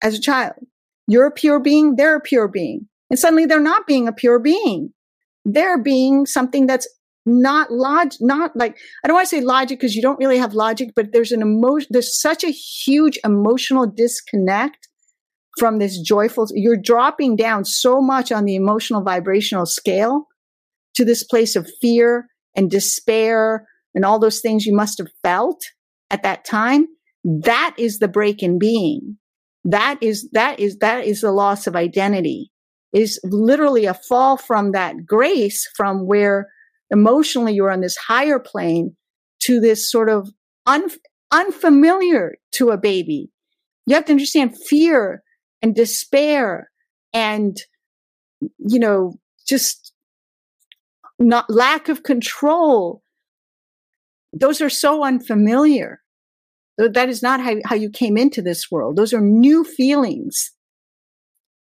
as 0.03 0.15
a 0.15 0.21
child. 0.21 0.55
You're 1.07 1.27
a 1.27 1.31
pure 1.31 1.59
being 1.59 1.95
they're 1.95 2.15
a 2.15 2.21
pure 2.21 2.47
being. 2.47 2.87
And 3.09 3.17
suddenly 3.17 3.45
they're 3.45 3.59
not 3.59 3.87
being 3.87 4.07
a 4.07 4.13
pure 4.13 4.39
being. 4.39 4.93
They're 5.45 5.81
being 5.81 6.25
something 6.25 6.67
that's 6.67 6.87
not 7.29 7.71
log 7.71 8.11
not 8.19 8.55
like 8.55 8.77
i 9.03 9.07
don't 9.07 9.15
want 9.15 9.27
to 9.27 9.35
say 9.35 9.41
logic 9.41 9.79
because 9.79 9.95
you 9.95 10.01
don't 10.01 10.19
really 10.19 10.37
have 10.37 10.53
logic 10.53 10.89
but 10.95 11.11
there's 11.11 11.31
an 11.31 11.41
emotion 11.41 11.87
there's 11.91 12.19
such 12.19 12.43
a 12.43 12.49
huge 12.49 13.17
emotional 13.23 13.85
disconnect 13.85 14.87
from 15.57 15.79
this 15.79 15.99
joyful 15.99 16.47
you're 16.53 16.77
dropping 16.77 17.35
down 17.35 17.65
so 17.65 18.01
much 18.01 18.31
on 18.31 18.45
the 18.45 18.55
emotional 18.55 19.03
vibrational 19.03 19.65
scale 19.65 20.25
to 20.95 21.05
this 21.05 21.23
place 21.23 21.55
of 21.55 21.69
fear 21.81 22.27
and 22.55 22.69
despair 22.69 23.65
and 23.95 24.05
all 24.05 24.19
those 24.19 24.41
things 24.41 24.65
you 24.65 24.75
must 24.75 24.97
have 24.97 25.09
felt 25.23 25.61
at 26.11 26.23
that 26.23 26.45
time. 26.45 26.87
That 27.23 27.75
is 27.77 27.99
the 27.99 28.07
break 28.07 28.43
in 28.43 28.59
being. 28.59 29.17
That 29.65 29.97
is 30.01 30.29
that 30.31 30.59
is 30.59 30.77
that 30.77 31.05
is 31.05 31.21
the 31.21 31.31
loss 31.31 31.67
of 31.67 31.75
identity. 31.75 32.51
Is 32.91 33.19
literally 33.23 33.85
a 33.85 33.93
fall 33.93 34.37
from 34.37 34.71
that 34.71 35.05
grace 35.05 35.69
from 35.75 36.07
where 36.07 36.47
emotionally 36.91 37.53
you're 37.53 37.71
on 37.71 37.81
this 37.81 37.97
higher 37.97 38.39
plane 38.39 38.95
to 39.41 39.59
this 39.59 39.89
sort 39.89 40.09
of 40.09 40.29
un- 40.65 40.89
unfamiliar 41.31 42.35
to 42.53 42.69
a 42.69 42.77
baby. 42.77 43.29
You 43.85 43.95
have 43.95 44.05
to 44.05 44.11
understand 44.11 44.57
fear 44.67 45.23
and 45.61 45.75
despair 45.75 46.69
and, 47.13 47.57
you 48.57 48.79
know, 48.79 49.13
just 49.47 49.93
not 51.17 51.49
lack 51.49 51.89
of 51.89 52.03
control. 52.03 53.01
Those 54.31 54.61
are 54.61 54.69
so 54.69 55.03
unfamiliar. 55.03 56.01
That 56.77 57.09
is 57.09 57.21
not 57.21 57.41
how, 57.41 57.55
how 57.65 57.75
you 57.75 57.89
came 57.89 58.17
into 58.17 58.41
this 58.41 58.71
world. 58.71 58.95
Those 58.95 59.13
are 59.13 59.21
new 59.21 59.63
feelings. 59.63 60.51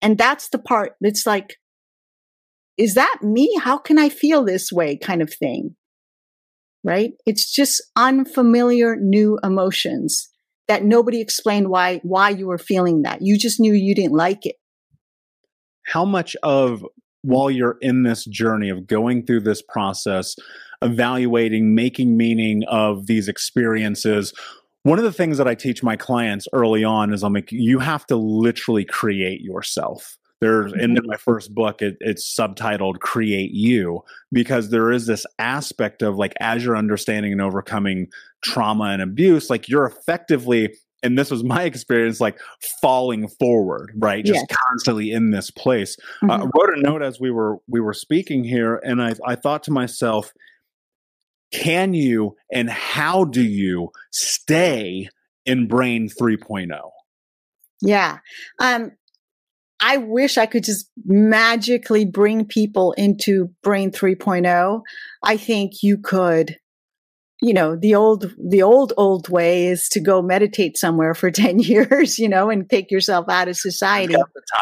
And 0.01 0.17
that's 0.17 0.49
the 0.49 0.59
part 0.59 0.95
that's 1.01 1.27
like, 1.27 1.57
is 2.79 2.95
that 2.95 3.19
me? 3.23 3.55
How 3.63 3.79
can 3.79 3.99
I 3.99 4.09
feel 4.09 4.45
this 4.45 4.73
way 4.73 4.97
kind 4.97 5.23
of 5.23 5.33
thing? 5.33 5.77
Right? 6.85 7.13
It's 7.27 7.51
just 7.51 7.83
unfamiliar 7.97 8.97
new 8.97 9.39
emotions 9.45 10.29
that 10.69 10.85
nobody 10.85 11.21
explained 11.21 11.69
why 11.69 12.01
why 12.03 12.31
you 12.31 12.47
were 12.47 12.59
feeling 12.59 13.03
that. 13.03 13.23
You 13.23 13.39
just 13.39 13.61
knew 13.61 13.73
you 13.73 13.95
didn't 13.95 14.15
like 14.15 14.47
it. 14.47 14.57
How 15.87 16.05
much 16.05 16.37
of 16.43 16.85
while 17.23 17.51
you're 17.51 17.79
in 17.81 18.03
this 18.03 18.25
journey 18.25 18.69
of 18.69 18.87
going 18.87 19.25
through 19.25 19.41
this 19.41 19.63
process, 19.63 20.35
evaluating, 20.81 21.75
making 21.75 22.17
meaning 22.17 22.65
of 22.69 23.07
these 23.07 23.29
experiences, 23.29 24.33
one 24.83 24.99
of 24.99 25.05
the 25.05 25.13
things 25.13 25.39
that 25.39 25.47
I 25.47 25.55
teach 25.55 25.83
my 25.83 25.97
clients 25.97 26.49
early 26.53 26.83
on 26.83 27.13
is 27.13 27.23
I'm 27.23 27.33
like, 27.33 27.53
you 27.53 27.79
have 27.79 28.07
to 28.07 28.17
literally 28.17 28.85
create 28.85 29.41
yourself. 29.41 30.19
There's 30.43 30.73
in 30.73 30.97
mm-hmm. 30.97 31.07
my 31.07 31.17
first 31.17 31.55
book, 31.55 31.83
it, 31.83 31.97
it's 32.01 32.37
subtitled 32.37 32.99
"Create 32.99 33.53
You" 33.53 34.03
because 34.33 34.71
there 34.71 34.91
is 34.91 35.07
this 35.07 35.25
aspect 35.39 36.03
of 36.03 36.17
like 36.17 36.35
as 36.41 36.65
you're 36.65 36.77
understanding 36.77 37.31
and 37.31 37.41
overcoming 37.41 38.09
trauma 38.43 38.87
and 38.87 39.01
abuse, 39.01 39.49
like 39.49 39.69
you're 39.69 39.87
effectively 39.87 40.75
and 41.05 41.17
this 41.17 41.31
was 41.31 41.45
my 41.45 41.63
experience 41.63 42.21
like 42.21 42.41
falling 42.81 43.29
forward 43.29 43.93
right 43.97 44.25
just 44.25 44.45
yes. 44.49 44.59
constantly 44.69 45.13
in 45.13 45.31
this 45.31 45.51
place 45.51 45.97
uh, 46.23 46.27
mm-hmm. 46.27 46.31
uh, 46.31 46.39
i 46.39 46.41
wrote 46.41 46.77
a 46.77 46.81
note 46.81 47.03
as 47.03 47.21
we 47.21 47.31
were 47.31 47.59
we 47.69 47.81
were 47.81 47.95
speaking 47.95 48.43
here 48.43 48.81
and 48.85 49.03
I, 49.03 49.15
I 49.25 49.37
thought 49.37 49.63
to 49.65 49.71
myself 49.71 50.33
can 51.53 51.95
you 51.95 52.37
and 52.53 52.69
how 52.69 53.25
do 53.25 53.43
you 53.43 53.91
stay 54.11 55.09
in 55.45 55.69
brain 55.69 56.09
3.0 56.09 56.69
yeah 57.81 58.19
um 58.59 58.93
I 59.83 59.97
wish 59.97 60.39
I 60.39 60.47
could 60.47 60.63
just 60.63 60.89
magically 61.05 62.05
bring 62.05 62.47
people 62.47 62.93
into 62.93 63.51
Brain 63.65 63.91
3.0. 63.91 64.81
I 65.25 65.37
think 65.37 65.83
you 65.83 65.99
could. 65.99 66.57
You 67.45 67.53
know 67.53 67.75
the 67.75 67.97
old 67.97 68.33
the 68.39 68.63
old 68.63 68.93
old 68.97 69.29
way 69.29 69.67
is 69.67 69.89
to 69.89 69.99
go 69.99 70.23
meditate 70.23 70.79
somewhere 70.79 71.13
for 71.13 71.29
10 71.33 71.59
years 71.59 72.17
you 72.17 72.29
know 72.29 72.51
and 72.51 72.71
take 72.71 72.93
yourself 72.93 73.29
out 73.29 73.49
of 73.49 73.57
society. 73.57 74.15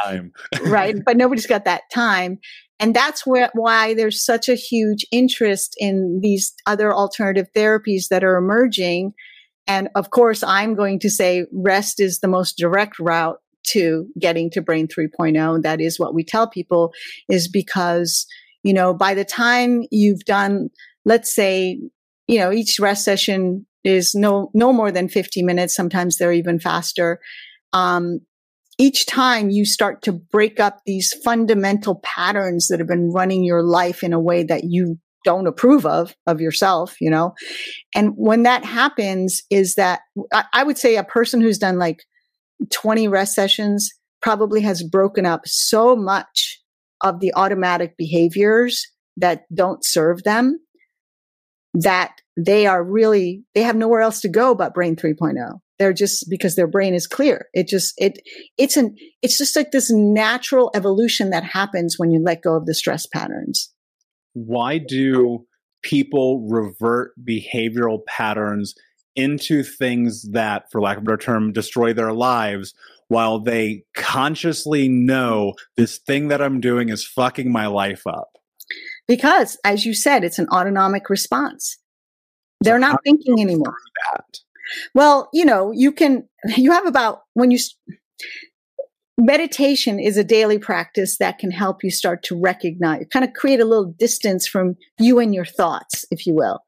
time. 0.03 0.33
Right? 0.63 0.97
But 1.05 1.19
nobody's 1.19 1.47
got 1.47 1.67
that 1.67 1.83
time. 1.93 2.39
And 2.79 2.97
that's 2.97 3.27
where, 3.27 3.51
why 3.53 3.93
there's 3.93 4.25
such 4.25 4.49
a 4.49 4.55
huge 4.55 5.05
interest 5.13 5.75
in 5.77 6.21
these 6.23 6.55
other 6.67 6.95
alternative 6.95 7.49
therapies 7.55 8.09
that 8.09 8.25
are 8.25 8.39
emerging. 8.39 9.13
And 9.67 9.91
of 9.95 10.09
course 10.09 10.43
i'm 10.43 10.75
going 10.75 11.01
to 11.01 11.11
say 11.11 11.45
rest 11.53 12.01
is 12.01 12.21
the 12.21 12.29
most 12.29 12.57
direct 12.57 12.99
route 12.99 13.37
to 13.71 14.07
getting 14.19 14.51
to 14.51 14.61
brain 14.61 14.87
3.0 14.87 15.63
that 15.63 15.81
is 15.81 15.99
what 15.99 16.15
we 16.15 16.25
tell 16.25 16.49
people 16.49 16.93
is 17.29 17.49
because 17.49 18.27
you 18.63 18.73
know 18.73 18.95
by 18.95 19.15
the 19.15 19.25
time 19.25 19.83
you've 19.91 20.25
done 20.25 20.69
let's 21.05 21.35
say 21.35 21.81
you 22.27 22.39
know 22.39 22.53
each 22.53 22.79
rest 22.81 23.05
session 23.05 23.67
is 23.85 24.15
no 24.15 24.51
no 24.55 24.73
more 24.73 24.93
than 24.93 25.09
50 25.09 25.43
minutes 25.43 25.75
sometimes 25.75 26.17
they're 26.17 26.33
even 26.33 26.59
faster 26.59 27.21
um, 27.73 28.21
each 28.79 29.07
time 29.07 29.51
you 29.51 29.65
start 29.65 30.03
to 30.03 30.13
break 30.13 30.59
up 30.59 30.81
these 30.87 31.13
fundamental 31.25 32.01
patterns 32.03 32.69
that 32.69 32.79
have 32.79 32.89
been 32.89 33.13
running 33.13 33.45
your 33.45 33.63
life 33.63 34.03
in 34.03 34.13
a 34.13 34.21
way 34.21 34.43
that 34.43 34.65
you 34.65 34.99
don't 35.25 35.47
approve 35.47 35.85
of 35.85 36.15
of 36.27 36.41
yourself 36.41 36.97
you 37.01 37.11
know? 37.11 37.35
And 37.95 38.13
when 38.17 38.45
that 38.45 38.65
happens 38.65 39.43
is 39.51 39.75
that 39.75 40.01
I, 40.33 40.45
I 40.53 40.63
would 40.65 40.79
say 40.79 40.97
a 40.97 41.05
person 41.05 41.41
who's 41.41 41.59
done 41.59 41.79
like 41.79 42.05
20 42.71 43.09
rest 43.09 43.35
sessions 43.35 43.91
probably 44.23 44.61
has 44.61 44.83
broken 44.83 45.25
up 45.27 45.43
so 45.47 45.97
much 45.97 46.61
of 47.03 47.21
the 47.21 47.33
automatic 47.35 47.97
behaviors 47.97 48.87
that 49.17 49.45
don't 49.55 49.85
serve 49.85 50.23
them 50.23 50.59
that 51.75 52.13
they 52.37 52.67
are 52.67 52.83
really 52.83 53.45
they 53.55 53.63
have 53.63 53.77
nowhere 53.77 54.01
else 54.01 54.21
to 54.21 54.29
go 54.29 54.55
but 54.55 54.75
brain 54.75 54.97
3.0 54.97 55.35
They're 55.79 55.93
just 55.93 56.27
because 56.29 56.57
their 56.57 56.67
brain 56.67 56.95
is 56.95 57.07
clear. 57.07 57.47
It 57.55 57.69
just, 57.69 57.95
it, 57.97 58.19
it's 58.59 58.77
an, 58.77 58.97
it's 59.23 59.39
just 59.39 59.57
like 59.57 59.71
this 59.71 59.91
natural 59.91 60.71
evolution 60.75 61.31
that 61.31 61.45
happens 61.45 61.95
when 61.97 62.11
you 62.11 62.21
let 62.23 62.43
go 62.43 62.57
of 62.57 62.67
the 62.67 62.75
stress 62.75 63.07
patterns. 63.07 63.73
Why 64.33 64.79
do 64.79 65.47
people 65.83 66.47
revert 66.49 67.13
behavioral 67.23 68.01
patterns 68.07 68.75
into 69.17 69.63
things 69.63 70.23
that, 70.31 70.71
for 70.71 70.81
lack 70.81 70.97
of 70.97 71.03
a 71.03 71.07
better 71.07 71.17
term, 71.17 71.53
destroy 71.53 71.93
their 71.93 72.13
lives 72.13 72.75
while 73.09 73.41
they 73.41 73.83
consciously 73.95 74.89
know 74.89 75.55
this 75.77 75.99
thing 75.99 76.29
that 76.29 76.41
I'm 76.41 76.61
doing 76.61 76.91
is 76.91 77.05
fucking 77.05 77.51
my 77.51 77.67
life 77.67 78.07
up? 78.07 78.39
Because, 79.09 79.59
as 79.65 79.85
you 79.85 79.95
said, 79.95 80.23
it's 80.23 80.39
an 80.39 80.49
autonomic 80.51 81.11
response. 81.11 81.77
They're 82.61 82.77
so 82.77 82.87
not 82.87 83.01
thinking 83.03 83.41
anymore. 83.41 83.75
That? 84.13 84.39
Well, 84.95 85.29
you 85.33 85.45
know, 85.45 85.73
you 85.73 85.91
can, 85.91 86.29
you 86.57 86.71
have 86.71 86.87
about, 86.87 87.23
when 87.35 87.51
you, 87.51 87.59
meditation 89.19 89.99
is 89.99 90.17
a 90.17 90.25
daily 90.25 90.59
practice 90.59 91.19
that 91.19 91.39
can 91.39 91.51
help 91.51 91.83
you 91.83 91.91
start 91.91 92.23
to 92.25 92.39
recognize, 92.39 93.07
kind 93.13 93.25
of 93.25 93.33
create 93.35 93.61
a 93.61 93.65
little 93.65 93.93
distance 93.99 94.47
from 94.47 94.77
you 94.99 95.19
and 95.19 95.35
your 95.35 95.45
thoughts, 95.45 96.05
if 96.13 96.27
you 96.27 96.35
will. 96.35 96.61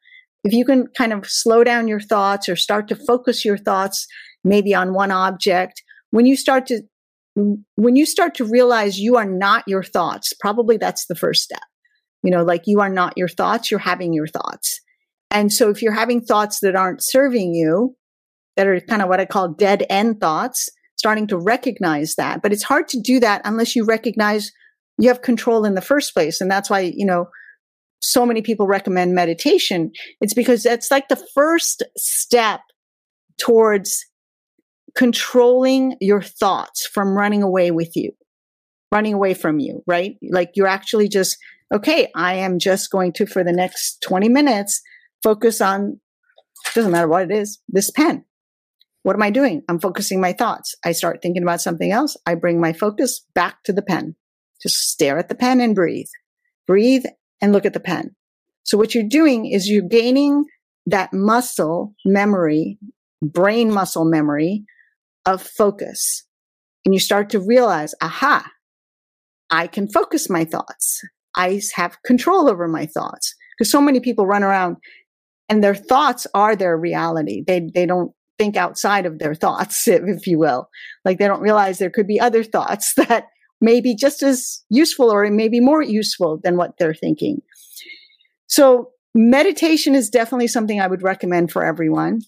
If 0.45 0.53
you 0.53 0.65
can 0.65 0.89
kind 0.97 1.13
of 1.13 1.27
slow 1.29 1.63
down 1.65 1.89
your 1.89 2.01
thoughts 2.01 2.49
or 2.49 2.57
start 2.57 2.89
to 2.89 2.97
focus 2.97 3.45
your 3.45 3.59
thoughts 3.59 4.07
maybe 4.45 4.75
on 4.75 4.93
one 4.93 5.11
object, 5.11 5.83
when 6.11 6.27
you 6.27 6.37
start 6.37 6.67
to, 6.67 6.83
when 7.35 7.97
you 7.97 8.05
start 8.05 8.35
to 8.35 8.45
realize 8.45 8.99
you 8.99 9.17
are 9.17 9.25
not 9.25 9.65
your 9.67 9.83
thoughts, 9.83 10.33
probably 10.41 10.77
that's 10.77 11.07
the 11.07 11.15
first 11.15 11.43
step. 11.43 11.63
You 12.23 12.31
know, 12.31 12.43
like 12.43 12.63
you 12.67 12.81
are 12.81 12.89
not 12.89 13.17
your 13.17 13.29
thoughts, 13.29 13.71
you're 13.71 13.81
having 13.81 14.13
your 14.13 14.27
thoughts. 14.27 14.81
And 15.31 15.53
so 15.53 15.71
if 15.71 15.81
you're 15.81 15.93
having 15.93 16.21
thoughts 16.21 16.61
that 16.61 16.77
aren't 16.77 17.03
serving 17.03 17.55
you, 17.55 17.97
that 18.57 18.67
are 18.67 18.81
kind 18.81 19.01
of 19.01 19.09
what 19.09 19.21
I 19.21 19.25
call 19.25 19.49
dead 19.49 19.87
end 19.89 20.21
thoughts, 20.21 20.69
starting 20.97 21.27
to 21.29 21.39
recognize 21.39 22.15
that. 22.17 22.43
But 22.43 22.53
it's 22.53 22.63
hard 22.63 22.87
to 22.89 23.01
do 23.01 23.19
that 23.21 23.43
unless 23.45 23.75
you 23.75 23.85
recognize 23.85 24.53
you 24.99 25.09
have 25.09 25.23
control 25.23 25.65
in 25.65 25.75
the 25.75 25.81
first 25.81 26.13
place. 26.13 26.41
And 26.41 26.51
that's 26.51 26.69
why, 26.69 26.81
you 26.81 27.07
know, 27.07 27.27
so 28.03 28.27
many 28.27 28.43
people 28.43 28.67
recommend 28.67 29.15
meditation. 29.15 29.93
It's 30.21 30.35
because 30.35 30.63
that's 30.63 30.91
like 30.91 31.09
the 31.09 31.25
first 31.35 31.83
step 31.97 32.61
towards 33.39 34.05
controlling 34.95 35.97
your 36.01 36.21
thoughts 36.21 36.87
from 36.87 37.17
running 37.17 37.43
away 37.43 37.71
with 37.71 37.97
you, 37.97 38.13
running 38.91 39.15
away 39.15 39.33
from 39.33 39.59
you, 39.59 39.83
right? 39.87 40.17
Like 40.31 40.51
you're 40.55 40.67
actually 40.67 41.09
just 41.09 41.39
okay, 41.73 42.09
I 42.15 42.35
am 42.35 42.59
just 42.59 42.91
going 42.91 43.13
to, 43.15 43.27
for 43.27 43.43
the 43.43 43.53
next 43.53 44.03
20 44.03 44.29
minutes, 44.29 44.81
focus 45.23 45.61
on, 45.61 46.01
doesn't 46.75 46.93
matter 46.93 47.09
what 47.09 47.23
it 47.23 47.33
is, 47.33 47.61
this 47.69 47.91
pen. 47.91 48.25
What 49.05 49.17
am 49.17 49.23
I 49.23 49.31
doing? 49.31 49.63
I'm 49.69 49.81
focusing 49.81 50.21
my 50.21 50.33
thoughts. 50.33 50.77
I 50.85 50.93
start 50.93 51.21
thinking 51.23 51.43
about 51.43 51.61
something 51.61 51.91
else. 51.91 52.17
I 52.27 52.35
bring 52.35 52.61
my 52.61 52.73
focus 52.73 53.25
back 53.35 53.63
to 53.65 53.73
the 53.73 53.83
pen. 53.83 54.15
Just 54.63 54.91
stare 54.91 55.19
at 55.19 55.29
the 55.29 55.35
pen 55.35 55.61
and 55.61 55.75
breathe. 55.75 56.07
Breathe 56.67 57.05
and 57.43 57.53
look 57.53 57.67
at 57.67 57.75
the 57.75 57.81
pen. 57.81 58.15
So 58.63 58.79
what 58.79 58.95
you're 58.95 59.05
doing 59.05 59.47
is 59.47 59.69
you're 59.69 59.83
gaining 59.83 60.45
that 60.87 61.13
muscle 61.13 61.95
memory, 62.05 62.79
brain 63.21 63.73
muscle 63.73 64.05
memory 64.05 64.65
of 65.27 65.43
focus. 65.43 66.25
And 66.85 66.95
you 66.95 67.01
start 67.01 67.29
to 67.31 67.41
realize, 67.41 67.95
aha, 68.01 68.49
I 69.51 69.67
can 69.67 69.89
focus 69.91 70.31
my 70.31 70.45
thoughts. 70.45 71.01
I 71.37 71.61
have 71.75 72.03
control 72.05 72.49
over 72.49 72.67
my 72.69 72.87
thoughts. 72.87 73.35
Because 73.59 73.71
so 73.71 73.81
many 73.81 74.01
people 74.01 74.27
run 74.27 74.43
around 74.43 74.77
and 75.49 75.63
their 75.63 75.75
thoughts 75.75 76.27
are 76.35 76.57
their 76.57 76.77
reality. 76.77 77.45
They, 77.47 77.69
they 77.75 77.87
don't 77.87 78.13
think 78.39 78.57
outside 78.57 79.07
of 79.07 79.19
their 79.19 79.35
thoughts, 79.35 79.87
if 79.89 80.27
you 80.27 80.39
will. 80.39 80.69
Like 81.05 81.19
they 81.19 81.27
don't 81.27 81.43
realize 81.43 81.79
there 81.79 81.91
could 81.91 82.07
be 82.07 82.21
other 82.21 82.43
thoughts 82.43 82.95
that 83.09 83.27
may 83.63 83.81
be 83.81 83.95
just 83.95 84.23
as 84.23 84.63
useful 84.69 85.11
or 85.11 85.29
maybe 85.31 85.61
more 85.61 85.83
useful 85.83 86.41
than 86.43 86.57
what 86.57 86.73
they're 86.79 86.95
thinking. 86.95 87.41
So 88.49 88.91
meditation 89.15 89.95
is 89.95 90.11
definitely 90.11 90.49
something 90.49 90.81
I 90.81 90.87
would 90.87 91.03
recommend 91.03 91.53
for 91.53 91.65
everyone. 91.65 92.21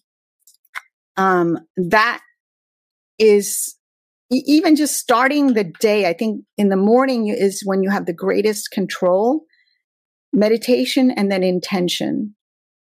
Um, 1.16 1.58
that 1.76 2.22
is 3.18 3.76
even 4.30 4.74
just 4.76 4.96
starting 4.96 5.52
the 5.52 5.64
day, 5.64 6.08
I 6.08 6.12
think 6.12 6.44
in 6.56 6.68
the 6.68 6.76
morning 6.76 7.28
is 7.28 7.62
when 7.64 7.82
you 7.82 7.90
have 7.90 8.06
the 8.06 8.12
greatest 8.12 8.70
control. 8.70 9.44
Meditation 10.32 11.10
and 11.10 11.30
then 11.30 11.42
intention. 11.42 12.34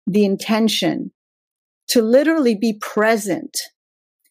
The 0.05 0.25
intention 0.25 1.11
to 1.89 2.01
literally 2.01 2.55
be 2.55 2.77
present 2.79 3.57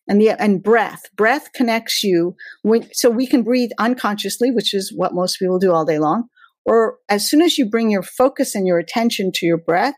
and 0.09 0.21
the 0.21 0.31
and 0.31 0.63
breath 0.63 1.03
breath 1.17 1.53
connects 1.55 2.03
you 2.03 2.35
when 2.63 2.89
so 2.93 3.11
we 3.11 3.27
can 3.27 3.43
breathe 3.43 3.71
unconsciously 3.79 4.51
which 4.51 4.75
is 4.75 4.93
what 4.95 5.15
most 5.15 5.39
people 5.39 5.59
do 5.59 5.73
all 5.73 5.85
day 5.85 5.99
long 5.99 6.25
or 6.65 6.99
as 7.09 7.29
soon 7.29 7.43
as 7.43 7.59
you 7.59 7.69
bring 7.69 7.91
your 7.91 8.03
focus 8.03 8.55
and 8.55 8.67
your 8.67 8.79
attention 8.79 9.31
to 9.33 9.47
your 9.47 9.59
breath 9.59 9.97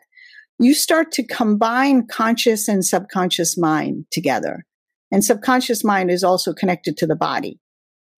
you 0.59 0.75
start 0.75 1.11
to 1.13 1.27
combine 1.27 2.07
conscious 2.07 2.69
and 2.69 2.85
subconscious 2.85 3.57
mind 3.57 4.05
together 4.11 4.65
and 5.11 5.25
subconscious 5.25 5.85
mind 5.85 6.11
is 6.11 6.23
also 6.23 6.53
connected 6.53 6.97
to 6.99 7.07
the 7.07 7.17
body. 7.17 7.59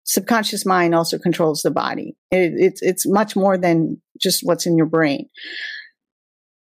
Subconscious 0.04 0.66
mind 0.66 0.94
also 0.94 1.18
controls 1.18 1.62
the 1.62 1.72
body. 1.72 2.16
It, 2.32 2.54
it's, 2.58 2.82
it's 2.82 3.08
much 3.08 3.36
more 3.36 3.58
than 3.58 4.02
just 4.20 4.42
what's 4.44 4.66
in 4.66 4.76
your 4.76 4.88
brain. 4.88 5.30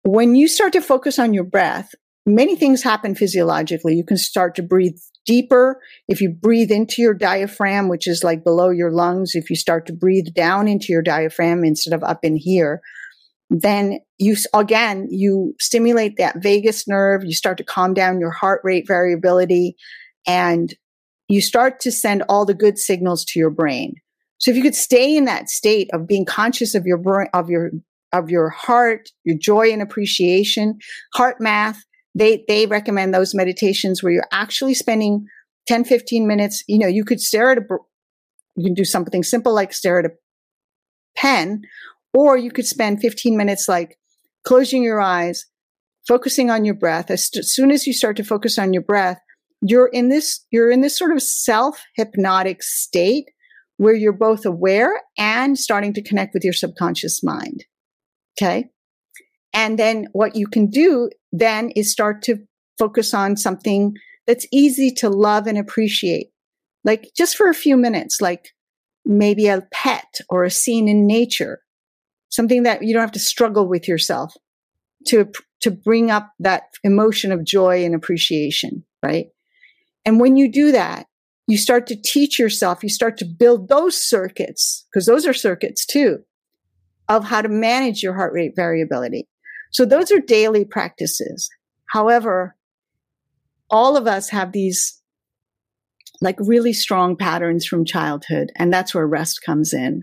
When 0.03 0.35
you 0.35 0.49
start 0.49 0.73
to 0.75 0.81
focus 0.81 1.19
on 1.19 1.35
your 1.35 1.45
breath, 1.45 1.91
many 2.25 2.57
things 2.57 2.83
happen 2.83 3.15
physiologically. 3.15 3.97
You 3.97 4.05
can 4.05 4.17
start 4.17 4.55
to 4.57 4.63
breathe 4.63 4.97
deeper. 5.25 5.81
If 6.09 6.21
you 6.21 6.31
breathe 6.31 6.71
into 6.71 7.03
your 7.03 7.15
diaphragm, 7.15 7.89
which 7.89 8.07
is 8.07 8.25
like 8.25 8.45
below 8.45 8.71
your 8.71 8.91
lungs, 8.91 9.35
if 9.35 9.51
you 9.51 9.57
start 9.57 9.87
to 9.87 9.93
breathe 9.93 10.35
down 10.35 10.69
into 10.69 10.93
your 10.93 11.03
diaphragm 11.03 11.65
instead 11.65 11.95
of 11.95 12.03
up 12.03 12.21
in 12.25 12.37
here, 12.37 12.81
then 13.51 14.01
you 14.19 14.37
again 14.55 15.07
you 15.11 15.55
stimulate 15.61 16.17
that 16.17 16.43
vagus 16.43 16.89
nerve 16.89 17.23
you 17.25 17.35
start 17.35 17.59
to 17.59 17.63
calm 17.63 17.93
down 17.93 18.19
your 18.19 18.31
heart 18.31 18.61
rate 18.65 18.87
variability 18.89 19.77
and 20.27 20.75
you 21.29 21.41
start 21.41 21.81
to 21.81 21.93
send 21.93 22.23
all 22.29 22.45
the 22.45 22.55
good 22.55 22.79
signals 22.79 23.25
to 23.25 23.39
your 23.39 23.51
brain. 23.51 23.95
So 24.39 24.51
if 24.51 24.57
you 24.57 24.63
could 24.63 24.75
stay 24.75 25.17
in 25.17 25.25
that 25.25 25.49
state 25.49 25.89
of 25.93 26.07
being 26.07 26.25
conscious 26.25 26.75
of 26.75 26.87
your 26.87 26.99
brain, 26.99 27.29
of 27.33 27.49
your 27.49 27.71
of 28.13 28.31
your 28.31 28.51
heart, 28.51 29.09
your 29.25 29.37
joy 29.37 29.73
and 29.73 29.83
appreciation, 29.83 30.79
HeartMath, 31.17 31.79
they 32.15 32.45
they 32.49 32.67
recommend 32.67 33.13
those 33.13 33.35
meditations 33.35 34.03
where 34.03 34.13
you're 34.13 34.29
actually 34.33 34.75
spending 34.75 35.27
10 35.67 35.85
15 35.85 36.27
minutes, 36.27 36.63
you 36.69 36.79
know, 36.79 36.87
you 36.87 37.05
could 37.05 37.21
stare 37.21 37.51
at 37.51 37.59
a 37.59 37.63
you 38.57 38.65
can 38.65 38.75
do 38.75 38.85
something 38.85 39.23
simple 39.23 39.55
like 39.55 39.73
stare 39.73 39.99
at 39.99 40.07
a 40.07 40.11
pen 41.17 41.63
or 42.13 42.37
you 42.37 42.51
could 42.51 42.67
spend 42.67 43.01
15 43.01 43.37
minutes 43.37 43.69
like 43.69 43.99
closing 44.45 44.83
your 44.83 45.01
eyes, 45.01 45.47
focusing 46.07 46.51
on 46.51 46.65
your 46.65 46.75
breath. 46.75 47.11
As, 47.11 47.29
as 47.37 47.53
soon 47.53 47.73
as 47.73 47.87
you 47.87 47.93
start 47.93 48.17
to 48.19 48.25
focus 48.25 48.59
on 48.59 48.73
your 48.73 48.83
breath, 48.83 49.19
you're 49.61 49.89
in 49.89 50.09
this 50.09 50.45
you're 50.51 50.71
in 50.71 50.83
this 50.83 50.97
sort 50.97 51.13
of 51.13 51.23
self 51.23 51.83
hypnotic 51.97 52.63
state 52.63 53.31
where 53.77 53.95
you're 53.95 54.13
both 54.13 54.47
aware 54.47 55.03
and 55.19 55.59
starting 55.59 55.93
to 55.95 56.03
connect 56.03 56.33
with 56.33 56.45
your 56.45 56.53
subconscious 56.53 57.23
mind. 57.25 57.65
Okay 58.39 58.71
and 59.55 59.79
then 59.79 60.07
what 60.13 60.37
you 60.37 60.47
can 60.47 60.67
do 60.67 61.09
then 61.33 61.71
is 61.71 61.91
start 61.91 62.23
to 62.23 62.37
focus 62.79 63.15
on 63.15 63.37
something 63.37 63.95
that's 64.27 64.47
easy 64.53 64.91
to 64.91 65.09
love 65.09 65.47
and 65.47 65.57
appreciate 65.57 66.29
like 66.85 67.11
just 67.17 67.37
for 67.37 67.49
a 67.49 67.55
few 67.55 67.77
minutes 67.77 68.21
like 68.21 68.51
maybe 69.07 69.47
a 69.47 69.67
pet 69.73 70.21
or 70.29 70.45
a 70.45 70.51
scene 70.51 70.89
in 70.89 71.07
nature 71.07 71.61
something 72.29 72.65
that 72.65 72.83
you 72.83 72.93
don't 72.93 73.01
have 73.01 73.13
to 73.13 73.19
struggle 73.19 73.67
with 73.69 73.89
yourself 73.89 74.35
to 75.07 75.31
to 75.61 75.71
bring 75.71 76.11
up 76.11 76.33
that 76.39 76.65
emotion 76.83 77.33
of 77.33 77.45
joy 77.45 77.85
and 77.85 77.95
appreciation 77.95 78.85
right 79.03 79.29
and 80.05 80.21
when 80.21 80.37
you 80.37 80.51
do 80.51 80.73
that, 80.73 81.07
you 81.47 81.59
start 81.59 81.87
to 81.89 81.97
teach 82.01 82.39
yourself, 82.39 82.83
you 82.83 82.89
start 82.89 83.19
to 83.19 83.25
build 83.25 83.69
those 83.69 83.97
circuits, 83.97 84.87
because 84.91 85.07
those 85.07 85.27
are 85.27 85.35
circuits 85.35 85.85
too, 85.85 86.19
of 87.09 87.25
how 87.25 87.43
to 87.43 87.49
manage 87.49 88.03
your 88.03 88.15
heart 88.15 88.33
rate 88.33 88.53
variability. 88.57 89.29
So 89.75 89.85
those 89.85 90.11
are 90.13 90.21
daily 90.21 90.65
practices. 90.65 91.51
However, 91.93 92.57
all 93.69 93.97
of 93.97 94.07
us 94.07 94.31
have 94.31 94.53
these 94.53 95.01
like 96.21 96.37
really 96.39 96.73
strong 96.73 97.17
patterns 97.17 97.67
from 97.67 97.85
childhood, 97.85 98.53
and 98.57 98.73
that's 98.73 98.95
where 98.95 99.07
rest 99.07 99.43
comes 99.45 99.75
in. 99.75 100.03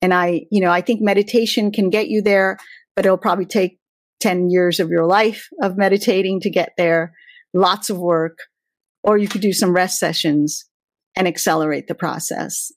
And 0.00 0.14
I, 0.14 0.46
you 0.50 0.60
know, 0.60 0.70
I 0.70 0.80
think 0.80 1.00
meditation 1.00 1.72
can 1.72 1.90
get 1.90 2.08
you 2.08 2.22
there, 2.22 2.58
but 2.94 3.04
it'll 3.04 3.18
probably 3.18 3.46
take 3.46 3.78
10 4.20 4.50
years 4.50 4.80
of 4.80 4.88
your 4.88 5.04
life 5.04 5.48
of 5.60 5.76
meditating 5.76 6.40
to 6.40 6.50
get 6.50 6.72
there. 6.76 7.12
Lots 7.52 7.90
of 7.90 7.98
work 7.98 8.38
or 9.02 9.16
you 9.18 9.28
could 9.28 9.40
do 9.40 9.52
some 9.52 9.74
rest 9.74 9.98
sessions 9.98 10.64
and 11.16 11.26
accelerate 11.26 11.88
the 11.88 11.94
process. 11.94 12.70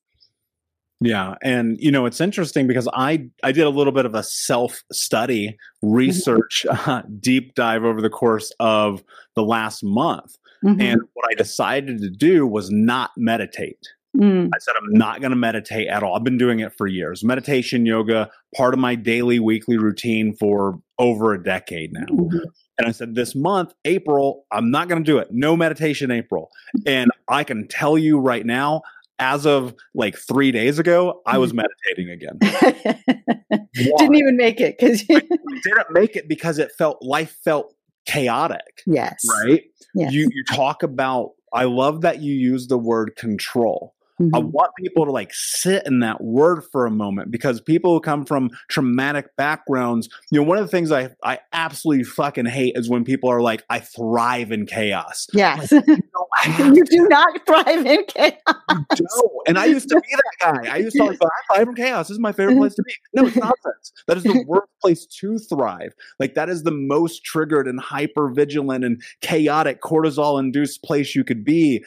Yeah, 1.04 1.36
and 1.42 1.78
you 1.80 1.92
know 1.92 2.06
it's 2.06 2.22
interesting 2.22 2.68
because 2.68 2.88
I 2.94 3.28
I 3.44 3.52
did 3.52 3.66
a 3.66 3.70
little 3.70 3.92
bit 3.92 4.06
of 4.06 4.14
a 4.14 4.24
self 4.24 4.84
study, 4.92 5.58
research, 5.82 6.66
uh, 6.70 7.02
deep 7.20 7.56
dive 7.56 7.84
over 7.84 8.02
the 8.02 8.10
course 8.10 8.52
of 8.60 9.04
the 9.36 9.44
last 9.44 9.84
month 9.84 10.38
Mm-hmm. 10.64 10.82
And 10.82 11.02
what 11.14 11.26
I 11.30 11.34
decided 11.36 12.00
to 12.00 12.10
do 12.10 12.46
was 12.46 12.70
not 12.70 13.12
meditate. 13.18 13.80
Mm. 14.16 14.50
I 14.54 14.58
said, 14.60 14.74
I'm 14.78 14.94
not 14.94 15.22
going 15.22 15.32
to 15.32 15.38
meditate 15.38 15.88
at 15.88 16.04
all. 16.04 16.16
I've 16.16 16.24
been 16.24 16.38
doing 16.38 16.60
it 16.60 16.74
for 16.74 16.86
years. 16.86 17.24
Meditation, 17.24 17.86
yoga, 17.86 18.30
part 18.56 18.74
of 18.74 18.80
my 18.80 18.94
daily, 18.94 19.40
weekly 19.40 19.78
routine 19.78 20.36
for 20.36 20.80
over 21.00 21.34
a 21.34 21.42
decade 21.42 21.94
now. 21.94 22.06
Mm-hmm. 22.06 22.38
And 22.78 22.88
I 22.88 22.92
said, 22.92 23.16
this 23.16 23.36
month, 23.36 23.74
April, 23.86 24.46
I'm 24.52 24.70
not 24.70 24.90
going 24.90 25.04
to 25.04 25.10
do 25.10 25.18
it. 25.18 25.30
No 25.32 25.56
meditation, 25.56 26.12
April. 26.12 26.50
And 26.86 27.10
I 27.28 27.44
can 27.44 27.68
tell 27.68 27.98
you 27.98 28.20
right 28.20 28.46
now, 28.46 28.82
as 29.22 29.46
of 29.46 29.74
like 29.94 30.18
three 30.18 30.52
days 30.52 30.80
ago, 30.80 31.22
I 31.26 31.38
was 31.38 31.54
mm-hmm. 31.54 31.62
meditating 31.88 32.10
again. 32.10 33.68
didn't 33.74 34.16
even 34.16 34.36
make 34.36 34.60
it 34.60 34.78
because 34.78 35.04
I 35.10 35.20
didn't 35.64 35.92
make 35.92 36.16
it 36.16 36.28
because 36.28 36.58
it 36.58 36.72
felt 36.78 37.02
life 37.02 37.38
felt 37.44 37.74
chaotic. 38.06 38.82
Yes. 38.86 39.24
Right. 39.46 39.64
Yes. 39.96 40.12
You 40.12 40.30
you 40.34 40.44
talk 40.46 40.84
about. 40.84 41.32
I 41.54 41.66
love 41.66 42.02
that 42.02 42.22
you 42.22 42.34
use 42.34 42.68
the 42.68 42.78
word 42.78 43.16
control 43.18 43.94
Mm-hmm. 44.22 44.36
I 44.36 44.40
want 44.40 44.72
people 44.78 45.06
to 45.06 45.12
like 45.12 45.34
sit 45.34 45.86
in 45.86 46.00
that 46.00 46.24
word 46.24 46.64
for 46.72 46.86
a 46.86 46.92
moment 46.92 47.32
because 47.32 47.60
people 47.62 47.94
who 47.94 48.00
come 48.00 48.26
from 48.26 48.50
traumatic 48.70 49.36
backgrounds, 49.36 50.10
you 50.32 50.40
know, 50.40 50.46
one 50.46 50.58
of 50.58 50.64
the 50.64 50.70
things 50.72 50.92
I, 50.92 51.10
I 51.24 51.40
absolutely 51.54 52.04
fucking 52.04 52.46
hate 52.46 52.74
is 52.76 52.90
when 52.90 53.04
people 53.04 53.30
are 53.30 53.42
like, 53.42 53.64
I 53.70 53.80
thrive 53.80 54.52
in 54.52 54.66
chaos. 54.66 55.28
Yes. 55.34 55.72
Like, 55.72 55.88
you, 55.88 56.76
you 56.76 56.86
do 56.86 57.08
not 57.10 57.46
thrive 57.46 57.86
in 57.86 58.06
chaos. 58.06 58.38
No. 58.70 59.42
And 59.48 59.58
I 59.58 59.66
used 59.66 59.90
to 59.90 59.96
be 59.96 60.16
that 60.16 60.64
guy. 60.64 60.74
I 60.74 60.78
used 60.78 60.96
to 60.98 61.04
like, 61.04 61.20
I 61.22 61.56
thrive 61.56 61.68
in 61.70 61.76
chaos. 61.76 62.08
This 62.08 62.16
is 62.16 62.20
my 62.20 62.32
favorite 62.32 62.58
place 62.58 62.76
to 62.76 62.84
be. 62.84 62.94
No, 63.14 63.26
it's 63.26 63.36
nonsense. 63.36 63.92
That 64.08 64.18
is 64.18 64.24
the 64.24 64.44
worst 64.48 64.70
place 64.82 65.06
to 65.06 65.38
thrive. 65.40 65.94
Like 66.20 66.36
that 66.36 66.50
is 66.50 66.64
the 66.64 66.72
most 66.72 67.24
triggered 67.24 67.68
and 67.68 67.80
hyper 67.80 68.30
vigilant 68.30 68.84
and 68.84 69.02
chaotic 69.22 69.82
cortisol 69.82 70.40
induced 70.40 70.84
place 70.84 71.16
you 71.16 71.24
could 71.24 71.44
be. 71.44 71.84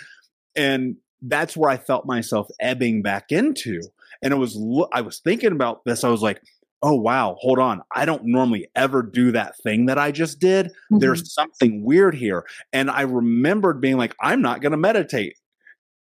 And 0.56 0.96
that's 1.26 1.56
where 1.56 1.70
I 1.70 1.76
felt 1.76 2.06
myself 2.06 2.48
ebbing 2.60 3.02
back 3.02 3.30
into. 3.30 3.80
And 4.22 4.32
it 4.32 4.36
was, 4.36 4.58
I 4.92 5.00
was 5.00 5.20
thinking 5.20 5.52
about 5.52 5.84
this. 5.84 6.04
I 6.04 6.08
was 6.08 6.22
like, 6.22 6.40
oh, 6.82 6.94
wow, 6.94 7.36
hold 7.40 7.58
on. 7.58 7.82
I 7.94 8.04
don't 8.04 8.26
normally 8.26 8.68
ever 8.76 9.02
do 9.02 9.32
that 9.32 9.56
thing 9.62 9.86
that 9.86 9.98
I 9.98 10.12
just 10.12 10.38
did. 10.38 10.66
Mm-hmm. 10.66 10.98
There's 10.98 11.32
something 11.32 11.82
weird 11.82 12.14
here. 12.14 12.44
And 12.72 12.90
I 12.90 13.02
remembered 13.02 13.80
being 13.80 13.96
like, 13.96 14.14
I'm 14.20 14.42
not 14.42 14.60
going 14.60 14.72
to 14.72 14.78
meditate. 14.78 15.38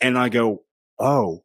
And 0.00 0.18
I 0.18 0.30
go, 0.30 0.62
oh, 0.98 1.42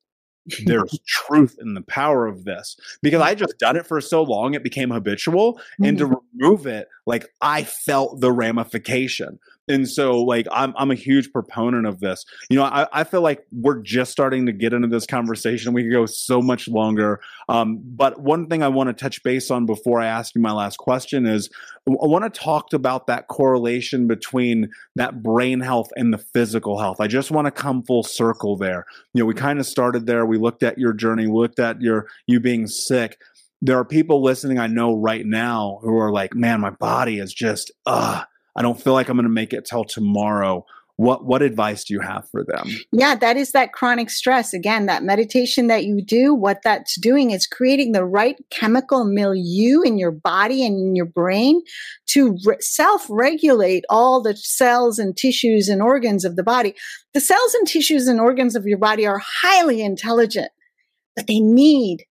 there's 0.66 0.98
truth 1.08 1.58
in 1.60 1.74
the 1.74 1.82
power 1.82 2.26
of 2.26 2.46
this 2.46 2.78
because 3.02 3.22
I 3.22 3.36
just 3.36 3.60
done 3.60 3.76
it 3.76 3.86
for 3.86 4.00
so 4.00 4.24
long, 4.24 4.54
it 4.54 4.64
became 4.64 4.92
habitual. 4.92 5.56
Mm-hmm. 5.56 5.84
And 5.84 5.98
to 5.98 6.06
mm-hmm. 6.06 6.16
remove 6.40 6.66
it, 6.66 6.88
like 7.06 7.28
I 7.42 7.64
felt 7.64 8.22
the 8.22 8.32
ramification 8.32 9.40
and 9.68 9.88
so 9.90 10.22
like 10.24 10.48
I'm 10.52 10.74
I'm 10.78 10.92
a 10.92 10.96
huge 10.96 11.32
proponent 11.32 11.86
of 11.86 12.00
this. 12.00 12.26
You 12.50 12.58
know, 12.58 12.64
I, 12.64 12.88
I 12.94 13.04
feel 13.04 13.22
like 13.22 13.46
we're 13.52 13.82
just 13.82 14.12
starting 14.12 14.46
to 14.46 14.52
get 14.52 14.74
into 14.74 14.88
this 14.88 15.06
conversation. 15.06 15.74
We 15.74 15.84
could 15.84 15.92
go 15.92 16.06
so 16.06 16.42
much 16.42 16.68
longer. 16.68 17.20
Um, 17.50 17.80
but 17.84 18.20
one 18.22 18.48
thing 18.48 18.64
I 18.64 18.68
want 18.68 18.88
to 18.90 18.94
touch 18.94 19.22
base 19.24 19.52
on 19.52 19.66
before 19.66 20.02
I 20.02 20.08
ask 20.08 20.36
you 20.36 20.42
my 20.42 20.52
last 20.52 20.78
question 20.78 21.26
is 21.26 21.50
I 21.88 22.06
want 22.06 22.32
to 22.32 22.40
talk 22.40 22.74
about 22.74 23.08
that 23.08 23.28
correlation 23.28 24.08
between 24.08 24.70
that 24.96 25.22
brain 25.24 25.60
health 25.60 25.90
and 25.96 26.14
the 26.14 26.18
physical 26.18 26.80
health. 26.80 27.00
I 27.00 27.08
just 27.08 27.32
want 27.32 27.46
to 27.46 27.52
come 27.52 27.84
full 27.84 28.04
circle 28.04 28.58
there. 28.58 28.86
You 29.14 29.24
know, 29.24 29.26
we 29.26 29.34
kind 29.34 29.60
of 29.60 29.66
started 29.66 30.06
there. 30.06 30.26
We 30.26 30.38
looked 30.38 30.64
at 30.64 30.78
your 30.78 30.94
journey, 30.94 31.28
we 31.28 31.40
looked 31.40 31.60
at 31.60 31.82
your 31.82 32.08
you 32.26 32.40
being 32.40 32.68
sick 32.68 33.18
there 33.62 33.78
are 33.78 33.86
people 33.86 34.22
listening 34.22 34.60
I 34.60 34.68
know 34.68 34.96
right 34.96 35.26
now 35.26 35.80
who 35.82 35.98
are 35.98 36.12
like, 36.12 36.36
man, 36.36 36.62
my 36.62 36.70
body 36.70 37.20
is 37.20 37.34
just, 37.34 37.72
uh, 37.86 38.24
I 38.58 38.64
don't 38.64 38.82
feel 38.82 38.94
like 38.94 39.08
I'm 39.08 39.16
going 39.16 39.24
to 39.24 39.30
make 39.30 39.54
it 39.54 39.66
till 39.66 39.86
tomorrow. 39.86 40.66
What 40.96 41.26
what 41.26 41.44
advice 41.44 41.84
do 41.84 41.94
you 41.94 42.00
have 42.00 42.28
for 42.32 42.44
them? 42.44 42.72
Yeah, 42.92 43.14
that 43.14 43.38
is 43.38 43.52
that 43.52 43.72
chronic 43.72 44.10
stress. 44.10 44.52
Again, 44.52 44.88
that 44.88 45.04
meditation 45.04 45.68
that 45.68 45.86
you 45.86 46.02
do, 46.04 46.34
what 46.34 46.64
that's 46.64 47.00
doing 47.00 47.30
is 47.30 47.46
creating 47.46 47.92
the 47.92 48.04
right 48.04 48.36
chemical 48.50 49.06
milieu 49.06 49.82
in 49.84 50.00
your 50.00 50.10
body 50.10 50.66
and 50.66 50.76
in 50.76 50.96
your 50.96 51.06
brain 51.06 51.62
to 52.08 52.36
re- 52.44 52.58
self-regulate 52.60 53.86
all 53.92 54.24
the 54.24 54.36
cells 54.36 54.98
and 54.98 55.16
tissues 55.16 55.70
and 55.70 55.84
organs 55.84 56.26
of 56.26 56.36
the 56.36 56.42
body. 56.42 56.74
The 57.14 57.22
cells 57.22 57.54
and 57.54 57.68
tissues 57.68 58.08
and 58.08 58.20
organs 58.20 58.56
of 58.56 58.66
your 58.66 58.80
body 58.80 59.06
are 59.06 59.22
highly 59.44 59.84
intelligent, 59.84 60.50
but 61.16 61.28
they 61.28 61.40
need 61.40 62.06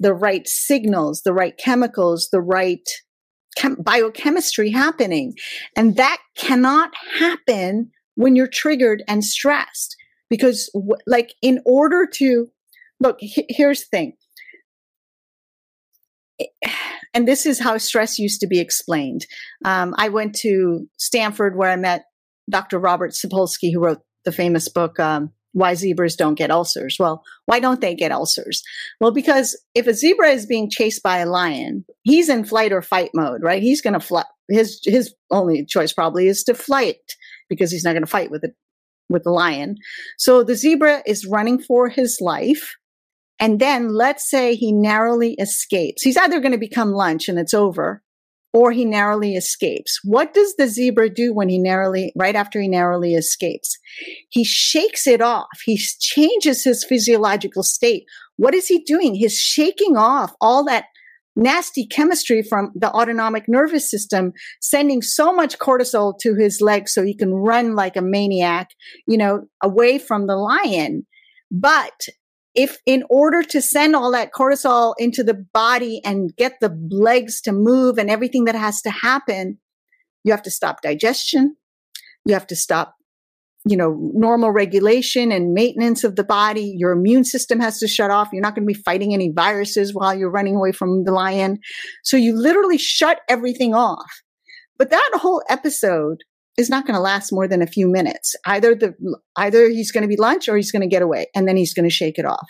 the 0.00 0.14
right 0.14 0.48
signals, 0.48 1.22
the 1.22 1.32
right 1.32 1.56
chemicals, 1.56 2.28
the 2.32 2.40
right 2.40 2.88
chem- 3.58 3.76
biochemistry 3.80 4.70
happening. 4.70 5.34
And 5.76 5.96
that 5.96 6.18
cannot 6.36 6.90
happen 7.18 7.90
when 8.14 8.36
you're 8.36 8.48
triggered 8.48 9.02
and 9.08 9.24
stressed. 9.24 9.96
Because, 10.30 10.70
w- 10.74 10.96
like, 11.06 11.34
in 11.42 11.60
order 11.64 12.06
to 12.14 12.48
look, 13.00 13.22
h- 13.22 13.46
here's 13.48 13.80
the 13.80 13.86
thing. 13.90 14.12
And 17.14 17.26
this 17.26 17.46
is 17.46 17.58
how 17.58 17.78
stress 17.78 18.18
used 18.18 18.38
to 18.42 18.46
be 18.46 18.60
explained. 18.60 19.26
Um, 19.64 19.94
I 19.96 20.10
went 20.10 20.34
to 20.40 20.86
Stanford 20.98 21.56
where 21.56 21.70
I 21.70 21.76
met 21.76 22.04
Dr. 22.50 22.78
Robert 22.78 23.12
Sapolsky, 23.12 23.72
who 23.72 23.80
wrote 23.80 24.02
the 24.26 24.30
famous 24.30 24.68
book, 24.68 25.00
um, 25.00 25.32
why 25.52 25.74
zebras 25.74 26.16
don't 26.16 26.34
get 26.34 26.50
ulcers. 26.50 26.96
Well, 26.98 27.22
why 27.46 27.60
don't 27.60 27.80
they 27.80 27.94
get 27.94 28.12
ulcers? 28.12 28.62
Well, 29.00 29.12
because 29.12 29.60
if 29.74 29.86
a 29.86 29.94
zebra 29.94 30.30
is 30.30 30.46
being 30.46 30.70
chased 30.70 31.02
by 31.02 31.18
a 31.18 31.26
lion, 31.26 31.84
he's 32.02 32.28
in 32.28 32.44
flight 32.44 32.72
or 32.72 32.82
fight 32.82 33.10
mode, 33.14 33.42
right? 33.42 33.62
He's 33.62 33.80
going 33.80 33.94
to 33.94 34.00
fly. 34.00 34.24
His 34.48 34.80
his 34.84 35.14
only 35.30 35.64
choice 35.64 35.92
probably 35.92 36.26
is 36.26 36.42
to 36.44 36.54
flight 36.54 36.96
because 37.48 37.70
he's 37.70 37.84
not 37.84 37.92
going 37.92 38.02
to 38.02 38.10
fight 38.10 38.30
with 38.30 38.44
it 38.44 38.54
with 39.08 39.24
the 39.24 39.30
lion. 39.30 39.76
So 40.18 40.42
the 40.42 40.54
zebra 40.54 41.02
is 41.06 41.26
running 41.26 41.60
for 41.60 41.88
his 41.88 42.18
life. 42.20 42.76
And 43.40 43.60
then 43.60 43.94
let's 43.94 44.28
say 44.28 44.54
he 44.54 44.72
narrowly 44.72 45.34
escapes. 45.34 46.02
He's 46.02 46.16
either 46.16 46.40
going 46.40 46.52
to 46.52 46.58
become 46.58 46.92
lunch 46.92 47.28
and 47.28 47.38
it's 47.38 47.54
over, 47.54 48.02
or 48.58 48.72
he 48.72 48.84
narrowly 48.84 49.36
escapes. 49.36 50.00
What 50.02 50.34
does 50.34 50.56
the 50.56 50.66
zebra 50.66 51.10
do 51.10 51.32
when 51.32 51.48
he 51.48 51.60
narrowly, 51.60 52.12
right 52.16 52.34
after 52.34 52.60
he 52.60 52.66
narrowly 52.66 53.14
escapes? 53.14 53.78
He 54.30 54.42
shakes 54.42 55.06
it 55.06 55.20
off. 55.20 55.46
He 55.64 55.78
changes 56.00 56.64
his 56.64 56.84
physiological 56.84 57.62
state. 57.62 58.02
What 58.36 58.54
is 58.54 58.66
he 58.66 58.82
doing? 58.82 59.14
He's 59.14 59.38
shaking 59.38 59.96
off 59.96 60.34
all 60.40 60.64
that 60.64 60.86
nasty 61.36 61.86
chemistry 61.86 62.42
from 62.42 62.72
the 62.74 62.90
autonomic 62.90 63.44
nervous 63.46 63.88
system, 63.88 64.32
sending 64.60 65.02
so 65.02 65.32
much 65.32 65.60
cortisol 65.60 66.18
to 66.18 66.34
his 66.34 66.60
legs 66.60 66.92
so 66.92 67.04
he 67.04 67.14
can 67.14 67.32
run 67.32 67.76
like 67.76 67.96
a 67.96 68.02
maniac, 68.02 68.70
you 69.06 69.16
know, 69.16 69.46
away 69.62 70.00
from 70.00 70.26
the 70.26 70.34
lion. 70.34 71.06
But 71.52 72.08
if 72.58 72.78
in 72.86 73.04
order 73.08 73.44
to 73.44 73.62
send 73.62 73.94
all 73.94 74.10
that 74.10 74.32
cortisol 74.32 74.92
into 74.98 75.22
the 75.22 75.46
body 75.54 76.00
and 76.04 76.34
get 76.34 76.54
the 76.60 76.76
legs 76.90 77.40
to 77.42 77.52
move 77.52 77.98
and 77.98 78.10
everything 78.10 78.46
that 78.46 78.56
has 78.56 78.82
to 78.82 78.90
happen, 78.90 79.58
you 80.24 80.32
have 80.32 80.42
to 80.42 80.50
stop 80.50 80.82
digestion. 80.82 81.54
You 82.24 82.34
have 82.34 82.48
to 82.48 82.56
stop, 82.56 82.96
you 83.64 83.76
know, 83.76 83.96
normal 84.12 84.50
regulation 84.50 85.30
and 85.30 85.54
maintenance 85.54 86.02
of 86.02 86.16
the 86.16 86.24
body. 86.24 86.74
Your 86.76 86.90
immune 86.90 87.24
system 87.24 87.60
has 87.60 87.78
to 87.78 87.86
shut 87.86 88.10
off. 88.10 88.30
You're 88.32 88.42
not 88.42 88.56
going 88.56 88.66
to 88.66 88.74
be 88.74 88.82
fighting 88.82 89.14
any 89.14 89.30
viruses 89.30 89.94
while 89.94 90.12
you're 90.12 90.28
running 90.28 90.56
away 90.56 90.72
from 90.72 91.04
the 91.04 91.12
lion. 91.12 91.60
So 92.02 92.16
you 92.16 92.36
literally 92.36 92.76
shut 92.76 93.20
everything 93.28 93.72
off. 93.72 94.10
But 94.78 94.90
that 94.90 95.10
whole 95.14 95.44
episode 95.48 96.24
is 96.58 96.68
not 96.68 96.84
going 96.84 96.96
to 96.96 97.00
last 97.00 97.32
more 97.32 97.48
than 97.48 97.62
a 97.62 97.66
few 97.66 97.88
minutes. 97.88 98.34
Either 98.44 98.74
the 98.74 98.94
either 99.36 99.70
he's 99.70 99.92
going 99.92 100.02
to 100.02 100.08
be 100.08 100.16
lunch 100.16 100.48
or 100.48 100.56
he's 100.56 100.72
going 100.72 100.82
to 100.82 100.88
get 100.88 101.02
away 101.02 101.28
and 101.34 101.48
then 101.48 101.56
he's 101.56 101.72
going 101.72 101.88
to 101.88 101.94
shake 101.94 102.18
it 102.18 102.26
off. 102.26 102.48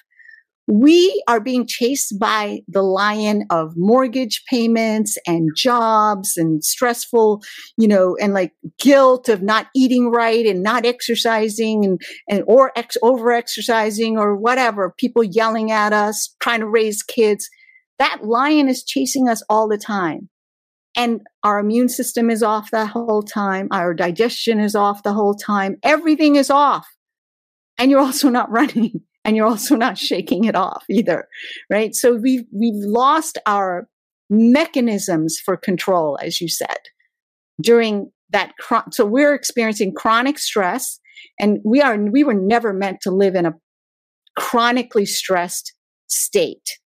We 0.70 1.22
are 1.26 1.40
being 1.40 1.66
chased 1.66 2.18
by 2.18 2.60
the 2.68 2.82
lion 2.82 3.46
of 3.50 3.72
mortgage 3.74 4.42
payments 4.50 5.16
and 5.26 5.48
jobs 5.56 6.36
and 6.36 6.62
stressful, 6.62 7.42
you 7.78 7.88
know, 7.88 8.16
and 8.20 8.34
like 8.34 8.52
guilt 8.78 9.30
of 9.30 9.40
not 9.40 9.68
eating 9.74 10.10
right 10.10 10.44
and 10.44 10.62
not 10.62 10.84
exercising 10.84 11.86
and, 11.86 12.00
and 12.28 12.44
or 12.46 12.72
ex- 12.76 12.98
over 13.00 13.32
exercising 13.32 14.18
or 14.18 14.36
whatever, 14.36 14.94
people 14.98 15.24
yelling 15.24 15.70
at 15.70 15.94
us, 15.94 16.34
trying 16.38 16.60
to 16.60 16.68
raise 16.68 17.02
kids. 17.02 17.48
That 17.98 18.24
lion 18.24 18.68
is 18.68 18.84
chasing 18.84 19.26
us 19.26 19.42
all 19.48 19.68
the 19.68 19.78
time 19.78 20.28
and 20.98 21.20
our 21.44 21.60
immune 21.60 21.88
system 21.88 22.28
is 22.28 22.42
off 22.42 22.72
the 22.72 22.84
whole 22.84 23.22
time. 23.22 23.68
Our 23.70 23.94
digestion 23.94 24.58
is 24.58 24.74
off 24.74 25.04
the 25.04 25.12
whole 25.12 25.34
time. 25.34 25.76
Everything 25.84 26.34
is 26.34 26.50
off. 26.50 26.88
And 27.78 27.88
you're 27.88 28.00
also 28.00 28.28
not 28.28 28.50
running 28.50 29.00
and 29.24 29.36
you're 29.36 29.46
also 29.46 29.76
not 29.76 29.96
shaking 29.96 30.44
it 30.44 30.56
off 30.56 30.84
either. 30.90 31.28
Right. 31.70 31.94
So 31.94 32.16
we've, 32.16 32.44
we've 32.52 32.74
lost 32.74 33.38
our 33.46 33.88
mechanisms 34.28 35.38
for 35.42 35.56
control, 35.56 36.18
as 36.20 36.40
you 36.40 36.48
said, 36.48 36.78
during 37.62 38.10
that. 38.30 38.52
so 38.90 39.06
we're 39.06 39.34
experiencing 39.34 39.94
chronic 39.94 40.36
stress 40.36 40.98
and 41.38 41.60
we 41.64 41.80
are, 41.80 41.96
we 41.96 42.24
were 42.24 42.34
never 42.34 42.72
meant 42.72 43.00
to 43.02 43.12
live 43.12 43.36
in 43.36 43.46
a 43.46 43.54
chronically 44.36 45.06
stressed 45.06 45.74
state 46.08 46.77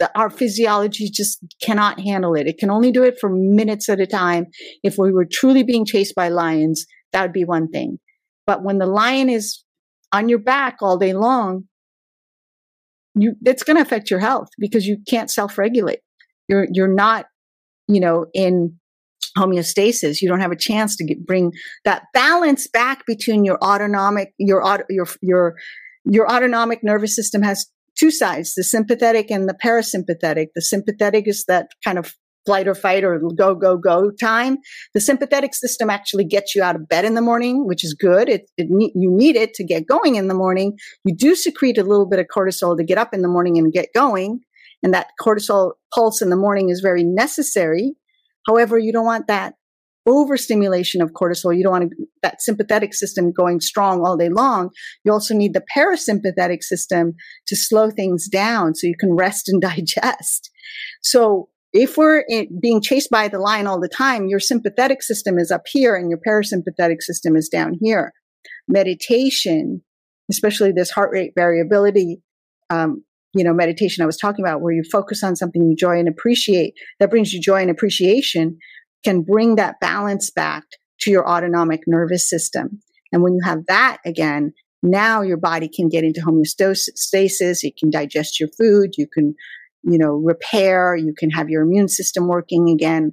the, 0.00 0.10
our 0.18 0.30
physiology 0.30 1.10
just 1.10 1.44
cannot 1.62 2.00
handle 2.00 2.34
it. 2.34 2.48
It 2.48 2.58
can 2.58 2.70
only 2.70 2.90
do 2.90 3.04
it 3.04 3.18
for 3.20 3.30
minutes 3.30 3.88
at 3.88 4.00
a 4.00 4.06
time. 4.06 4.46
If 4.82 4.96
we 4.98 5.12
were 5.12 5.26
truly 5.30 5.62
being 5.62 5.84
chased 5.84 6.14
by 6.14 6.30
lions, 6.30 6.86
that 7.12 7.22
would 7.22 7.32
be 7.32 7.44
one 7.44 7.68
thing. 7.68 7.98
But 8.46 8.64
when 8.64 8.78
the 8.78 8.86
lion 8.86 9.28
is 9.28 9.62
on 10.12 10.28
your 10.28 10.40
back 10.40 10.78
all 10.80 10.98
day 10.98 11.12
long, 11.12 11.64
you 13.14 13.34
it's 13.44 13.62
going 13.62 13.76
to 13.76 13.82
affect 13.82 14.10
your 14.10 14.20
health 14.20 14.48
because 14.58 14.86
you 14.86 14.98
can't 15.08 15.30
self-regulate. 15.30 16.00
You're 16.48 16.66
you're 16.72 16.92
not, 16.92 17.26
you 17.86 18.00
know, 18.00 18.26
in 18.32 18.76
homeostasis. 19.36 20.22
You 20.22 20.28
don't 20.28 20.40
have 20.40 20.52
a 20.52 20.56
chance 20.56 20.96
to 20.96 21.04
get, 21.04 21.26
bring 21.26 21.52
that 21.84 22.04
balance 22.14 22.66
back 22.68 23.04
between 23.06 23.44
your 23.44 23.58
autonomic 23.62 24.32
your 24.38 24.62
your 24.88 25.06
your 25.20 25.54
your 26.04 26.32
autonomic 26.32 26.80
nervous 26.82 27.14
system 27.14 27.42
has 27.42 27.66
two 28.00 28.10
sides, 28.10 28.54
the 28.54 28.64
sympathetic 28.64 29.30
and 29.30 29.46
the 29.48 29.56
parasympathetic. 29.62 30.46
The 30.54 30.62
sympathetic 30.62 31.28
is 31.28 31.44
that 31.44 31.72
kind 31.84 31.98
of 31.98 32.14
flight 32.46 32.66
or 32.66 32.74
fight 32.74 33.04
or 33.04 33.20
go, 33.36 33.54
go, 33.54 33.76
go 33.76 34.10
time. 34.10 34.56
The 34.94 35.00
sympathetic 35.00 35.54
system 35.54 35.90
actually 35.90 36.24
gets 36.24 36.54
you 36.54 36.62
out 36.62 36.74
of 36.74 36.88
bed 36.88 37.04
in 37.04 37.14
the 37.14 37.20
morning, 37.20 37.66
which 37.66 37.84
is 37.84 37.92
good. 37.92 38.30
It, 38.30 38.50
it, 38.56 38.68
you 38.70 39.10
need 39.10 39.36
it 39.36 39.52
to 39.54 39.64
get 39.64 39.86
going 39.86 40.14
in 40.14 40.28
the 40.28 40.34
morning. 40.34 40.78
You 41.04 41.14
do 41.14 41.34
secrete 41.34 41.76
a 41.76 41.84
little 41.84 42.08
bit 42.08 42.18
of 42.18 42.26
cortisol 42.34 42.76
to 42.78 42.84
get 42.84 42.96
up 42.96 43.12
in 43.12 43.20
the 43.20 43.28
morning 43.28 43.58
and 43.58 43.70
get 43.70 43.88
going. 43.94 44.40
And 44.82 44.94
that 44.94 45.08
cortisol 45.20 45.72
pulse 45.94 46.22
in 46.22 46.30
the 46.30 46.36
morning 46.36 46.70
is 46.70 46.80
very 46.80 47.04
necessary. 47.04 47.92
However, 48.46 48.78
you 48.78 48.92
don't 48.92 49.04
want 49.04 49.26
that 49.26 49.54
overstimulation 50.06 51.02
of 51.02 51.12
cortisol. 51.12 51.56
You 51.56 51.62
don't 51.62 51.72
want 51.72 51.90
to, 51.90 52.06
that 52.22 52.40
sympathetic 52.40 52.94
system 52.94 53.32
going 53.32 53.60
strong 53.60 54.04
all 54.04 54.16
day 54.16 54.28
long. 54.28 54.70
You 55.04 55.12
also 55.12 55.34
need 55.34 55.54
the 55.54 55.64
parasympathetic 55.76 56.62
system 56.62 57.14
to 57.46 57.56
slow 57.56 57.90
things 57.90 58.28
down 58.28 58.74
so 58.74 58.86
you 58.86 58.96
can 58.98 59.14
rest 59.14 59.48
and 59.48 59.60
digest. 59.62 60.50
So 61.02 61.48
if 61.72 61.96
we're 61.96 62.24
being 62.60 62.80
chased 62.80 63.10
by 63.10 63.28
the 63.28 63.38
lion 63.38 63.66
all 63.66 63.80
the 63.80 63.88
time, 63.88 64.26
your 64.26 64.40
sympathetic 64.40 65.02
system 65.02 65.38
is 65.38 65.50
up 65.50 65.62
here 65.66 65.94
and 65.94 66.10
your 66.10 66.18
parasympathetic 66.26 67.00
system 67.00 67.36
is 67.36 67.48
down 67.48 67.76
here. 67.80 68.12
Meditation, 68.66 69.82
especially 70.30 70.72
this 70.72 70.90
heart 70.90 71.10
rate 71.12 71.32
variability, 71.36 72.22
um, 72.70 73.04
you 73.34 73.44
know, 73.44 73.52
meditation 73.52 74.02
I 74.02 74.06
was 74.06 74.16
talking 74.16 74.44
about, 74.44 74.60
where 74.60 74.72
you 74.72 74.82
focus 74.90 75.22
on 75.22 75.36
something 75.36 75.62
you 75.62 75.70
enjoy 75.70 75.98
and 75.98 76.08
appreciate, 76.08 76.74
that 76.98 77.10
brings 77.10 77.32
you 77.32 77.40
joy 77.40 77.62
and 77.62 77.70
appreciation, 77.70 78.58
can 79.04 79.22
bring 79.22 79.56
that 79.56 79.80
balance 79.80 80.30
back 80.30 80.64
to 81.00 81.10
your 81.10 81.28
autonomic 81.28 81.82
nervous 81.86 82.28
system. 82.28 82.80
And 83.12 83.22
when 83.22 83.34
you 83.34 83.40
have 83.44 83.66
that 83.66 83.98
again, 84.04 84.52
now 84.82 85.22
your 85.22 85.36
body 85.36 85.68
can 85.68 85.88
get 85.88 86.04
into 86.04 86.20
homeostasis. 86.20 87.62
You 87.62 87.72
can 87.78 87.90
digest 87.90 88.40
your 88.40 88.48
food. 88.58 88.94
You 88.96 89.06
can 89.06 89.34
you 89.82 89.98
know, 89.98 90.12
repair, 90.12 90.94
you 90.94 91.14
can 91.16 91.30
have 91.30 91.48
your 91.48 91.62
immune 91.62 91.88
system 91.88 92.28
working 92.28 92.68
again. 92.68 93.12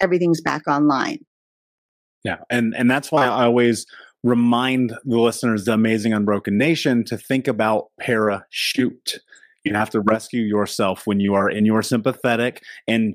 Everything's 0.00 0.40
back 0.40 0.66
online. 0.66 1.24
Yeah. 2.24 2.38
And 2.50 2.74
and 2.76 2.90
that's 2.90 3.10
why 3.12 3.26
I 3.26 3.44
always 3.44 3.86
remind 4.22 4.92
the 5.04 5.18
listeners 5.18 5.64
the 5.64 5.72
amazing 5.72 6.12
unbroken 6.12 6.58
nation 6.58 7.04
to 7.04 7.16
think 7.16 7.48
about 7.48 7.86
parachute. 7.98 9.20
You 9.64 9.74
have 9.74 9.90
to 9.90 10.00
rescue 10.00 10.42
yourself 10.42 11.06
when 11.06 11.20
you 11.20 11.34
are 11.34 11.48
in 11.48 11.64
your 11.64 11.82
sympathetic 11.82 12.62
and 12.88 13.14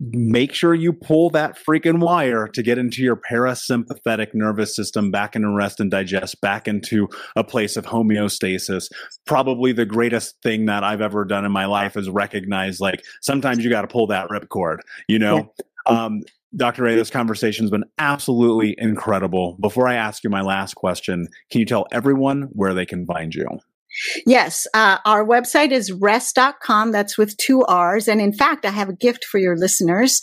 make 0.00 0.54
sure 0.54 0.74
you 0.74 0.92
pull 0.92 1.28
that 1.30 1.58
freaking 1.58 2.00
wire 2.00 2.48
to 2.48 2.62
get 2.62 2.78
into 2.78 3.02
your 3.02 3.16
parasympathetic 3.16 4.28
nervous 4.32 4.74
system 4.74 5.10
back 5.10 5.36
into 5.36 5.50
rest 5.50 5.78
and 5.78 5.90
digest 5.90 6.40
back 6.40 6.66
into 6.66 7.06
a 7.36 7.44
place 7.44 7.76
of 7.76 7.84
homeostasis 7.84 8.88
probably 9.26 9.72
the 9.72 9.84
greatest 9.84 10.36
thing 10.42 10.64
that 10.64 10.82
i've 10.82 11.02
ever 11.02 11.24
done 11.24 11.44
in 11.44 11.52
my 11.52 11.66
life 11.66 11.96
is 11.96 12.08
recognize 12.08 12.80
like 12.80 13.04
sometimes 13.20 13.62
you 13.62 13.68
got 13.68 13.82
to 13.82 13.88
pull 13.88 14.06
that 14.06 14.28
ripcord 14.30 14.78
you 15.06 15.18
know 15.18 15.52
um, 15.86 16.22
Dr. 16.56 16.82
Ray, 16.82 16.96
this 16.96 17.10
conversation 17.10 17.64
has 17.64 17.70
been 17.70 17.84
absolutely 17.98 18.74
incredible. 18.78 19.56
Before 19.60 19.86
I 19.86 19.94
ask 19.94 20.24
you 20.24 20.30
my 20.30 20.40
last 20.40 20.74
question, 20.74 21.28
can 21.50 21.60
you 21.60 21.64
tell 21.64 21.86
everyone 21.92 22.48
where 22.52 22.74
they 22.74 22.86
can 22.86 23.06
find 23.06 23.34
you? 23.34 23.46
Yes, 24.24 24.66
uh, 24.72 24.98
our 25.04 25.26
website 25.26 25.72
is 25.72 25.90
rest.com. 25.92 26.92
That's 26.92 27.18
with 27.18 27.36
two 27.36 27.62
R's. 27.64 28.08
And 28.08 28.20
in 28.20 28.32
fact, 28.32 28.64
I 28.64 28.70
have 28.70 28.88
a 28.88 28.94
gift 28.94 29.24
for 29.24 29.38
your 29.38 29.56
listeners. 29.56 30.22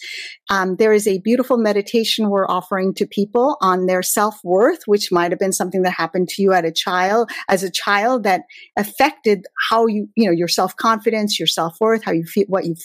Um, 0.50 0.78
there 0.78 0.94
is 0.94 1.08
a 1.08 1.20
beautiful 1.20 1.58
meditation 1.58 2.30
we're 2.30 2.48
offering 2.48 2.94
to 2.96 3.06
people 3.06 3.58
on 3.62 3.86
their 3.86 4.02
self 4.02 4.40
worth, 4.44 4.80
which 4.86 5.12
might 5.12 5.32
have 5.32 5.40
been 5.40 5.54
something 5.54 5.82
that 5.82 5.92
happened 5.92 6.30
to 6.30 6.42
you 6.42 6.54
at 6.54 6.66
a 6.66 6.72
child, 6.72 7.30
as 7.50 7.64
a 7.64 7.72
child 7.72 8.24
that 8.24 8.44
affected 8.78 9.46
how 9.70 9.86
you, 9.88 10.08
you 10.16 10.26
know, 10.26 10.32
your 10.32 10.48
self 10.48 10.76
confidence, 10.76 11.38
your 11.38 11.48
self 11.48 11.78
worth, 11.82 12.04
how 12.04 12.14
you 12.14 12.24
feel, 12.24 12.46
what 12.48 12.66
you 12.66 12.76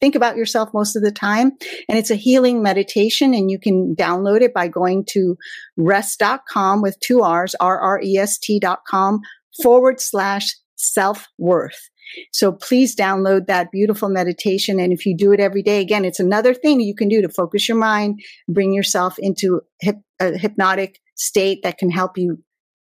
think 0.00 0.14
about 0.14 0.36
yourself 0.36 0.70
most 0.72 0.96
of 0.96 1.02
the 1.02 1.12
time. 1.12 1.52
And 1.88 1.98
it's 1.98 2.10
a 2.10 2.16
healing 2.16 2.62
meditation 2.62 3.34
and 3.34 3.50
you 3.50 3.58
can 3.58 3.94
download 3.94 4.40
it 4.40 4.54
by 4.54 4.66
going 4.66 5.04
to 5.10 5.36
rest.com 5.76 6.80
with 6.80 6.98
two 7.00 7.20
R's, 7.20 7.54
R-R-E-S-T.com 7.60 9.20
forward 9.62 10.00
slash 10.00 10.50
self 10.76 11.26
worth. 11.38 11.90
So 12.32 12.52
please 12.52 12.96
download 12.96 13.46
that 13.46 13.70
beautiful 13.70 14.08
meditation. 14.08 14.80
And 14.80 14.92
if 14.92 15.06
you 15.06 15.16
do 15.16 15.32
it 15.32 15.40
every 15.40 15.62
day, 15.62 15.80
again, 15.80 16.04
it's 16.04 16.20
another 16.20 16.54
thing 16.54 16.80
you 16.80 16.94
can 16.94 17.08
do 17.08 17.22
to 17.22 17.28
focus 17.28 17.68
your 17.68 17.78
mind, 17.78 18.20
bring 18.48 18.72
yourself 18.72 19.14
into 19.18 19.60
a 19.82 19.94
hypnotic 20.36 20.98
state 21.16 21.60
that 21.62 21.78
can 21.78 21.90
help 21.90 22.18
you 22.18 22.38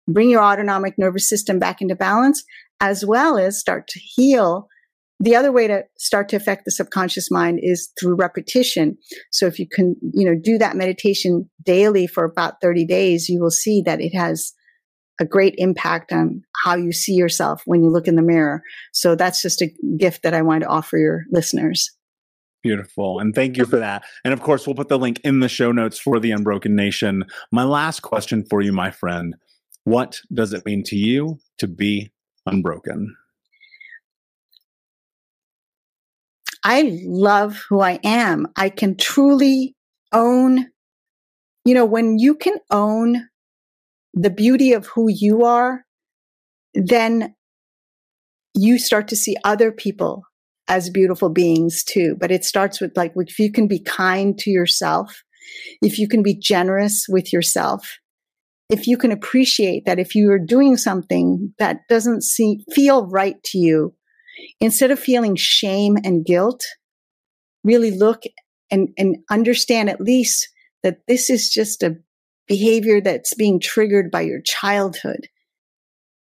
bring 0.08 0.30
your 0.30 0.42
autonomic 0.42 0.94
nervous 0.98 1.28
system 1.28 1.58
back 1.58 1.82
into 1.82 1.96
balance, 1.96 2.44
as 2.80 3.04
well 3.04 3.38
as 3.38 3.58
start 3.58 3.88
to 3.88 3.98
heal. 3.98 4.68
The 5.18 5.34
other 5.34 5.50
way 5.50 5.66
to 5.66 5.84
start 5.98 6.28
to 6.28 6.36
affect 6.36 6.64
the 6.64 6.70
subconscious 6.70 7.30
mind 7.30 7.58
is 7.62 7.90
through 7.98 8.16
repetition. 8.16 8.98
So 9.32 9.46
if 9.46 9.58
you 9.58 9.66
can, 9.66 9.96
you 10.12 10.24
know, 10.24 10.38
do 10.40 10.58
that 10.58 10.76
meditation 10.76 11.50
daily 11.64 12.06
for 12.06 12.24
about 12.24 12.60
30 12.60 12.84
days, 12.84 13.28
you 13.28 13.40
will 13.40 13.50
see 13.50 13.82
that 13.82 14.00
it 14.00 14.14
has 14.14 14.52
a 15.20 15.24
great 15.24 15.54
impact 15.58 16.12
on 16.12 16.42
how 16.64 16.74
you 16.74 16.92
see 16.92 17.14
yourself 17.14 17.62
when 17.64 17.82
you 17.82 17.90
look 17.90 18.06
in 18.06 18.16
the 18.16 18.22
mirror. 18.22 18.62
So 18.92 19.14
that's 19.14 19.42
just 19.42 19.62
a 19.62 19.72
gift 19.96 20.22
that 20.22 20.34
I 20.34 20.42
want 20.42 20.62
to 20.62 20.68
offer 20.68 20.98
your 20.98 21.24
listeners. 21.30 21.90
Beautiful. 22.62 23.20
And 23.20 23.34
thank 23.34 23.56
you 23.56 23.64
for 23.64 23.78
that. 23.78 24.02
And 24.24 24.34
of 24.34 24.40
course, 24.40 24.66
we'll 24.66 24.74
put 24.74 24.88
the 24.88 24.98
link 24.98 25.20
in 25.22 25.40
the 25.40 25.48
show 25.48 25.70
notes 25.70 25.98
for 25.98 26.18
the 26.18 26.32
Unbroken 26.32 26.74
Nation. 26.74 27.24
My 27.52 27.62
last 27.62 28.00
question 28.00 28.44
for 28.44 28.60
you, 28.60 28.72
my 28.72 28.90
friend 28.90 29.36
What 29.84 30.18
does 30.34 30.52
it 30.52 30.66
mean 30.66 30.82
to 30.84 30.96
you 30.96 31.38
to 31.58 31.68
be 31.68 32.10
unbroken? 32.44 33.14
I 36.64 37.00
love 37.04 37.62
who 37.68 37.80
I 37.80 38.00
am. 38.02 38.48
I 38.56 38.70
can 38.70 38.96
truly 38.96 39.76
own, 40.12 40.66
you 41.64 41.74
know, 41.74 41.84
when 41.84 42.18
you 42.18 42.34
can 42.34 42.56
own 42.72 43.28
the 44.16 44.30
beauty 44.30 44.72
of 44.72 44.86
who 44.86 45.08
you 45.08 45.44
are, 45.44 45.84
then 46.74 47.34
you 48.54 48.78
start 48.78 49.08
to 49.08 49.16
see 49.16 49.36
other 49.44 49.70
people 49.70 50.22
as 50.68 50.90
beautiful 50.90 51.28
beings 51.28 51.84
too. 51.84 52.16
But 52.18 52.32
it 52.32 52.44
starts 52.44 52.80
with 52.80 52.96
like, 52.96 53.12
if 53.14 53.38
you 53.38 53.52
can 53.52 53.68
be 53.68 53.78
kind 53.78 54.36
to 54.38 54.50
yourself, 54.50 55.22
if 55.82 55.98
you 55.98 56.08
can 56.08 56.22
be 56.22 56.34
generous 56.34 57.06
with 57.08 57.32
yourself, 57.32 57.98
if 58.70 58.86
you 58.86 58.96
can 58.96 59.12
appreciate 59.12 59.84
that 59.84 59.98
if 59.98 60.14
you 60.14 60.30
are 60.32 60.40
doing 60.40 60.76
something 60.76 61.54
that 61.58 61.80
doesn't 61.88 62.24
see, 62.24 62.64
feel 62.72 63.06
right 63.06 63.40
to 63.44 63.58
you, 63.58 63.94
instead 64.60 64.90
of 64.90 64.98
feeling 64.98 65.36
shame 65.36 65.96
and 66.02 66.24
guilt, 66.24 66.64
really 67.62 67.96
look 67.96 68.22
and, 68.70 68.88
and 68.98 69.18
understand 69.30 69.88
at 69.88 70.00
least 70.00 70.48
that 70.82 70.98
this 71.06 71.30
is 71.30 71.50
just 71.50 71.82
a 71.82 71.96
behavior 72.46 73.00
that's 73.00 73.34
being 73.34 73.60
triggered 73.60 74.10
by 74.10 74.22
your 74.22 74.40
childhood. 74.40 75.28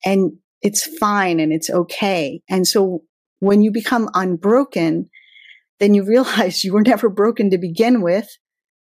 And 0.05 0.33
it's 0.63 0.87
fine 0.99 1.41
and 1.41 1.53
it's 1.53 1.71
okay. 1.71 2.43
And 2.49 2.67
so 2.67 3.03
when 3.41 3.63
you 3.63 3.71
become 3.71 4.09
unbroken, 4.15 5.11
then 5.81 5.95
you 5.95 6.05
realize 6.05 6.65
you 6.65 6.73
were 6.73 6.83
never 6.83 7.09
broken 7.09 7.51
to 7.51 7.59
begin 7.59 8.01
with, 8.01 8.29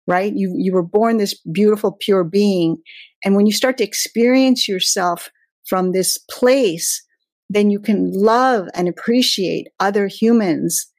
right? 0.07 0.33
You, 0.35 0.55
you 0.57 0.73
were 0.73 0.83
born 0.83 1.17
this 1.17 1.39
beautiful, 1.53 1.97
pure 2.01 2.25
being. 2.25 2.77
And 3.25 3.35
when 3.35 3.47
you 3.47 3.53
start 3.53 3.79
to 3.79 3.85
experience 3.85 4.69
yourself 4.69 5.31
from 5.65 5.93
this 5.93 6.19
place, 6.31 7.05
then 7.49 7.71
you 7.71 7.81
can 7.81 8.11
love 8.13 8.69
and 8.75 8.89
appreciate 8.89 9.69
other 9.79 10.07
humans 10.07 10.92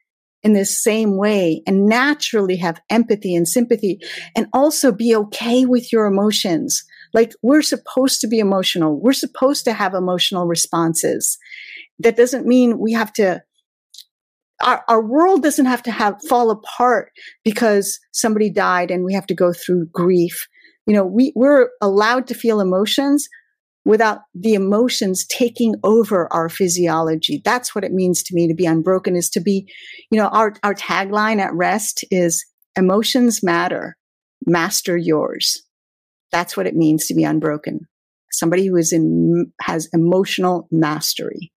in 0.43 0.53
this 0.53 0.81
same 0.81 1.17
way 1.17 1.61
and 1.65 1.85
naturally 1.85 2.57
have 2.57 2.81
empathy 2.89 3.35
and 3.35 3.47
sympathy 3.47 3.99
and 4.35 4.47
also 4.53 4.91
be 4.91 5.15
okay 5.15 5.65
with 5.65 5.91
your 5.91 6.05
emotions. 6.05 6.83
Like 7.13 7.33
we're 7.41 7.61
supposed 7.61 8.21
to 8.21 8.27
be 8.27 8.39
emotional. 8.39 8.99
We're 8.99 9.13
supposed 9.13 9.65
to 9.65 9.73
have 9.73 9.93
emotional 9.93 10.47
responses. 10.47 11.37
That 11.99 12.17
doesn't 12.17 12.45
mean 12.45 12.79
we 12.79 12.93
have 12.93 13.13
to 13.13 13.43
our, 14.63 14.83
our 14.87 15.01
world 15.01 15.43
doesn't 15.43 15.65
have 15.65 15.83
to 15.83 15.91
have 15.91 16.21
fall 16.29 16.49
apart 16.49 17.11
because 17.43 17.99
somebody 18.11 18.49
died 18.49 18.91
and 18.91 19.03
we 19.03 19.13
have 19.13 19.27
to 19.27 19.33
go 19.33 19.51
through 19.51 19.87
grief. 19.87 20.47
You 20.85 20.93
know, 20.93 21.05
we, 21.05 21.33
we're 21.35 21.69
allowed 21.81 22.27
to 22.27 22.33
feel 22.33 22.59
emotions, 22.59 23.27
without 23.85 24.19
the 24.33 24.53
emotions 24.53 25.25
taking 25.27 25.75
over 25.83 26.31
our 26.31 26.49
physiology. 26.49 27.41
That's 27.43 27.75
what 27.75 27.83
it 27.83 27.91
means 27.91 28.23
to 28.23 28.35
me 28.35 28.47
to 28.47 28.55
be 28.55 28.65
unbroken 28.65 29.15
is 29.15 29.29
to 29.31 29.41
be, 29.41 29.71
you 30.09 30.19
know, 30.19 30.27
our, 30.27 30.53
our 30.63 30.73
tagline 30.73 31.39
at 31.39 31.53
rest 31.53 32.05
is 32.09 32.45
emotions 32.77 33.43
matter, 33.43 33.97
master 34.45 34.97
yours. 34.97 35.63
That's 36.31 36.55
what 36.55 36.65
it 36.65 36.75
means 36.75 37.07
to 37.07 37.13
be 37.13 37.23
unbroken. 37.23 37.81
Somebody 38.31 38.67
who 38.67 38.77
is 38.77 38.91
in, 38.91 39.51
has 39.61 39.87
emotional 39.93 40.67
mastery. 40.71 41.51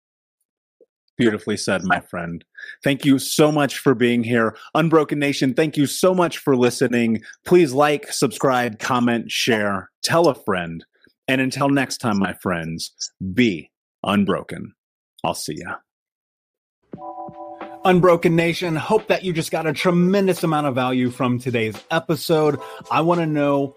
Beautifully 1.16 1.56
said, 1.56 1.82
my 1.84 2.00
friend. 2.00 2.44
Thank 2.82 3.04
you 3.04 3.20
so 3.20 3.52
much 3.52 3.78
for 3.78 3.94
being 3.94 4.24
here. 4.24 4.56
Unbroken 4.74 5.20
Nation, 5.20 5.54
thank 5.54 5.76
you 5.76 5.86
so 5.86 6.12
much 6.12 6.38
for 6.38 6.56
listening. 6.56 7.22
Please 7.44 7.72
like, 7.72 8.10
subscribe, 8.10 8.80
comment, 8.80 9.30
share, 9.30 9.90
tell 10.02 10.26
a 10.26 10.34
friend. 10.34 10.84
And 11.26 11.40
until 11.40 11.68
next 11.68 11.98
time, 11.98 12.18
my 12.18 12.34
friends, 12.34 12.92
be 13.32 13.70
unbroken. 14.02 14.74
I'll 15.22 15.34
see 15.34 15.56
ya. 15.58 15.76
Unbroken 17.86 18.34
Nation, 18.34 18.76
hope 18.76 19.08
that 19.08 19.24
you 19.24 19.32
just 19.34 19.50
got 19.50 19.66
a 19.66 19.72
tremendous 19.72 20.42
amount 20.42 20.66
of 20.66 20.74
value 20.74 21.10
from 21.10 21.38
today's 21.38 21.76
episode. 21.90 22.58
I 22.90 23.02
want 23.02 23.20
to 23.20 23.26
know 23.26 23.76